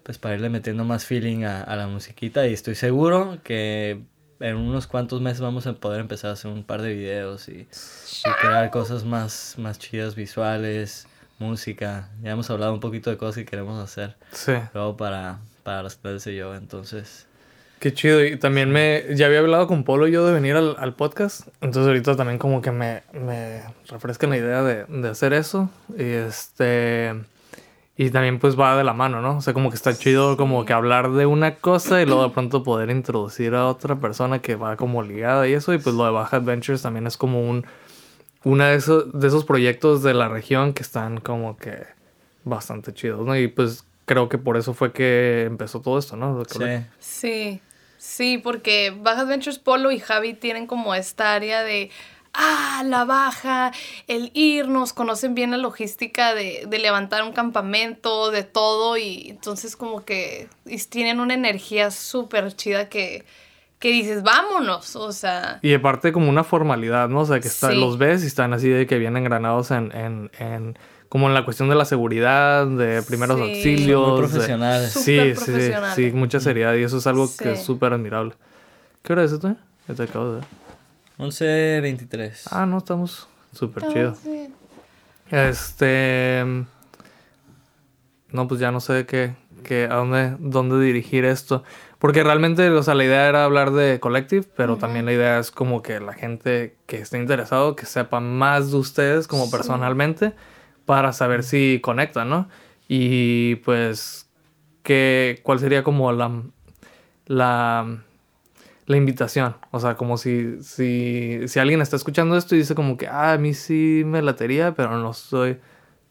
pues 0.08 0.18
para 0.20 0.36
irle 0.36 0.48
metiendo 0.48 0.86
más 0.86 1.04
feeling 1.04 1.44
a, 1.44 1.62
a 1.64 1.76
la 1.76 1.86
musiquita 1.88 2.48
y 2.48 2.54
estoy 2.54 2.76
seguro 2.76 3.40
que 3.44 4.00
en 4.40 4.56
unos 4.56 4.88
cuantos 4.88 5.20
meses 5.20 5.42
vamos 5.42 5.68
a 5.68 5.74
poder 5.74 6.00
empezar 6.00 6.30
a 6.30 6.34
hacer 6.34 6.50
un 6.50 6.64
par 6.64 6.82
de 6.82 6.94
videos 6.94 7.50
y, 7.50 7.68
y 7.68 8.32
crear 8.40 8.72
cosas 8.72 9.04
más, 9.04 9.56
más 9.58 9.80
chidas, 9.80 10.16
visuales, 10.16 11.08
música. 11.40 12.08
Ya 12.24 12.32
hemos 12.32 12.50
hablado 12.50 12.74
un 12.74 12.80
poquito 12.80 13.10
de 13.10 13.18
cosas 13.18 13.36
que 13.36 13.44
queremos 13.46 13.84
hacer 13.84 14.16
Sí. 14.32 14.54
luego 14.74 14.96
para, 14.96 15.40
para 15.64 15.84
las 15.84 15.96
clases 15.98 16.24
de 16.24 16.38
yoga, 16.38 16.56
entonces... 16.56 17.26
Qué 17.82 17.94
chido. 17.94 18.24
Y 18.24 18.38
también 18.38 18.72
me... 18.72 19.04
Ya 19.14 19.26
había 19.26 19.40
hablado 19.40 19.68
con 19.68 19.84
Polo 19.84 20.08
yo 20.08 20.26
de 20.26 20.34
venir 20.34 20.56
al, 20.56 20.76
al 20.80 20.96
podcast. 20.96 21.42
Entonces 21.60 21.86
ahorita 21.88 22.16
también 22.16 22.40
como 22.40 22.62
que 22.62 22.72
me, 22.72 23.04
me 23.12 23.62
refresca 23.90 24.26
la 24.26 24.38
idea 24.38 24.64
de, 24.64 24.86
de 24.86 25.10
hacer 25.10 25.34
eso. 25.34 25.70
Y 25.98 26.04
este... 26.04 27.14
Y 28.00 28.12
también 28.12 28.38
pues 28.38 28.58
va 28.58 28.78
de 28.78 28.84
la 28.84 28.94
mano, 28.94 29.22
¿no? 29.22 29.38
O 29.38 29.42
sea, 29.42 29.54
como 29.54 29.72
que 29.72 29.76
está 29.76 29.98
chido 29.98 30.38
como 30.38 30.66
que 30.66 30.74
hablar 30.74 31.12
de 31.14 31.26
una 31.26 31.56
cosa 31.56 32.00
y 32.00 32.06
luego 32.06 32.24
de 32.24 32.30
pronto 32.34 32.64
poder 32.64 32.92
introducir 32.92 33.56
a 33.56 33.68
otra 33.68 33.96
persona 33.96 34.40
que 34.40 34.56
va 34.56 34.78
como 34.78 35.02
ligada 35.02 35.48
y 35.48 35.54
eso. 35.54 35.74
Y 35.74 35.80
pues 35.80 35.96
lo 35.96 36.06
de 36.06 36.12
Baja 36.12 36.38
Adventures 36.38 36.84
también 36.84 37.08
es 37.08 37.18
como 37.18 37.42
un... 37.42 37.66
Una 38.44 38.70
de 38.70 38.76
esos, 38.76 39.12
de 39.20 39.28
esos 39.28 39.44
proyectos 39.44 40.04
de 40.04 40.14
la 40.14 40.30
región 40.30 40.74
que 40.74 40.84
están 40.84 41.20
como 41.20 41.58
que 41.58 41.86
bastante 42.44 42.94
chidos, 42.94 43.26
¿no? 43.26 43.36
Y 43.36 43.48
pues 43.48 43.84
creo 44.06 44.30
que 44.30 44.38
por 44.38 44.58
eso 44.58 44.74
fue 44.74 44.94
que 44.94 45.44
empezó 45.44 45.82
todo 45.82 45.98
esto, 45.98 46.16
¿no? 46.16 46.44
Sí. 46.46 46.64
Sí, 47.00 47.62
sí, 47.98 48.38
porque 48.38 48.96
Baja 48.96 49.22
Adventures 49.22 49.60
Polo 49.60 49.92
y 49.92 50.00
Javi 50.00 50.34
tienen 50.34 50.68
como 50.68 50.96
esta 50.96 51.34
área 51.34 51.64
de, 51.64 51.90
ah, 52.34 52.84
la 52.86 53.06
baja, 53.06 53.72
el 54.08 54.32
irnos, 54.34 54.94
conocen 54.94 55.34
bien 55.36 55.52
la 55.52 55.58
logística 55.58 56.34
de, 56.36 56.66
de 56.68 56.80
levantar 56.80 57.24
un 57.24 57.32
campamento, 57.34 58.32
de 58.32 58.44
todo, 58.44 58.98
y 58.98 59.28
entonces 59.30 59.76
como 59.76 60.06
que 60.06 60.48
y 60.66 60.78
tienen 60.86 61.20
una 61.20 61.34
energía 61.34 61.92
súper 61.92 62.54
chida 62.56 62.90
que, 62.90 63.26
que 63.80 63.90
dices, 63.92 64.24
vámonos, 64.24 64.96
o 64.96 65.12
sea, 65.12 65.60
Y 65.62 65.74
aparte 65.74 66.12
como 66.12 66.30
una 66.30 66.44
formalidad, 66.44 67.10
¿no? 67.10 67.22
O 67.22 67.26
sea, 67.26 67.40
que 67.40 67.48
está- 67.48 67.70
Sí. 67.72 67.76
los 67.80 67.98
ves 67.98 68.24
y 68.24 68.28
están 68.28 68.54
así 68.54 68.70
de 68.70 68.88
que 68.88 68.98
vienen 68.98 69.24
granados 69.24 69.72
en, 69.72 69.92
en, 69.96 70.32
en- 70.40 70.78
como 71.10 71.28
en 71.28 71.34
la 71.34 71.46
cuestión 71.46 71.70
de 71.70 71.76
la 71.76 71.86
seguridad, 71.86 72.68
de 72.68 73.02
primeros 73.02 73.38
Sí. 73.38 73.44
auxilios. 73.44 74.02
Son 74.02 74.12
muy 74.12 74.22
de- 74.22 74.28
profesionales. 74.28 74.92
Sí, 74.92 75.00
Súper 75.00 75.36
sí, 75.38 75.46
sí, 75.46 75.46
profesionales. 75.52 75.96
sí, 75.96 76.12
mucha 76.12 76.40
seriedad 76.42 76.74
y 76.74 76.84
eso 76.84 76.98
es 76.98 77.08
algo 77.08 77.30
que 77.38 77.54
es 77.54 77.64
súper 77.64 77.94
admirable. 77.94 78.34
¿Qué 79.04 79.14
hora 79.14 79.24
es 79.24 79.32
esto? 79.32 79.56
Ya 79.88 79.96
te 79.96 80.04
acabo 80.04 80.26
de 80.32 80.36
ver. 80.40 80.44
11.23. 81.18 82.48
Ah, 82.52 82.66
no, 82.66 82.78
estamos 82.78 83.28
súper 83.54 83.88
chido. 83.88 84.16
sí. 84.16 84.54
Este... 85.32 86.46
No, 88.32 88.48
pues 88.48 88.60
ya 88.60 88.72
no 88.72 88.82
sé 88.82 89.06
qué, 89.06 89.36
qué, 89.64 89.86
a 89.86 89.96
dónde, 89.96 90.36
dónde 90.40 90.80
dirigir 90.84 91.26
esto. 91.26 91.64
Porque 92.00 92.24
realmente, 92.24 92.70
o 92.70 92.84
sea, 92.84 92.94
la 92.94 93.06
idea 93.06 93.28
era 93.28 93.46
hablar 93.46 93.72
de 93.72 94.00
Collective, 94.00 94.46
pero 94.56 94.78
también 94.78 95.06
la 95.06 95.14
idea 95.14 95.40
es 95.40 95.50
como 95.50 95.82
que 95.82 96.00
la 96.00 96.14
gente 96.14 96.76
que 96.86 96.98
esté 96.98 97.18
interesado, 97.18 97.76
que 97.76 97.86
sepa 97.86 98.20
más 98.20 98.72
de 98.72 98.78
ustedes 98.78 99.28
como 99.28 99.50
personalmente, 99.50 100.34
para 100.86 101.14
saber 101.14 101.44
si 101.44 101.80
conectan, 101.82 102.30
¿no? 102.30 102.50
Y 102.88 103.56
pues, 103.58 104.30
que, 104.84 105.40
¿cuál 105.44 105.60
sería 105.60 105.84
como 105.84 106.12
la, 106.12 106.44
la, 107.26 108.04
la 108.88 108.98
invitación? 108.98 109.56
O 109.72 109.80
sea, 109.80 109.96
como 109.96 110.18
si, 110.18 110.62
si, 110.64 111.48
si 111.48 111.60
alguien 111.60 111.82
está 111.82 111.96
escuchando 111.96 112.36
esto 112.36 112.56
y 112.56 112.60
dice 112.60 112.74
como 112.74 112.98
que, 112.98 113.08
ah, 113.08 113.34
a 113.34 113.38
mí 113.38 113.54
sí 113.54 114.04
me 114.06 114.22
latería, 114.22 114.74
pero 114.74 114.98
no 114.98 115.12
estoy 115.12 115.60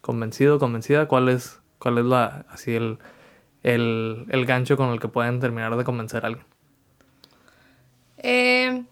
convencido, 0.02 0.58
convencida, 0.58 1.08
¿cuál 1.08 1.30
es, 1.30 1.58
cuál 1.78 1.98
es 1.98 2.04
la, 2.04 2.44
así 2.50 2.74
el, 2.74 2.98
el, 3.62 4.26
el 4.28 4.46
gancho 4.46 4.76
con 4.76 4.90
el 4.90 5.00
que 5.00 5.08
pueden 5.08 5.40
terminar 5.40 5.74
de 5.76 5.84
convencer 5.84 6.24
a 6.24 6.28
alguien? 6.28 6.46
Eh, 8.18 8.84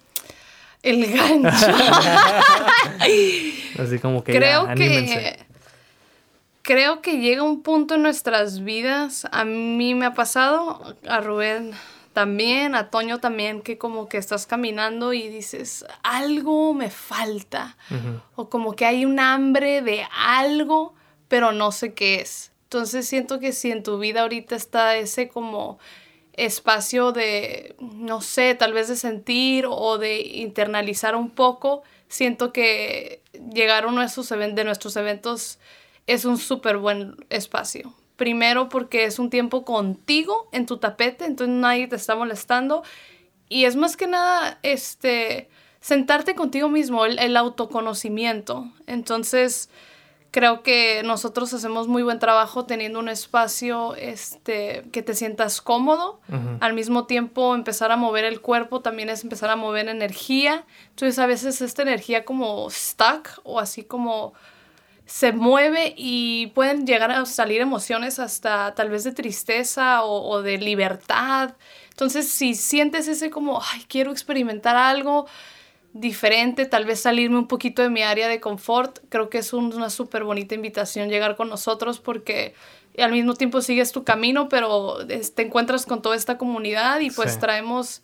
el 0.83 1.07
gancho. 1.07 1.67
Así 3.79 3.99
como 3.99 4.23
que 4.23 4.33
creo 4.33 4.67
que 4.75 5.39
creo 6.63 7.03
que 7.03 7.19
llega 7.19 7.43
un 7.43 7.63
punto 7.63 7.97
en 7.97 8.03
nuestras 8.03 8.63
vidas 8.63 9.27
a 9.33 9.45
mí 9.45 9.95
me 9.95 10.07
ha 10.07 10.15
pasado 10.15 10.97
a 11.09 11.21
Rubén 11.21 11.73
también 12.15 12.75
a 12.75 12.89
Toño 12.89 13.19
también 13.19 13.61
que 13.61 13.77
como 13.77 14.09
que 14.09 14.17
estás 14.17 14.47
caminando 14.47 15.13
y 15.13 15.29
dices 15.29 15.85
algo 16.03 16.73
me 16.73 16.89
falta 16.91 17.77
o 18.37 18.49
como 18.49 18.75
que 18.75 18.87
hay 18.87 19.05
un 19.05 19.21
hambre 19.21 19.83
de 19.83 20.07
algo 20.17 20.95
pero 21.29 21.53
no 21.53 21.73
sé 21.73 21.95
qué 21.95 22.21
es. 22.21 22.53
Entonces 22.65 23.07
siento 23.07 23.41
que 23.41 23.53
si 23.53 23.71
en 23.71 23.83
tu 23.83 23.99
vida 23.99 24.23
ahorita 24.23 24.57
está 24.57 24.97
ese 24.97 25.29
como 25.29 25.79
espacio 26.33 27.13
de, 27.13 27.77
no 27.81 28.21
sé, 28.21 28.55
tal 28.55 28.73
vez 28.73 28.89
de 28.89 28.97
sentir 28.97 29.67
o 29.69 29.99
de 29.99 30.21
internalizar 30.21 31.15
un 31.15 31.31
poco, 31.31 31.83
siento 32.09 32.53
que 32.53 33.23
llegar 33.53 33.85
a 33.85 33.89
uno 33.89 34.01
de, 34.01 34.07
esos 34.07 34.29
de 34.29 34.65
nuestros 34.65 34.97
eventos 34.97 35.59
es 36.07 36.25
un 36.25 36.39
súper 36.39 36.77
buen 36.79 37.17
espacio. 37.31 37.95
Primero 38.17 38.69
porque 38.69 39.05
es 39.05 39.19
un 39.19 39.31
tiempo 39.31 39.65
contigo 39.65 40.49
en 40.53 40.67
tu 40.67 40.79
tapete, 40.79 41.25
entonces 41.25 41.57
nadie 41.57 41.89
te 41.89 41.97
está 41.97 42.15
molestando. 42.15 42.83
Y 43.49 43.65
es 43.65 43.77
más 43.77 43.97
que 43.97 44.07
nada, 44.07 44.59
este, 44.63 45.49
sentarte 45.81 46.35
contigo 46.35 46.69
mismo, 46.69 47.05
el, 47.05 47.19
el 47.19 47.37
autoconocimiento. 47.37 48.71
Entonces, 48.87 49.69
creo 50.35 50.65
que 50.65 51.03
nosotros 51.05 51.55
hacemos 51.55 51.87
muy 51.87 52.03
buen 52.03 52.19
trabajo 52.19 52.65
teniendo 52.65 52.99
un 52.99 53.09
espacio 53.09 53.95
este, 53.95 54.83
que 54.91 55.01
te 55.01 55.15
sientas 55.15 55.61
cómodo. 55.61 56.19
Al 56.59 56.73
mismo 56.73 57.07
tiempo, 57.07 57.55
empezar 57.55 57.93
a 57.93 57.97
mover 57.97 58.25
el 58.25 58.41
cuerpo 58.41 58.81
también 58.81 59.11
es 59.11 59.23
empezar 59.23 59.51
a 59.51 59.55
mover 59.55 59.89
energía. 59.89 60.65
Entonces, 60.91 61.21
a 61.21 61.27
veces 61.27 61.61
esta 61.61 61.83
energía 61.83 62.25
como 62.25 62.69
stuck 62.69 63.29
o 63.45 63.61
así 63.61 63.85
como 63.85 64.35
se 65.07 65.33
mueve 65.33 65.93
y 65.97 66.47
pueden 66.55 66.87
llegar 66.87 67.11
a 67.11 67.27
salir 67.27 67.61
emociones 67.61 68.19
hasta 68.19 68.75
tal 68.75 68.89
vez 68.91 69.05
de 69.05 69.13
tristeza 69.13 70.03
o, 70.03 70.29
o 70.29 70.43
de 70.43 70.57
libertad. 70.59 71.55
Entonces, 71.91 72.29
si 72.31 72.55
sientes 72.55 73.07
ese 73.09 73.31
como, 73.31 73.61
ay, 73.73 73.85
quiero 73.87 74.11
experimentar 74.13 74.77
algo 74.77 75.27
diferente, 75.93 76.67
tal 76.67 76.85
vez 76.87 77.01
salirme 77.01 77.39
un 77.39 77.47
poquito 77.47 77.83
de 77.83 77.89
mi 77.91 78.03
área 78.03 78.27
de 78.29 78.41
confort, 78.41 78.99
creo 79.11 79.31
que 79.31 79.39
es 79.39 79.53
un- 79.53 79.73
una 79.73 79.91
súper 79.91 80.25
bonita 80.25 80.55
invitación 80.55 81.09
llegar 81.09 81.37
con 81.37 81.49
nosotros 81.49 82.01
porque 82.01 82.55
al 82.99 83.13
mismo 83.13 83.35
tiempo 83.35 83.61
sigues 83.61 83.93
tu 83.93 84.03
camino, 84.05 84.49
pero 84.49 84.99
te 85.07 85.43
encuentras 85.43 85.87
con 85.87 86.03
toda 86.03 86.17
esta 86.17 86.37
comunidad 86.39 86.99
y 87.01 87.11
pues 87.11 87.35
Sí. 87.35 87.39
traemos 87.41 88.03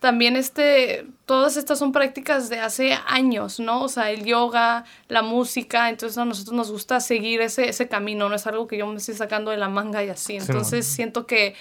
también 0.00 0.36
este, 0.36 1.06
todas 1.24 1.56
estas 1.56 1.78
son 1.78 1.92
prácticas 1.92 2.48
de 2.48 2.60
hace 2.60 2.98
años, 3.06 3.60
¿no? 3.60 3.82
O 3.82 3.88
sea, 3.88 4.10
el 4.10 4.24
yoga, 4.24 4.84
la 5.08 5.22
música, 5.22 5.88
entonces 5.88 6.18
a 6.18 6.24
nosotros 6.24 6.54
nos 6.54 6.70
gusta 6.70 7.00
seguir 7.00 7.40
ese, 7.40 7.68
ese 7.68 7.88
camino, 7.88 8.28
no 8.28 8.34
es 8.34 8.46
algo 8.46 8.66
que 8.66 8.76
yo 8.76 8.86
me 8.86 8.96
estoy 8.96 9.14
sacando 9.14 9.50
de 9.50 9.56
la 9.56 9.68
manga 9.68 10.04
y 10.04 10.08
así. 10.08 10.36
Entonces 10.36 10.86
siento 10.86 11.26
que, 11.26 11.54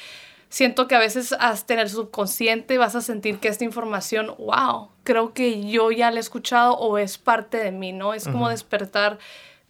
siento 0.49 0.87
que 0.87 0.95
a 0.95 0.99
veces 0.99 1.33
hasta 1.39 1.73
en 1.73 1.79
el 1.79 1.89
subconsciente 1.89 2.77
vas 2.77 2.95
a 2.95 3.01
sentir 3.01 3.39
que 3.39 3.47
esta 3.47 3.63
información, 3.63 4.35
wow, 4.37 4.89
creo 5.03 5.33
que 5.33 5.67
yo 5.69 5.91
ya 5.91 6.11
la 6.11 6.17
he 6.17 6.21
escuchado 6.21 6.73
o 6.73 6.97
es 6.97 7.17
parte 7.17 7.57
de 7.57 7.71
mí, 7.71 7.93
¿no? 7.93 8.13
Es 8.13 8.27
como 8.27 8.49
despertar 8.49 9.17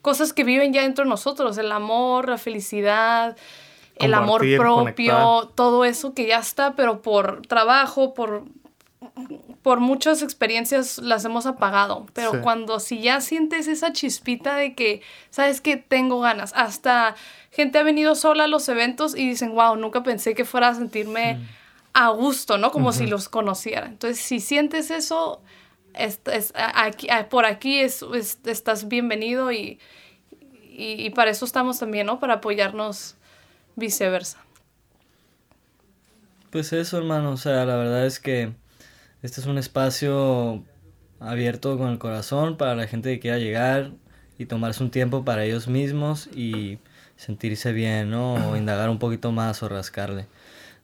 cosas 0.01 0.33
que 0.33 0.43
viven 0.43 0.73
ya 0.73 0.81
dentro 0.81 1.03
de 1.03 1.09
nosotros, 1.09 1.57
el 1.57 1.71
amor, 1.71 2.29
la 2.29 2.37
felicidad, 2.37 3.35
el 3.95 4.13
amor 4.13 4.41
propio, 4.41 4.75
conectar. 4.75 5.55
todo 5.55 5.85
eso 5.85 6.13
que 6.13 6.27
ya 6.27 6.39
está, 6.39 6.75
pero 6.75 7.01
por 7.01 7.41
trabajo, 7.47 8.13
por, 8.13 8.43
por 9.61 9.79
muchas 9.79 10.21
experiencias 10.21 10.97
las 10.99 11.25
hemos 11.25 11.45
apagado. 11.45 12.05
Pero 12.13 12.31
Sí. 12.31 12.37
cuando 12.41 12.79
si 12.79 13.01
ya 13.01 13.21
sientes 13.21 13.67
esa 13.67 13.93
chispita 13.93 14.55
de 14.55 14.75
que, 14.75 15.01
sabes 15.29 15.61
que 15.61 15.77
tengo 15.77 16.19
ganas, 16.19 16.53
hasta 16.55 17.15
gente 17.51 17.79
ha 17.79 17.83
venido 17.83 18.15
sola 18.15 18.43
a 18.43 18.47
los 18.47 18.67
eventos 18.69 19.15
y 19.15 19.27
dicen, 19.27 19.53
wow, 19.53 19.75
nunca 19.75 20.03
pensé 20.03 20.35
que 20.35 20.45
fuera 20.45 20.69
a 20.69 20.75
sentirme 20.75 21.39
a 21.93 22.09
gusto, 22.09 22.57
¿no? 22.57 22.71
Como 22.71 22.91
si 22.91 23.07
los 23.07 23.29
conociera. 23.29 23.87
Entonces, 23.87 24.19
si 24.19 24.39
sientes 24.39 24.91
eso, 24.91 25.41
es, 25.93 26.19
aquí, 26.55 27.07
por 27.29 27.45
aquí 27.45 27.79
es, 27.79 28.05
estás 28.45 28.87
bienvenido 28.87 29.51
y, 29.51 29.79
y, 30.77 31.09
para 31.11 31.31
eso 31.31 31.45
estamos 31.45 31.79
también, 31.79 32.05
¿no? 32.05 32.19
Para 32.19 32.35
apoyarnos 32.35 33.15
viceversa. 33.75 34.39
Pues 36.49 36.73
eso, 36.73 36.97
hermano, 36.97 37.31
o 37.31 37.37
sea, 37.37 37.65
la 37.65 37.77
verdad 37.77 38.05
es 38.05 38.19
que 38.19 38.53
este 39.25 39.41
es 39.41 39.47
un 39.47 39.57
espacio 39.57 40.63
abierto 41.19 41.77
con 41.79 41.89
el 41.89 41.97
corazón 41.97 42.57
para 42.57 42.75
la 42.75 42.85
gente 42.85 43.11
que 43.11 43.19
quiera 43.19 43.39
llegar 43.39 43.91
y 44.37 44.45
tomarse 44.45 44.83
un 44.83 44.91
tiempo 44.91 45.25
para 45.25 45.43
ellos 45.45 45.67
mismos 45.67 46.27
y 46.27 46.77
sentirse 47.15 47.73
bien, 47.73 48.11
¿no? 48.11 48.35
O 48.51 48.55
indagar 48.55 48.89
un 48.89 48.99
poquito 48.99 49.31
más 49.31 49.63
o 49.63 49.69
rascarle. 49.69 50.27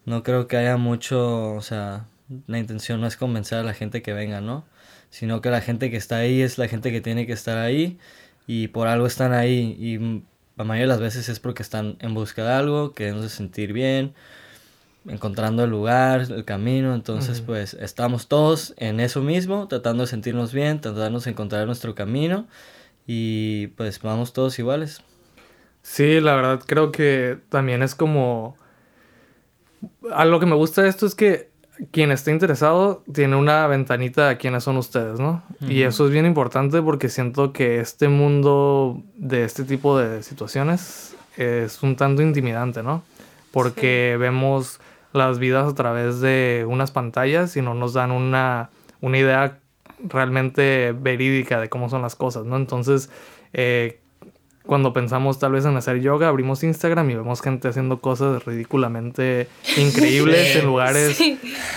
No 0.05 0.23
creo 0.23 0.47
que 0.47 0.57
haya 0.57 0.77
mucho, 0.77 1.53
o 1.53 1.61
sea, 1.61 2.07
la 2.47 2.57
intención 2.57 2.99
no 2.99 3.07
es 3.07 3.15
convencer 3.15 3.59
a 3.59 3.63
la 3.63 3.75
gente 3.75 4.01
que 4.01 4.13
venga, 4.13 4.41
¿no? 4.41 4.65
Sino 5.11 5.41
que 5.41 5.51
la 5.51 5.61
gente 5.61 5.91
que 5.91 5.97
está 5.97 6.17
ahí 6.17 6.41
es 6.41 6.57
la 6.57 6.67
gente 6.67 6.91
que 6.91 7.01
tiene 7.01 7.27
que 7.27 7.33
estar 7.33 7.59
ahí 7.59 7.99
y 8.47 8.69
por 8.69 8.87
algo 8.87 9.05
están 9.05 9.33
ahí 9.33 9.75
y 9.79 10.23
la 10.57 10.63
mayoría 10.63 10.85
de 10.85 10.87
las 10.87 10.99
veces 10.99 11.29
es 11.29 11.39
porque 11.39 11.61
están 11.61 11.97
en 11.99 12.15
busca 12.15 12.43
de 12.43 12.53
algo, 12.53 12.93
queriéndose 12.93 13.29
sentir 13.29 13.71
bien, 13.71 14.15
encontrando 15.07 15.63
el 15.63 15.69
lugar, 15.69 16.27
el 16.29 16.45
camino, 16.45 16.93
entonces 16.93 17.41
pues 17.41 17.73
estamos 17.73 18.27
todos 18.27 18.73
en 18.77 18.99
eso 18.99 19.21
mismo, 19.21 19.67
tratando 19.67 20.03
de 20.03 20.07
sentirnos 20.07 20.53
bien, 20.53 20.79
tratando 20.79 21.19
de 21.19 21.29
encontrar 21.29 21.65
nuestro 21.65 21.95
camino 21.95 22.47
y 23.07 23.67
pues 23.67 23.99
vamos 24.01 24.33
todos 24.33 24.57
iguales. 24.59 25.01
Sí, 25.81 26.19
la 26.19 26.35
verdad 26.35 26.61
creo 26.65 26.91
que 26.91 27.39
también 27.49 27.81
es 27.83 27.95
como... 27.95 28.55
Algo 30.13 30.39
que 30.39 30.45
me 30.45 30.55
gusta 30.55 30.83
de 30.83 30.89
esto 30.89 31.07
es 31.07 31.15
que 31.15 31.49
quien 31.89 32.11
esté 32.11 32.29
interesado 32.29 33.03
tiene 33.11 33.35
una 33.35 33.65
ventanita 33.65 34.29
de 34.29 34.37
quiénes 34.37 34.63
son 34.63 34.77
ustedes, 34.77 35.19
¿no? 35.19 35.41
Y 35.61 35.81
eso 35.81 36.05
es 36.05 36.11
bien 36.11 36.27
importante 36.27 36.79
porque 36.83 37.09
siento 37.09 37.51
que 37.51 37.79
este 37.79 38.07
mundo 38.07 39.01
de 39.15 39.43
este 39.43 39.63
tipo 39.63 39.97
de 39.97 40.21
situaciones 40.21 41.15
es 41.37 41.81
un 41.81 41.95
tanto 41.95 42.21
intimidante, 42.21 42.83
¿no? 42.83 43.03
Porque 43.51 44.17
vemos 44.19 44.79
las 45.13 45.39
vidas 45.39 45.71
a 45.71 45.75
través 45.75 46.21
de 46.21 46.65
unas 46.67 46.91
pantallas 46.91 47.55
y 47.57 47.61
no 47.61 47.73
nos 47.73 47.93
dan 47.93 48.11
una, 48.11 48.69
una 49.01 49.17
idea 49.17 49.59
realmente 50.07 50.95
verídica 50.97 51.59
de 51.59 51.69
cómo 51.69 51.89
son 51.89 52.01
las 52.01 52.15
cosas, 52.15 52.45
¿no? 52.45 52.55
Entonces, 52.55 53.09
eh, 53.53 53.99
cuando 54.65 54.93
pensamos 54.93 55.39
tal 55.39 55.53
vez 55.53 55.65
en 55.65 55.75
hacer 55.75 56.01
yoga, 56.01 56.27
abrimos 56.27 56.63
Instagram 56.63 57.09
y 57.09 57.15
vemos 57.15 57.41
gente 57.41 57.67
haciendo 57.67 57.99
cosas 57.99 58.45
ridículamente 58.45 59.47
increíbles 59.77 60.55
en 60.55 60.65
lugares 60.65 61.19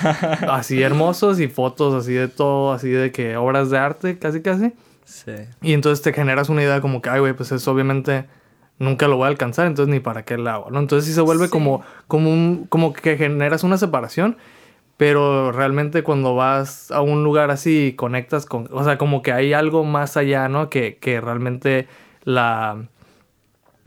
así 0.48 0.82
hermosos 0.82 1.40
y 1.40 1.48
fotos 1.48 1.94
así 1.94 2.12
de 2.12 2.28
todo, 2.28 2.72
así 2.72 2.90
de 2.90 3.10
que 3.10 3.36
obras 3.36 3.70
de 3.70 3.78
arte, 3.78 4.18
casi 4.18 4.42
casi. 4.42 4.72
Sí. 5.04 5.32
Y 5.62 5.72
entonces 5.72 6.02
te 6.02 6.12
generas 6.12 6.48
una 6.48 6.62
idea 6.62 6.80
como 6.80 7.02
que, 7.02 7.10
ay, 7.10 7.20
güey, 7.20 7.32
pues 7.32 7.52
eso 7.52 7.72
obviamente 7.72 8.26
nunca 8.78 9.08
lo 9.08 9.16
voy 9.16 9.26
a 9.26 9.28
alcanzar, 9.28 9.66
entonces 9.66 9.92
ni 9.92 10.00
para 10.00 10.24
qué 10.24 10.36
lo 10.36 10.50
hago, 10.50 10.70
¿no? 10.70 10.78
Entonces 10.80 11.06
sí 11.06 11.14
se 11.14 11.20
vuelve 11.20 11.48
como, 11.48 11.82
como, 12.08 12.30
un, 12.30 12.66
como 12.68 12.92
que 12.92 13.16
generas 13.16 13.64
una 13.64 13.78
separación, 13.78 14.36
pero 14.96 15.52
realmente 15.52 16.02
cuando 16.02 16.34
vas 16.34 16.90
a 16.90 17.00
un 17.00 17.24
lugar 17.24 17.50
así 17.50 17.86
y 17.88 17.92
conectas 17.94 18.46
con, 18.46 18.68
o 18.72 18.84
sea, 18.84 18.98
como 18.98 19.22
que 19.22 19.32
hay 19.32 19.52
algo 19.52 19.84
más 19.84 20.16
allá, 20.16 20.48
¿no? 20.48 20.70
Que, 20.70 20.98
que 20.98 21.20
realmente 21.20 21.88
la, 22.24 22.88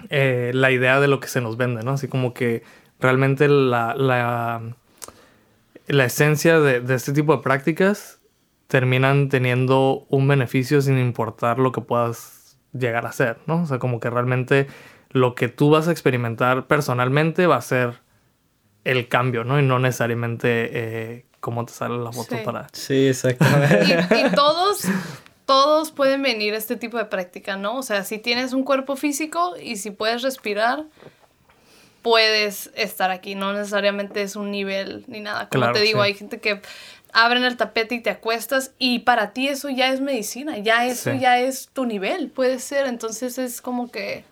eh, 0.10 0.52
la 0.54 0.72
idea 0.72 1.00
de 1.00 1.08
lo 1.08 1.20
que 1.20 1.28
se 1.28 1.42
nos 1.42 1.58
vende, 1.58 1.84
¿no? 1.84 1.92
Así 1.92 2.08
como 2.08 2.34
que 2.34 2.64
realmente 3.00 3.48
la, 3.48 3.96
la, 3.96 4.62
la 5.88 6.06
esencia 6.06 6.60
de, 6.60 6.82
de 6.82 6.96
este 6.96 7.14
tipo 7.14 7.36
de 7.36 7.44
prácticas 7.44 8.20
terminan 8.68 9.30
teniendo 9.30 10.06
un 10.10 10.28
beneficio 10.28 10.82
sin 10.82 10.98
importar 10.98 11.60
lo 11.60 11.72
que 11.72 11.82
puedas 11.82 12.37
llegar 12.74 13.05
a 13.05 13.11
ser, 13.11 13.38
¿no? 13.45 13.63
O 13.63 13.65
sea, 13.65 13.80
como 13.80 13.99
que 13.99 14.09
realmente 14.09 14.68
lo 15.09 15.36
que 15.36 15.47
tú 15.47 15.70
vas 15.70 15.88
a 15.88 15.91
experimentar 15.91 16.68
personalmente 16.68 17.47
va 17.47 17.57
a 17.57 17.61
ser 17.61 18.01
el 18.84 19.07
cambio, 19.07 19.43
¿no? 19.43 19.59
Y 19.59 19.63
no 19.63 19.80
necesariamente 19.80 20.70
eh, 20.74 21.26
cómo 21.39 21.65
te 21.65 21.74
sale 21.74 21.97
la 21.97 22.11
foto 22.11 22.36
para... 22.43 22.68
Sí, 22.72 23.07
exactamente. 23.07 24.07
y, 24.11 24.36
todos 24.36 24.88
todos 25.45 25.91
pueden 25.91 26.22
venir 26.22 26.53
a 26.53 26.57
este 26.57 26.76
tipo 26.76 26.97
de 26.97 27.05
práctica, 27.05 27.55
¿no? 27.55 27.78
O 27.78 27.82
sea, 27.82 28.03
si 28.03 28.20
tienes 28.20 28.51
un 28.51 28.63
cuerpo 28.63 28.97
físico 28.97 29.55
y 29.61 29.78
si 29.78 29.91
puedes 29.91 30.22
respirar, 30.22 30.84
puedes 32.01 32.70
estar 32.76 33.11
aquí. 33.11 33.34
No 33.34 33.53
necesariamente 33.53 34.22
es 34.22 34.36
un 34.36 34.51
nivel 34.51 35.05
ni 35.07 35.22
nada. 35.22 35.47
Como 35.47 35.72
te 35.72 35.80
digo, 35.80 36.01
hay 36.01 36.13
gente 36.15 36.41
que 36.41 36.61
abren 37.18 37.43
el 37.43 37.57
tapete 37.57 37.95
y 37.95 37.99
te 37.99 38.11
acuestas 38.11 38.74
y 38.78 38.99
para 38.99 39.32
ti 39.32 39.47
eso 39.47 39.70
ya 39.70 39.91
es 39.91 40.01
medicina, 40.01 40.59
ya 40.59 40.86
eso 40.86 41.13
ya 41.13 41.39
es 41.39 41.68
tu 41.74 41.88
nivel, 41.88 42.30
puede 42.30 42.59
ser. 42.59 42.86
Entonces 42.86 43.39
es 43.39 43.59
como 43.59 43.89
que 43.89 44.24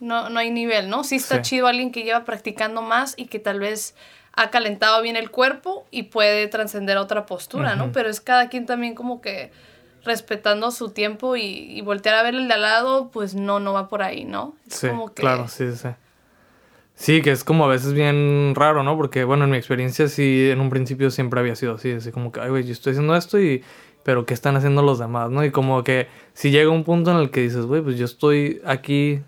no, 0.00 0.30
no 0.30 0.40
hay 0.40 0.50
nivel, 0.50 0.88
¿no? 0.88 1.04
Sí 1.04 1.16
está 1.16 1.42
chido 1.42 1.66
alguien 1.66 1.92
que 1.92 2.04
lleva 2.04 2.24
practicando 2.24 2.80
más 2.80 3.12
y 3.18 3.26
que 3.26 3.38
tal 3.38 3.60
vez 3.60 3.94
ha 4.32 4.48
calentado 4.48 5.02
bien 5.02 5.16
el 5.16 5.30
cuerpo 5.30 5.86
y 5.90 6.04
puede 6.04 6.48
trascender 6.48 6.96
a 6.96 7.02
otra 7.02 7.26
postura, 7.26 7.76
¿no? 7.76 7.92
Pero 7.92 8.08
es 8.08 8.22
cada 8.22 8.48
quien 8.48 8.64
también 8.64 8.94
como 8.94 9.20
que 9.20 9.52
respetando 10.02 10.70
su 10.70 10.88
tiempo 10.88 11.36
y, 11.36 11.82
voltear 11.82 12.14
a 12.14 12.22
ver 12.22 12.34
el 12.34 12.48
de 12.48 12.54
al 12.54 12.62
lado, 12.62 13.10
pues 13.12 13.34
no, 13.34 13.60
no 13.60 13.74
va 13.74 13.88
por 13.88 14.02
ahí, 14.02 14.24
¿no? 14.24 14.56
sí, 14.68 14.88
claro, 15.14 15.48
sí, 15.48 15.70
sí. 15.76 15.88
Sí, 17.02 17.20
que 17.20 17.32
es 17.32 17.42
como 17.42 17.64
a 17.64 17.66
veces 17.66 17.94
bien 17.94 18.54
raro, 18.54 18.84
¿no? 18.84 18.96
Porque, 18.96 19.24
bueno, 19.24 19.42
en 19.42 19.50
mi 19.50 19.56
experiencia 19.56 20.06
sí, 20.06 20.50
en 20.50 20.60
un 20.60 20.70
principio 20.70 21.10
siempre 21.10 21.40
había 21.40 21.56
sido 21.56 21.74
así, 21.74 21.90
así 21.90 22.12
como 22.12 22.30
que, 22.30 22.38
ay, 22.38 22.50
güey, 22.50 22.62
yo 22.62 22.70
estoy 22.70 22.92
haciendo 22.92 23.16
esto 23.16 23.40
y, 23.40 23.64
pero 24.04 24.24
¿qué 24.24 24.34
están 24.34 24.54
haciendo 24.54 24.82
los 24.82 25.00
demás, 25.00 25.28
no? 25.28 25.44
Y 25.44 25.50
como 25.50 25.82
que 25.82 26.06
si 26.32 26.52
llega 26.52 26.70
un 26.70 26.84
punto 26.84 27.10
en 27.10 27.16
el 27.16 27.30
que 27.30 27.40
dices, 27.40 27.66
güey, 27.66 27.82
pues 27.82 27.98
yo 27.98 28.04
estoy 28.04 28.62
aquí 28.64 29.20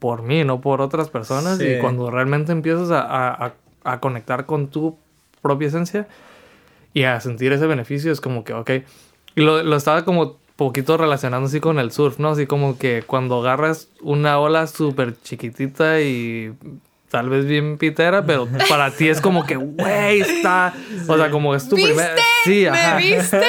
por 0.00 0.22
mí, 0.22 0.42
no 0.42 0.60
por 0.60 0.80
otras 0.80 1.08
personas, 1.08 1.60
y 1.60 1.78
cuando 1.78 2.10
realmente 2.10 2.50
empiezas 2.50 2.90
a, 2.90 3.30
a, 3.30 3.54
a 3.84 4.00
conectar 4.00 4.44
con 4.44 4.66
tu 4.66 4.98
propia 5.40 5.68
esencia 5.68 6.08
y 6.94 7.04
a 7.04 7.20
sentir 7.20 7.52
ese 7.52 7.68
beneficio, 7.68 8.10
es 8.10 8.20
como 8.20 8.42
que, 8.42 8.54
ok, 8.54 8.70
y 9.36 9.42
lo, 9.42 9.62
lo 9.62 9.76
estaba 9.76 10.04
como 10.04 10.36
poquito 10.56 10.96
relacionando 10.96 11.46
así 11.46 11.60
con 11.60 11.78
el 11.78 11.92
surf, 11.92 12.18
¿no? 12.18 12.30
Así 12.30 12.46
como 12.46 12.76
que 12.76 13.04
cuando 13.06 13.38
agarras 13.38 13.88
una 14.02 14.40
ola 14.40 14.66
súper 14.66 15.14
chiquitita 15.22 16.00
y 16.00 16.54
tal 17.10 17.28
vez 17.28 17.44
bien 17.44 17.76
pitera, 17.76 18.24
pero 18.24 18.48
para 18.68 18.90
ti 18.90 19.08
es 19.08 19.20
como 19.20 19.44
que, 19.44 19.56
güey, 19.56 20.20
está. 20.20 20.72
O 21.06 21.16
sea, 21.16 21.30
como 21.30 21.54
es 21.54 21.68
tu 21.68 21.74
primera. 21.74 22.14
Sí, 22.44 22.66
ajá. 22.66 22.94
¿Me 22.96 23.02
viste? 23.02 23.42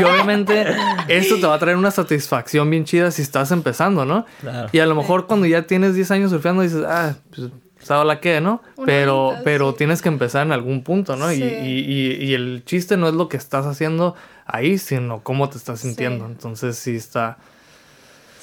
Y 0.00 0.04
obviamente 0.04 0.66
esto 1.08 1.36
te 1.38 1.46
va 1.46 1.54
a 1.54 1.58
traer 1.58 1.76
una 1.76 1.90
satisfacción 1.90 2.70
bien 2.70 2.84
chida 2.84 3.10
si 3.10 3.22
estás 3.22 3.50
empezando, 3.50 4.04
¿no? 4.04 4.24
Claro. 4.40 4.68
Y 4.72 4.78
a 4.78 4.86
lo 4.86 4.94
mejor 4.94 5.26
cuando 5.26 5.46
ya 5.46 5.62
tienes 5.66 5.94
10 5.94 6.10
años 6.12 6.30
surfeando 6.30 6.62
dices, 6.62 6.84
ah, 6.86 7.16
pues 7.34 7.50
¿sabes 7.82 8.06
la 8.06 8.20
qué, 8.20 8.40
no? 8.40 8.62
pero 8.86 9.34
pero 9.44 9.74
tienes 9.74 10.00
que 10.00 10.08
empezar 10.08 10.46
en 10.46 10.52
algún 10.52 10.82
punto, 10.84 11.16
¿no? 11.16 11.32
Y, 11.32 11.42
y, 11.42 12.18
y, 12.20 12.34
el 12.34 12.62
chiste 12.64 12.96
no 12.96 13.08
es 13.08 13.14
lo 13.14 13.28
que 13.28 13.36
estás 13.36 13.66
haciendo 13.66 14.14
ahí, 14.46 14.78
sino 14.78 15.22
cómo 15.22 15.48
te 15.48 15.58
estás 15.58 15.80
sintiendo. 15.80 16.26
Entonces 16.26 16.76
sí 16.76 16.94
está... 16.94 17.38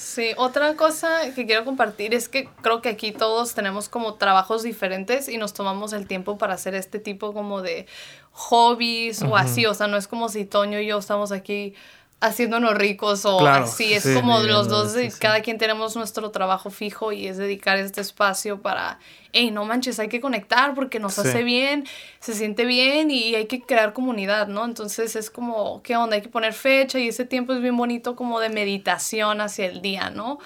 Sí, 0.06 0.34
otra 0.38 0.76
cosa 0.76 1.34
que 1.34 1.48
quiero 1.48 1.66
compartir 1.66 2.14
es 2.14 2.30
que 2.30 2.48
creo 2.62 2.80
que 2.80 2.90
aquí 2.90 3.12
todos 3.12 3.56
tenemos 3.56 3.90
como 3.90 4.14
trabajos 4.14 4.62
diferentes 4.62 5.28
y 5.28 5.40
nos 5.40 5.54
tomamos 5.54 5.94
el 5.94 6.06
tiempo 6.06 6.38
para 6.38 6.54
hacer 6.54 6.76
este 6.76 7.00
tipo 7.00 7.34
como 7.34 7.64
de 7.64 7.88
hobbies 8.32 9.24
o 9.24 9.36
así, 9.36 9.66
o 9.66 9.74
sea, 9.74 9.88
no 9.88 9.98
es 9.98 10.08
como 10.08 10.30
si 10.30 10.46
Toño 10.46 10.80
y 10.80 10.86
yo 10.86 11.00
estamos 11.00 11.32
aquí 11.32 11.74
haciéndonos 12.22 12.76
ricos 12.76 13.26
o 13.26 13.46
así. 13.46 13.94
Es 13.94 14.08
como 14.08 14.40
los 14.42 14.68
dos, 14.68 14.96
cada 15.20 15.42
quien 15.42 15.58
tenemos 15.58 15.96
nuestro 15.96 16.32
trabajo 16.32 16.70
fijo 16.70 17.12
y 17.12 17.28
es 17.28 17.38
dedicar 17.38 17.78
este 17.78 18.02
espacio 18.02 18.62
para, 18.62 19.00
hey, 19.32 19.52
no 19.52 19.66
manches, 19.66 20.00
hay 20.00 20.08
que 20.08 20.22
conectar 20.22 20.74
porque 20.74 21.00
nos 21.00 21.20
hace 21.20 21.44
bien, 21.44 21.86
se 22.20 22.34
siente 22.34 22.66
bien 22.66 23.12
y 23.12 23.36
hay 23.36 23.46
que 23.46 23.62
crear 23.62 23.94
comunidad, 23.94 24.48
¿no? 24.48 24.66
Entonces 24.66 25.16
es 25.16 25.30
como, 25.30 25.82
¿qué 25.84 25.96
onda? 25.98 26.16
Hay 26.16 26.22
que 26.22 26.30
poner 26.30 26.54
fecha 26.54 27.00
y 27.00 27.10
ese 27.10 27.26
tiempo 27.26 27.54
es 27.54 27.62
bien 27.62 27.76
bonito 27.76 28.16
como 28.16 28.40
de 28.40 28.50
meditación 28.50 29.42
hacia 29.42 29.66
el 29.66 29.82
día, 29.82 30.10
¿no? 30.10 30.40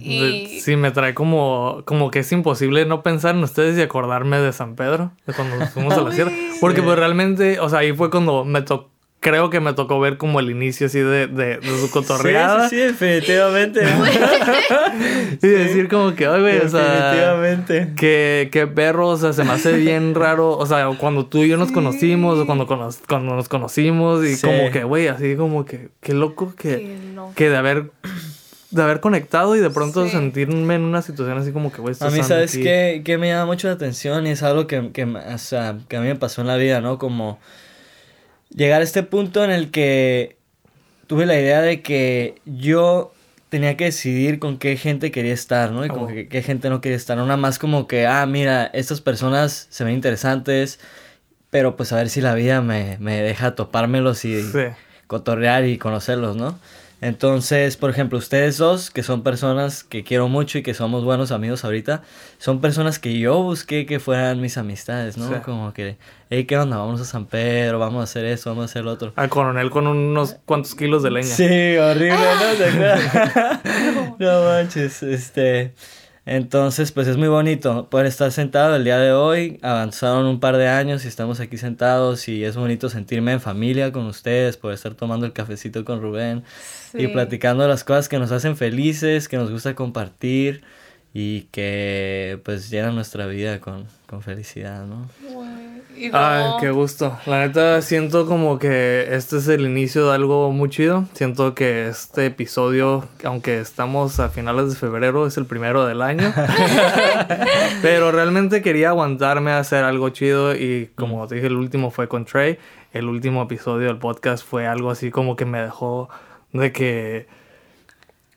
y... 0.00 0.60
Sí, 0.60 0.76
me 0.76 0.90
trae 0.90 1.14
como, 1.14 1.82
como 1.84 2.10
que 2.10 2.20
es 2.20 2.32
imposible 2.32 2.86
no 2.86 3.02
pensar 3.02 3.34
en 3.34 3.42
ustedes 3.44 3.78
y 3.78 3.82
acordarme 3.82 4.38
de 4.38 4.52
San 4.52 4.74
Pedro, 4.74 5.12
de 5.26 5.34
cuando 5.34 5.66
fuimos 5.66 5.94
a 5.94 6.00
la 6.00 6.12
sierra. 6.14 6.32
Porque 6.60 6.82
pues 6.82 6.98
realmente, 6.98 7.60
o 7.60 7.68
sea, 7.68 7.80
ahí 7.80 7.92
fue 7.92 8.10
cuando 8.10 8.44
me 8.44 8.62
tocó 8.62 8.93
creo 9.24 9.48
que 9.48 9.58
me 9.58 9.72
tocó 9.72 9.98
ver 9.98 10.18
como 10.18 10.38
el 10.38 10.50
inicio 10.50 10.86
así 10.86 11.00
de, 11.00 11.26
de, 11.26 11.58
su 11.62 11.90
cotorreada. 11.90 12.68
Sí, 12.68 12.76
sí, 12.76 12.82
definitivamente. 12.82 13.80
y 15.42 15.46
decir 15.48 15.88
como 15.88 16.14
que, 16.14 16.28
oye, 16.28 16.60
o 16.60 16.68
sea, 16.68 16.82
definitivamente. 16.82 17.94
Que, 17.96 18.50
que 18.52 18.66
perro, 18.66 19.08
o 19.08 19.16
sea, 19.16 19.32
se 19.32 19.42
me 19.42 19.52
hace 19.52 19.72
bien 19.72 20.14
raro, 20.14 20.50
o 20.50 20.66
sea, 20.66 20.90
cuando 20.98 21.24
tú 21.24 21.38
y 21.38 21.48
yo 21.48 21.56
nos 21.56 21.72
conocimos, 21.72 22.38
o 22.38 22.44
cuando, 22.44 22.66
cuando 22.66 23.34
nos 23.34 23.48
conocimos, 23.48 24.26
y 24.26 24.38
como 24.38 24.70
que, 24.70 24.84
güey, 24.84 25.08
así 25.08 25.36
como 25.36 25.64
que, 25.64 25.88
qué 26.02 26.12
loco 26.12 26.54
que, 26.54 26.98
que 27.34 27.48
de 27.48 27.56
haber 27.56 27.90
de 28.70 28.82
haber 28.82 28.98
conectado 28.98 29.54
y 29.54 29.60
de 29.60 29.70
pronto 29.70 30.04
Sí. 30.04 30.10
sentirme 30.10 30.74
en 30.74 30.82
una 30.82 31.00
situación 31.00 31.38
así 31.38 31.52
como 31.52 31.70
que, 31.70 31.80
güey, 31.80 31.92
esto 31.92 32.06
A 32.06 32.10
mí, 32.10 32.18
es 32.18 32.26
¿sabes 32.26 32.58
qué, 32.58 33.02
qué 33.04 33.18
me 33.18 33.28
llama 33.28 33.46
mucho 33.46 33.68
la 33.68 33.74
atención? 33.74 34.26
Y 34.26 34.30
es 34.30 34.42
algo 34.42 34.66
que, 34.66 34.90
que, 34.90 35.04
o 35.04 35.38
sea, 35.38 35.78
que 35.88 35.96
a 35.96 36.00
mí 36.00 36.08
me 36.08 36.16
pasó 36.16 36.40
en 36.40 36.48
la 36.48 36.56
vida, 36.56 36.80
¿no? 36.80 36.98
Como 36.98 37.38
llegar 38.54 38.80
a 38.80 38.84
este 38.84 39.02
punto 39.02 39.44
en 39.44 39.50
el 39.50 39.70
que 39.70 40.36
tuve 41.06 41.26
la 41.26 41.38
idea 41.38 41.60
de 41.60 41.82
que 41.82 42.36
yo 42.44 43.12
tenía 43.48 43.76
que 43.76 43.84
decidir 43.84 44.38
con 44.38 44.58
qué 44.58 44.76
gente 44.76 45.10
quería 45.10 45.32
estar, 45.34 45.70
¿no? 45.70 45.84
Y 45.84 45.88
con 45.88 46.08
qué, 46.08 46.28
qué 46.28 46.42
gente 46.42 46.70
no 46.70 46.80
quería 46.80 46.96
estar. 46.96 47.16
No 47.16 47.24
nada 47.24 47.36
más 47.36 47.58
como 47.58 47.86
que, 47.86 48.06
ah, 48.06 48.26
mira, 48.26 48.66
estas 48.72 49.00
personas 49.00 49.66
se 49.70 49.84
ven 49.84 49.94
interesantes, 49.94 50.80
pero 51.50 51.76
pues 51.76 51.92
a 51.92 51.96
ver 51.96 52.08
si 52.08 52.20
la 52.20 52.34
vida 52.34 52.62
me, 52.62 52.96
me 52.98 53.20
deja 53.22 53.54
topármelos 53.54 54.24
y 54.24 54.42
Sí. 54.42 54.64
cotorrear 55.06 55.66
y 55.66 55.78
conocerlos, 55.78 56.36
¿no? 56.36 56.58
Entonces, 57.04 57.76
por 57.76 57.90
ejemplo, 57.90 58.16
ustedes 58.16 58.56
dos, 58.56 58.90
que 58.90 59.02
son 59.02 59.22
personas 59.22 59.84
que 59.84 60.04
quiero 60.04 60.28
mucho 60.28 60.56
y 60.56 60.62
que 60.62 60.72
somos 60.72 61.04
buenos 61.04 61.32
amigos 61.32 61.62
ahorita, 61.62 62.00
son 62.38 62.62
personas 62.62 62.98
que 62.98 63.18
yo 63.18 63.42
busqué 63.42 63.84
que 63.84 64.00
fueran 64.00 64.40
mis 64.40 64.56
amistades, 64.56 65.18
¿no? 65.18 65.28
Sí. 65.28 65.34
Como 65.44 65.74
que, 65.74 65.98
hey, 66.30 66.46
¿qué 66.46 66.56
onda? 66.56 66.78
Vamos 66.78 67.02
a 67.02 67.04
San 67.04 67.26
Pedro, 67.26 67.78
vamos 67.78 68.00
a 68.00 68.04
hacer 68.04 68.24
esto, 68.24 68.48
vamos 68.48 68.62
a 68.62 68.64
hacer 68.64 68.84
lo 68.84 68.92
otro. 68.92 69.12
Al 69.16 69.28
coronel 69.28 69.68
con 69.68 69.86
unos 69.86 70.36
cuantos 70.46 70.74
kilos 70.74 71.02
de 71.02 71.10
leña. 71.10 71.26
Sí, 71.26 71.76
horrible, 71.76 72.16
¿no? 72.16 74.14
No 74.18 74.44
manches, 74.44 75.02
este... 75.02 75.74
Entonces, 76.26 76.90
pues 76.90 77.06
es 77.06 77.18
muy 77.18 77.28
bonito 77.28 77.90
poder 77.90 78.06
estar 78.06 78.32
sentado 78.32 78.76
el 78.76 78.84
día 78.84 78.98
de 78.98 79.12
hoy. 79.12 79.58
Avanzaron 79.60 80.24
un 80.24 80.40
par 80.40 80.56
de 80.56 80.68
años 80.68 81.04
y 81.04 81.08
estamos 81.08 81.38
aquí 81.40 81.58
sentados 81.58 82.28
y 82.28 82.44
es 82.44 82.56
bonito 82.56 82.88
sentirme 82.88 83.32
en 83.32 83.40
familia 83.40 83.92
con 83.92 84.06
ustedes, 84.06 84.56
poder 84.56 84.76
estar 84.76 84.94
tomando 84.94 85.26
el 85.26 85.32
cafecito 85.34 85.84
con 85.84 86.00
Rubén 86.00 86.42
y 86.94 87.08
platicando 87.08 87.68
las 87.68 87.84
cosas 87.84 88.08
que 88.08 88.18
nos 88.18 88.32
hacen 88.32 88.56
felices, 88.56 89.28
que 89.28 89.36
nos 89.36 89.50
gusta 89.50 89.74
compartir 89.74 90.62
y 91.12 91.42
que 91.52 92.40
pues 92.42 92.70
llenan 92.70 92.94
nuestra 92.94 93.26
vida 93.26 93.60
con, 93.60 93.86
con 94.06 94.22
felicidad, 94.22 94.86
¿no? 94.86 95.08
Y 95.96 96.10
Ay, 96.12 96.44
qué 96.60 96.70
gusto. 96.70 97.18
La 97.26 97.46
neta, 97.46 97.80
siento 97.82 98.26
como 98.26 98.58
que 98.58 99.06
este 99.14 99.38
es 99.38 99.48
el 99.48 99.62
inicio 99.62 100.08
de 100.08 100.14
algo 100.14 100.50
muy 100.50 100.68
chido. 100.68 101.06
Siento 101.12 101.54
que 101.54 101.88
este 101.88 102.26
episodio, 102.26 103.08
aunque 103.24 103.60
estamos 103.60 104.20
a 104.20 104.28
finales 104.28 104.70
de 104.70 104.76
febrero, 104.76 105.26
es 105.26 105.36
el 105.36 105.46
primero 105.46 105.86
del 105.86 106.02
año. 106.02 106.32
Pero 107.82 108.12
realmente 108.12 108.62
quería 108.62 108.90
aguantarme 108.90 109.52
a 109.52 109.58
hacer 109.58 109.84
algo 109.84 110.08
chido 110.10 110.54
y 110.54 110.90
como 110.94 111.26
te 111.26 111.36
dije, 111.36 111.46
el 111.46 111.56
último 111.56 111.90
fue 111.90 112.08
con 112.08 112.24
Trey. 112.24 112.58
El 112.92 113.06
último 113.06 113.42
episodio 113.42 113.88
del 113.88 113.98
podcast 113.98 114.44
fue 114.44 114.66
algo 114.66 114.90
así 114.90 115.10
como 115.10 115.36
que 115.36 115.44
me 115.44 115.60
dejó 115.60 116.08
de 116.52 116.72
que 116.72 117.26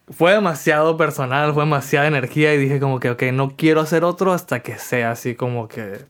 fue 0.10 0.32
demasiado 0.32 0.96
personal, 0.96 1.54
fue 1.54 1.64
demasiada 1.64 2.08
energía 2.08 2.54
y 2.54 2.58
dije 2.58 2.80
como 2.80 3.00
que, 3.00 3.10
ok, 3.10 3.24
no 3.34 3.56
quiero 3.58 3.82
hacer 3.82 4.04
otro 4.04 4.32
hasta 4.32 4.62
que 4.62 4.78
sea 4.78 5.12
así 5.12 5.36
como 5.36 5.68
que 5.68 6.06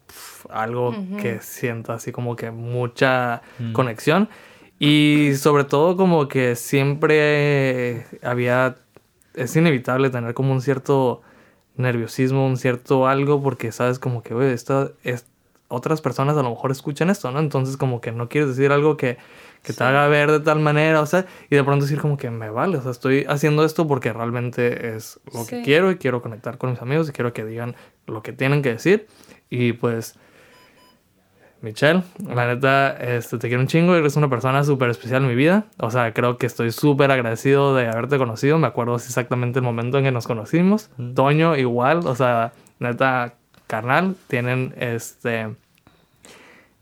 algo 0.50 0.96
que 1.22 1.40
sienta 1.42 1.94
así 1.96 2.12
como 2.12 2.36
que 2.36 2.52
mucha 2.52 3.42
conexión. 3.74 4.30
Y 4.80 5.32
sobre 5.38 5.64
todo 5.64 5.98
como 5.98 6.28
que 6.28 6.56
siempre 6.56 8.06
había, 8.22 8.76
es 9.34 9.56
inevitable 9.56 10.10
tener 10.10 10.34
como 10.34 10.52
un 10.54 10.62
cierto 10.62 11.22
nerviosismo, 11.76 12.46
un 12.46 12.58
cierto 12.58 13.08
algo, 13.08 13.42
porque 13.42 13.72
sabes 13.72 14.00
como 14.00 14.24
que, 14.24 14.34
güey, 14.34 14.52
esta 14.52 14.92
es, 15.04 15.26
otras 15.68 16.02
personas 16.02 16.38
a 16.38 16.44
lo 16.44 16.50
mejor 16.52 16.72
escuchan 16.72 17.10
esto, 17.10 17.32
¿no? 17.32 17.40
Entonces 17.40 17.78
como 17.78 18.02
que 18.02 18.12
no 18.12 18.30
quieres 18.30 18.56
decir 18.56 18.72
algo 18.72 18.98
que, 18.98 19.18
que 19.64 19.74
te 19.74 19.84
haga 19.84 20.08
ver 20.08 20.32
de 20.32 20.40
tal 20.40 20.60
manera, 20.60 21.02
o 21.02 21.06
sea, 21.06 21.26
y 21.50 21.56
de 21.56 21.64
pronto 21.64 21.86
decir 21.86 22.00
como 22.00 22.16
que 22.18 22.30
me 22.32 22.50
vale, 22.50 22.78
o 22.78 22.82
sea, 22.82 22.92
estoy 22.92 23.26
haciendo 23.28 23.66
esto 23.66 23.88
porque 23.88 24.14
realmente 24.14 24.96
es 24.96 25.20
lo 25.34 25.46
que 25.46 25.58
Sí. 25.58 25.62
quiero 25.64 25.92
y 25.92 25.98
quiero 25.98 26.22
conectar 26.22 26.58
con 26.58 26.72
mis 26.72 26.82
amigos 26.82 27.10
y 27.10 27.12
quiero 27.12 27.34
que 27.34 27.44
digan 27.46 27.76
lo 28.06 28.22
que 28.24 28.32
tienen 28.32 28.62
que 28.62 28.70
decir. 28.74 29.08
Y 29.50 29.74
pues, 29.74 30.16
Michelle, 31.62 32.04
la 32.24 32.48
neta, 32.48 32.96
este, 32.98 33.38
te 33.38 33.48
quiero 33.48 33.62
un 33.62 33.68
chingo, 33.68 33.96
eres 33.96 34.16
una 34.16 34.30
persona 34.30 34.64
súper 34.64 34.90
especial 34.90 35.24
en 35.24 35.30
mi 35.30 35.36
vida. 35.36 35.66
O 35.80 35.90
sea, 35.90 36.14
creo 36.14 36.38
que 36.38 36.46
estoy 36.46 36.72
súper 36.72 37.12
agradecido 37.12 37.76
de 37.76 37.88
haberte 37.88 38.18
conocido. 38.18 38.60
Me 38.60 38.68
acuerdo 38.68 38.96
exactamente 38.96 39.60
el 39.60 39.66
momento 39.66 39.98
en 39.98 40.04
que 40.04 40.12
nos 40.12 40.28
conocimos. 40.28 40.90
Toño 41.16 41.56
igual, 41.56 42.06
o 42.06 42.16
sea, 42.16 42.54
neta, 42.80 43.36
carnal, 43.66 44.16
tienen 44.28 44.74
este... 44.78 45.56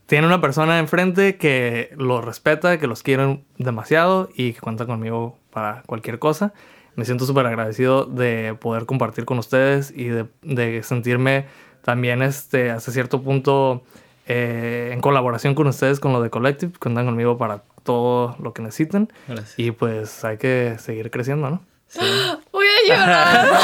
Tiene 0.07 0.27
una 0.27 0.39
persona 0.39 0.77
enfrente 0.77 1.37
que 1.37 1.89
los 1.97 2.23
respeta, 2.23 2.77
que 2.77 2.85
los 2.85 3.01
quiere 3.01 3.43
demasiado 3.57 4.29
y 4.35 4.53
que 4.53 4.59
cuenta 4.59 4.85
conmigo 4.85 5.39
para 5.51 5.81
cualquier 5.87 6.19
cosa. 6.19 6.53
Me 6.95 7.05
siento 7.05 7.25
súper 7.25 7.47
agradecido 7.47 8.05
de 8.05 8.55
poder 8.59 8.85
compartir 8.85 9.25
con 9.25 9.39
ustedes 9.39 9.91
y 9.95 10.05
de, 10.05 10.27
de 10.43 10.83
sentirme 10.83 11.47
también 11.81 12.21
este, 12.21 12.69
hasta 12.69 12.91
cierto 12.91 13.23
punto 13.23 13.83
eh, 14.27 14.89
en 14.91 15.01
colaboración 15.01 15.55
con 15.55 15.67
ustedes 15.67 15.99
con 15.99 16.13
lo 16.13 16.21
de 16.21 16.29
Collective. 16.29 16.73
Cuentan 16.79 17.05
conmigo 17.05 17.37
para 17.37 17.63
todo 17.83 18.35
lo 18.39 18.53
que 18.53 18.61
necesiten. 18.61 19.11
Gracias. 19.27 19.53
Y 19.57 19.71
pues 19.71 20.23
hay 20.25 20.37
que 20.37 20.75
seguir 20.79 21.11
creciendo, 21.11 21.49
¿no? 21.49 21.61
Sí. 21.87 21.99
Voy 22.51 22.65
a 22.65 22.87
llorar. 22.87 23.47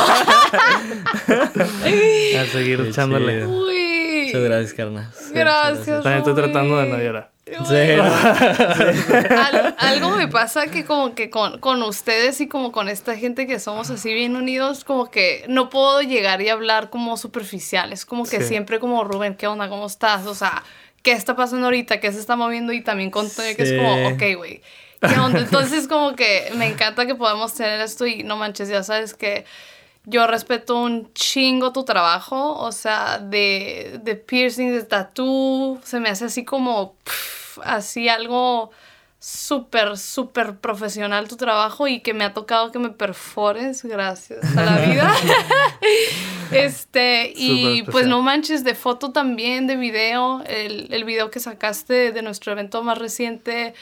A 2.40 2.46
seguir 2.46 2.80
echándole. 2.82 3.46
Muchas 3.46 4.42
gracias, 4.42 4.74
carnal. 4.74 5.10
Gracias. 5.34 6.04
También 6.04 6.20
estoy 6.20 6.36
tratando 6.36 6.78
de 6.78 6.88
no 6.88 6.98
llorar. 6.98 7.31
Sí, 7.46 7.76
algo 9.78 10.12
me 10.12 10.28
pasa 10.28 10.68
que 10.68 10.86
como 10.86 11.16
que 11.16 11.30
con, 11.30 11.60
con 11.60 11.82
ustedes 11.84 12.40
y 12.40 12.48
como 12.48 12.72
con 12.72 12.88
esta 12.88 13.16
gente 13.18 13.48
que 13.48 13.60
somos 13.60 13.90
así 13.90 14.14
bien 14.14 14.36
unidos, 14.36 14.84
como 14.84 15.10
que 15.10 15.44
no 15.48 15.70
puedo 15.70 16.02
llegar 16.02 16.42
y 16.42 16.50
hablar 16.50 16.90
como 16.90 17.18
superficiales, 17.18 18.06
como 18.06 18.26
que 18.26 18.42
Sí. 18.42 18.48
siempre 18.50 18.80
como 18.80 19.04
Rubén, 19.04 19.36
¿qué 19.36 19.48
onda? 19.48 19.70
¿Cómo 19.70 19.88
estás? 19.88 20.26
O 20.28 20.36
sea, 20.36 20.64
¿qué 21.04 21.12
está 21.14 21.36
pasando 21.36 21.66
ahorita? 21.68 22.00
¿Qué 22.00 22.12
se 22.12 22.20
está 22.20 22.36
moviendo? 22.36 22.74
Y 22.74 22.82
también 22.82 23.10
con 23.12 23.30
Toño, 23.30 23.56
que 23.56 23.64
es 23.64 23.74
como, 23.74 23.96
Sí. 23.96 24.14
ok, 24.14 24.38
güey. 24.38 24.62
¿Qué 25.02 25.20
onda? 25.20 25.40
Entonces 25.40 25.88
como 25.88 26.16
que 26.16 26.52
me 26.56 26.68
encanta 26.68 27.08
que 27.08 27.16
podamos 27.16 27.54
tener 27.56 27.82
esto 27.82 28.06
y 28.06 28.24
no 28.24 28.38
manches, 28.38 28.70
ya 28.70 28.84
sabes 28.84 29.16
que 29.16 29.46
yo 30.06 30.26
respeto 30.28 30.82
un 30.82 31.14
chingo 31.14 31.72
tu 31.72 31.84
trabajo, 31.84 32.58
o 32.58 32.72
sea, 32.72 33.20
de, 33.20 34.00
de 34.04 34.16
piercing, 34.16 34.72
de 34.72 34.84
tatú, 34.84 35.80
se 35.84 36.00
me 36.00 36.10
hace 36.10 36.26
así 36.26 36.44
como, 36.44 36.96
así 37.64 38.10
algo 38.10 38.72
súper, 39.22 40.00
súper 40.00 40.58
profesional 40.58 41.28
tu 41.28 41.38
trabajo 41.38 41.88
y 41.88 42.00
que 42.00 42.16
me 42.16 42.24
ha 42.24 42.34
tocado 42.34 42.72
que 42.72 42.80
me 42.80 42.90
perfores, 42.90 43.84
gracias 43.84 44.58
a 44.58 44.66
la 44.66 44.78
vida. 44.80 45.14
este, 46.52 47.32
y 47.36 47.84
pues 47.84 48.08
no 48.08 48.24
manches, 48.24 48.64
de 48.64 48.74
foto 48.74 49.12
también, 49.12 49.68
de 49.68 49.76
video, 49.76 50.42
el, 50.48 50.88
el 50.92 51.04
video 51.04 51.30
que 51.30 51.40
sacaste 51.40 52.12
de 52.12 52.22
nuestro 52.24 52.52
evento 52.52 52.82
más 52.82 52.98
reciente, 52.98 53.76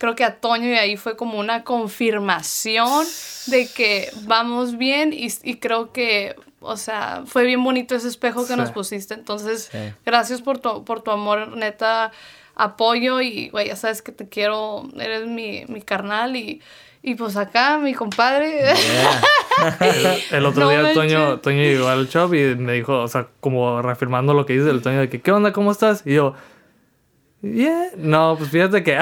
creo 0.00 0.14
que 0.16 0.24
a 0.24 0.40
Toño 0.40 0.66
y 0.66 0.78
ahí 0.78 0.96
fue 0.96 1.14
como 1.14 1.38
una 1.38 1.62
confirmación 1.62 3.06
de 3.48 3.68
que 3.68 4.08
vamos 4.22 4.78
bien 4.78 5.12
y, 5.12 5.28
y 5.42 5.56
creo 5.56 5.92
que, 5.92 6.34
o 6.60 6.76
sea, 6.78 7.24
fue 7.26 7.44
bien 7.44 7.62
bonito 7.62 7.94
ese 7.94 8.08
espejo 8.08 8.46
que 8.46 8.54
Sí. 8.54 8.58
nos 8.58 8.70
pusiste. 8.72 9.12
Entonces, 9.14 9.68
Sí. 9.70 9.78
gracias 10.06 10.40
por 10.40 10.58
tu, 10.58 10.84
por 10.84 11.02
tu 11.02 11.10
amor, 11.10 11.54
neta, 11.56 12.12
apoyo 12.56 13.20
y, 13.20 13.50
güey, 13.50 13.68
ya 13.68 13.76
sabes 13.76 14.00
que 14.00 14.10
te 14.12 14.26
quiero, 14.28 14.88
eres 14.98 15.26
mi, 15.26 15.64
mi 15.68 15.82
carnal 15.82 16.34
y, 16.34 16.62
y 17.02 17.14
pues 17.14 17.36
acá, 17.36 17.76
mi 17.78 17.92
compadre. 17.94 18.74
Yeah. 18.74 19.20
El 20.30 20.46
otro 20.46 20.64
No 20.64 20.70
día. 20.70 20.94
Toño, 20.94 21.40
Toño 21.40 21.58
llegó 21.62 21.88
al 21.88 22.08
shop 22.08 22.32
y 22.34 22.54
me 22.56 22.72
dijo, 22.72 23.00
o 23.00 23.08
sea, 23.08 23.28
como 23.40 23.82
reafirmando 23.82 24.32
lo 24.32 24.46
que 24.46 24.54
dice 24.54 24.70
el 24.70 24.80
Toño 24.82 25.00
de 25.00 25.08
que, 25.10 25.20
¿qué 25.20 25.30
onda? 25.32 25.52
¿Cómo 25.52 25.70
estás? 25.72 26.02
Y 26.06 26.14
yo, 26.14 26.34
yeah. 27.42 27.90
No, 27.96 28.34
pues 28.38 28.50
fíjate 28.50 28.82
que, 28.82 28.98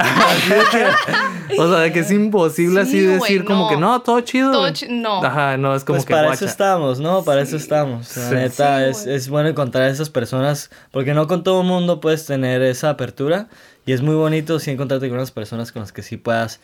o 1.57 1.67
sea, 1.69 1.79
de 1.79 1.91
que 1.91 1.99
es 1.99 2.11
imposible 2.11 2.81
así 2.81 2.99
decir 3.01 3.43
como 3.45 3.63
no. 3.63 3.69
que, 3.69 3.77
no, 3.77 4.01
todo 4.01 4.21
chido. 4.21 4.51
Todo 4.51 4.69
chi- 4.71 4.87
no. 4.89 5.23
Ajá, 5.23 5.57
no, 5.57 5.75
es 5.75 5.83
como 5.83 5.97
Pues 5.97 6.05
que 6.05 6.13
para 6.13 6.27
guacha. 6.27 6.35
eso 6.35 6.45
estamos, 6.45 6.99
¿no? 6.99 7.23
Para 7.23 7.41
eso 7.41 7.57
estamos. 7.57 8.15
La 8.17 8.29
Sí. 8.29 8.35
neta, 8.35 8.79
Sí, 8.79 8.89
es, 8.91 9.05
es 9.07 9.29
bueno 9.29 9.49
encontrar 9.49 9.89
esas 9.89 10.09
personas, 10.09 10.69
porque 10.91 11.13
no 11.13 11.27
con 11.27 11.43
todo 11.43 11.63
mundo 11.63 11.99
puedes 11.99 12.25
tener 12.25 12.61
esa 12.61 12.89
apertura. 12.91 13.47
Y 13.85 13.93
es 13.93 14.01
muy 14.01 14.15
bonito 14.15 14.59
sí 14.59 14.69
encontrarte 14.71 15.07
con 15.09 15.17
unas 15.17 15.31
personas 15.31 15.71
con 15.71 15.81
las 15.81 15.91
que 15.91 16.03
sí 16.03 16.15
puedas 16.17 16.59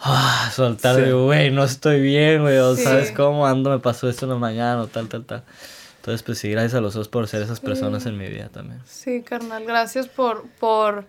ah, 0.00 0.50
soltar 0.54 0.94
Sí. 0.96 1.02
de, 1.02 1.12
güey, 1.12 1.50
no 1.50 1.64
estoy 1.64 2.00
bien, 2.00 2.42
güey, 2.42 2.56
o 2.58 2.74
Sí. 2.76 2.82
sabes 2.84 3.12
cómo 3.12 3.46
ando, 3.46 3.70
me 3.70 3.78
pasó 3.78 4.08
esto 4.08 4.24
en 4.26 4.30
la 4.32 4.36
mañana, 4.38 4.80
o 4.82 4.86
tal, 4.86 5.08
tal, 5.08 5.24
tal. 5.24 5.42
Entonces, 6.06 6.22
pues 6.22 6.38
sí, 6.38 6.48
gracias 6.52 6.74
a 6.74 6.80
los 6.80 6.94
dos 6.94 7.08
por 7.08 7.26
ser 7.26 7.42
esas 7.42 7.58
personas 7.58 8.06
en 8.06 8.16
mi 8.16 8.28
vida 8.28 8.48
también. 8.48 8.80
Sí, 8.86 9.22
carnal, 9.22 9.64
gracias 9.64 10.06
por, 10.06 10.46
por, 10.60 11.04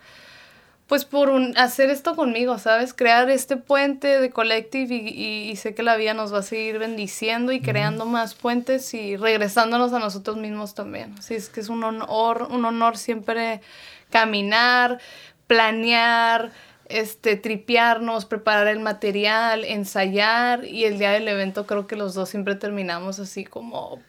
pues 0.88 1.06
por 1.06 1.30
un- 1.30 1.56
hacer 1.56 1.92
esto 1.92 2.16
conmigo, 2.16 2.58
¿sabes? 2.58 2.96
Crear 2.96 3.30
este 3.30 3.58
puente 3.58 4.20
de 4.20 4.32
Collective 4.32 4.96
y, 4.96 5.08
y- 5.10 5.52
y 5.52 5.56
sé 5.56 5.76
que 5.76 5.84
la 5.84 5.98
vida 5.98 6.16
nos 6.16 6.34
va 6.34 6.40
a 6.40 6.42
seguir 6.42 6.80
bendiciendo 6.80 7.52
y 7.52 7.62
creando 7.62 8.08
más 8.08 8.34
puentes 8.34 8.92
y 8.96 9.18
regresándonos 9.18 9.94
a 9.94 10.00
nosotros 10.00 10.36
mismos 10.38 10.74
también. 10.74 11.14
Así 11.20 11.36
es 11.36 11.50
que 11.50 11.60
es 11.60 11.70
un 11.70 11.84
honor, 11.84 12.48
un 12.50 12.66
honor 12.66 12.98
siempre 12.98 13.62
caminar, 14.10 14.98
planear, 15.46 16.50
este, 16.90 17.36
tripearnos, 17.36 18.26
preparar 18.26 18.68
el 18.68 18.80
material, 18.80 19.64
ensayar 19.64 20.66
y 20.66 20.86
el 20.86 20.98
día 20.98 21.12
del 21.12 21.28
evento 21.28 21.66
creo 21.66 21.88
que 21.88 21.96
los 21.96 22.14
dos 22.14 22.30
siempre 22.30 22.56
terminamos 22.56 23.20
así 23.20 23.44
como, 23.44 24.00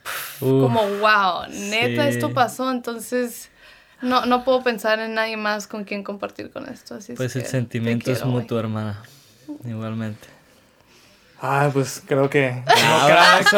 Uf, 0.41 0.41
como 0.41 0.83
wow, 0.99 1.47
neta 1.51 2.05
sí. 2.05 2.09
esto 2.09 2.33
pasó, 2.33 2.70
entonces 2.70 3.51
no, 4.01 4.26
no 4.26 4.45
puedo 4.45 4.62
pensar 4.62 5.01
en 5.01 5.14
nadie 5.14 5.37
más 5.37 5.66
con 5.66 5.85
quien 5.85 6.05
compartir 6.05 6.51
con 6.51 6.68
esto. 6.68 6.95
Así 6.95 7.12
es 7.12 7.16
Pues 7.16 7.35
el 7.37 7.43
que 7.43 7.49
sentimiento 7.49 8.12
es 8.12 8.24
mutuo, 8.24 8.61
hermana. 8.61 9.03
Igualmente. 9.64 10.38
Ay, 11.41 11.70
pues 11.72 12.03
creo 12.05 12.28
que 12.28 12.49
Abrazo, 13.01 13.57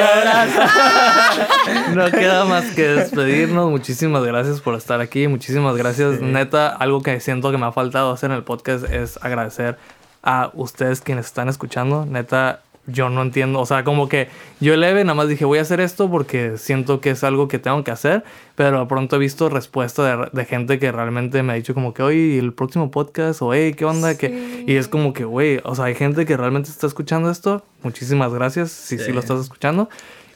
no 1.95 2.11
queda 2.11 2.45
más 2.45 2.67
que 2.73 2.87
despedirnos. 2.87 3.71
Muchísimas 3.71 4.23
gracias 4.23 4.61
por 4.61 4.75
estar 4.75 5.01
aquí. 5.01 5.29
Muchísimas 5.29 5.77
gracias. 5.77 6.21
Neta, 6.21 6.69
algo 6.69 7.03
que 7.03 7.19
siento 7.21 7.51
que 7.51 7.59
me 7.59 7.67
ha 7.67 7.73
faltado 7.73 8.13
hacer 8.13 8.31
en 8.31 8.37
el 8.37 8.45
podcast 8.45 8.85
es 8.85 9.19
agradecer 9.23 9.79
a 10.23 10.51
ustedes 10.53 11.01
quienes 11.01 11.27
están 11.27 11.49
escuchando. 11.49 12.05
Neta, 12.05 12.61
yo 12.93 13.09
no 13.11 13.23
entiendo. 13.23 13.61
O 13.61 13.67
sea, 13.67 13.85
como 13.85 14.09
que 14.09 14.29
yo 14.61 14.77
leve, 14.77 15.05
nada 15.05 15.15
más 15.15 15.29
dije 15.29 15.45
voy 15.45 15.59
a 15.59 15.63
hacer 15.63 15.81
esto 15.81 16.11
porque 16.11 16.59
siento 16.59 17.01
que 17.01 17.11
es 17.11 17.25
algo 17.25 17.49
que 17.49 17.59
tengo 17.59 17.83
que 17.85 17.91
hacer. 17.91 18.25
Pero 18.55 18.81
de 18.81 18.87
pronto 18.87 19.17
he 19.17 19.19
visto 19.19 19.49
respuesta 19.49 20.17
de, 20.17 20.29
de 20.33 20.45
gente 20.45 20.79
que 20.79 20.93
realmente 20.93 21.43
me 21.43 21.53
ha 21.53 21.57
dicho 21.57 21.75
como 21.75 21.95
que, 21.95 22.03
oye, 22.03 22.39
el 22.39 22.53
próximo 22.53 22.91
podcast 22.91 23.41
o, 23.43 23.55
hey, 23.55 23.75
¿qué 23.75 23.85
onda? 23.85 24.17
Que, 24.17 24.65
y 24.67 24.75
es 24.77 24.89
como 24.89 25.13
que, 25.13 25.25
güey, 25.25 25.61
o 25.65 25.75
sea, 25.75 25.87
hay 25.87 25.95
gente 25.95 26.27
que 26.27 26.37
realmente 26.37 26.71
está 26.71 26.87
escuchando 26.87 27.31
esto. 27.31 27.65
Muchísimas 27.83 28.33
gracias 28.33 28.71
si 28.71 28.99
sí, 28.99 29.05
Sí. 29.05 29.13
lo 29.13 29.21
estás 29.21 29.41
escuchando. 29.41 29.89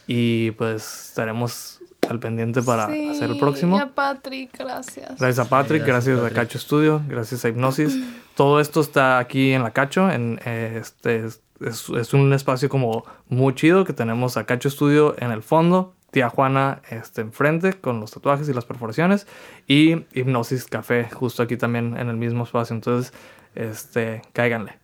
Y 0.06 0.50
pues 0.52 1.08
estaremos 1.08 1.80
al 2.08 2.18
pendiente 2.20 2.60
para 2.60 2.86
Sí, 2.88 3.08
hacer 3.08 3.30
el 3.30 3.38
próximo. 3.38 3.78
Y 3.78 3.80
a 3.80 3.86
Patrick, 3.86 4.50
gracias. 4.58 5.18
Gracias 5.18 5.38
a 5.38 5.48
Patrick, 5.48 5.82
Sí, 5.82 5.86
gracias, 5.88 6.16
gracias, 6.16 6.20
Patrick. 6.20 6.38
a 6.38 6.42
Cacho 6.42 6.58
Studio, 6.58 7.02
gracias 7.08 7.44
a 7.44 7.48
Hipnosis. 7.48 7.96
Todo 8.34 8.60
esto 8.60 8.80
está 8.82 9.18
aquí 9.18 9.52
en 9.52 9.62
la 9.62 9.70
Cacho. 9.70 10.10
En, 10.10 10.38
eh, 10.44 10.78
este, 10.82 11.24
es, 11.60 12.14
un 12.14 12.32
espacio 12.32 12.68
como 12.68 13.04
muy 13.28 13.54
chido 13.54 13.84
que 13.84 13.92
tenemos 13.92 14.36
a 14.36 14.44
Cacho 14.44 14.70
Studio 14.70 15.14
en 15.18 15.30
el 15.30 15.42
fondo, 15.42 15.94
tía 16.10 16.28
Juana 16.28 16.80
este, 16.90 17.22
enfrente 17.22 17.74
con 17.74 18.00
los 18.00 18.12
tatuajes 18.12 18.48
y 18.48 18.52
las 18.52 18.64
perforaciones 18.64 19.26
y 19.66 20.04
Hipnosis 20.12 20.66
Café 20.66 21.08
justo 21.10 21.42
aquí 21.42 21.56
también 21.56 21.96
en 21.96 22.08
el 22.08 22.16
mismo 22.16 22.44
espacio. 22.44 22.74
Entonces, 22.74 23.12
este, 23.54 24.22
cáiganle. 24.32 24.78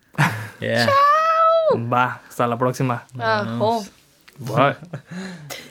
Yeah. 0.59 0.89
Va, 1.91 2.21
hasta 2.27 2.47
la 2.47 2.57
próxima. 2.57 3.05
Bye. 3.13 4.75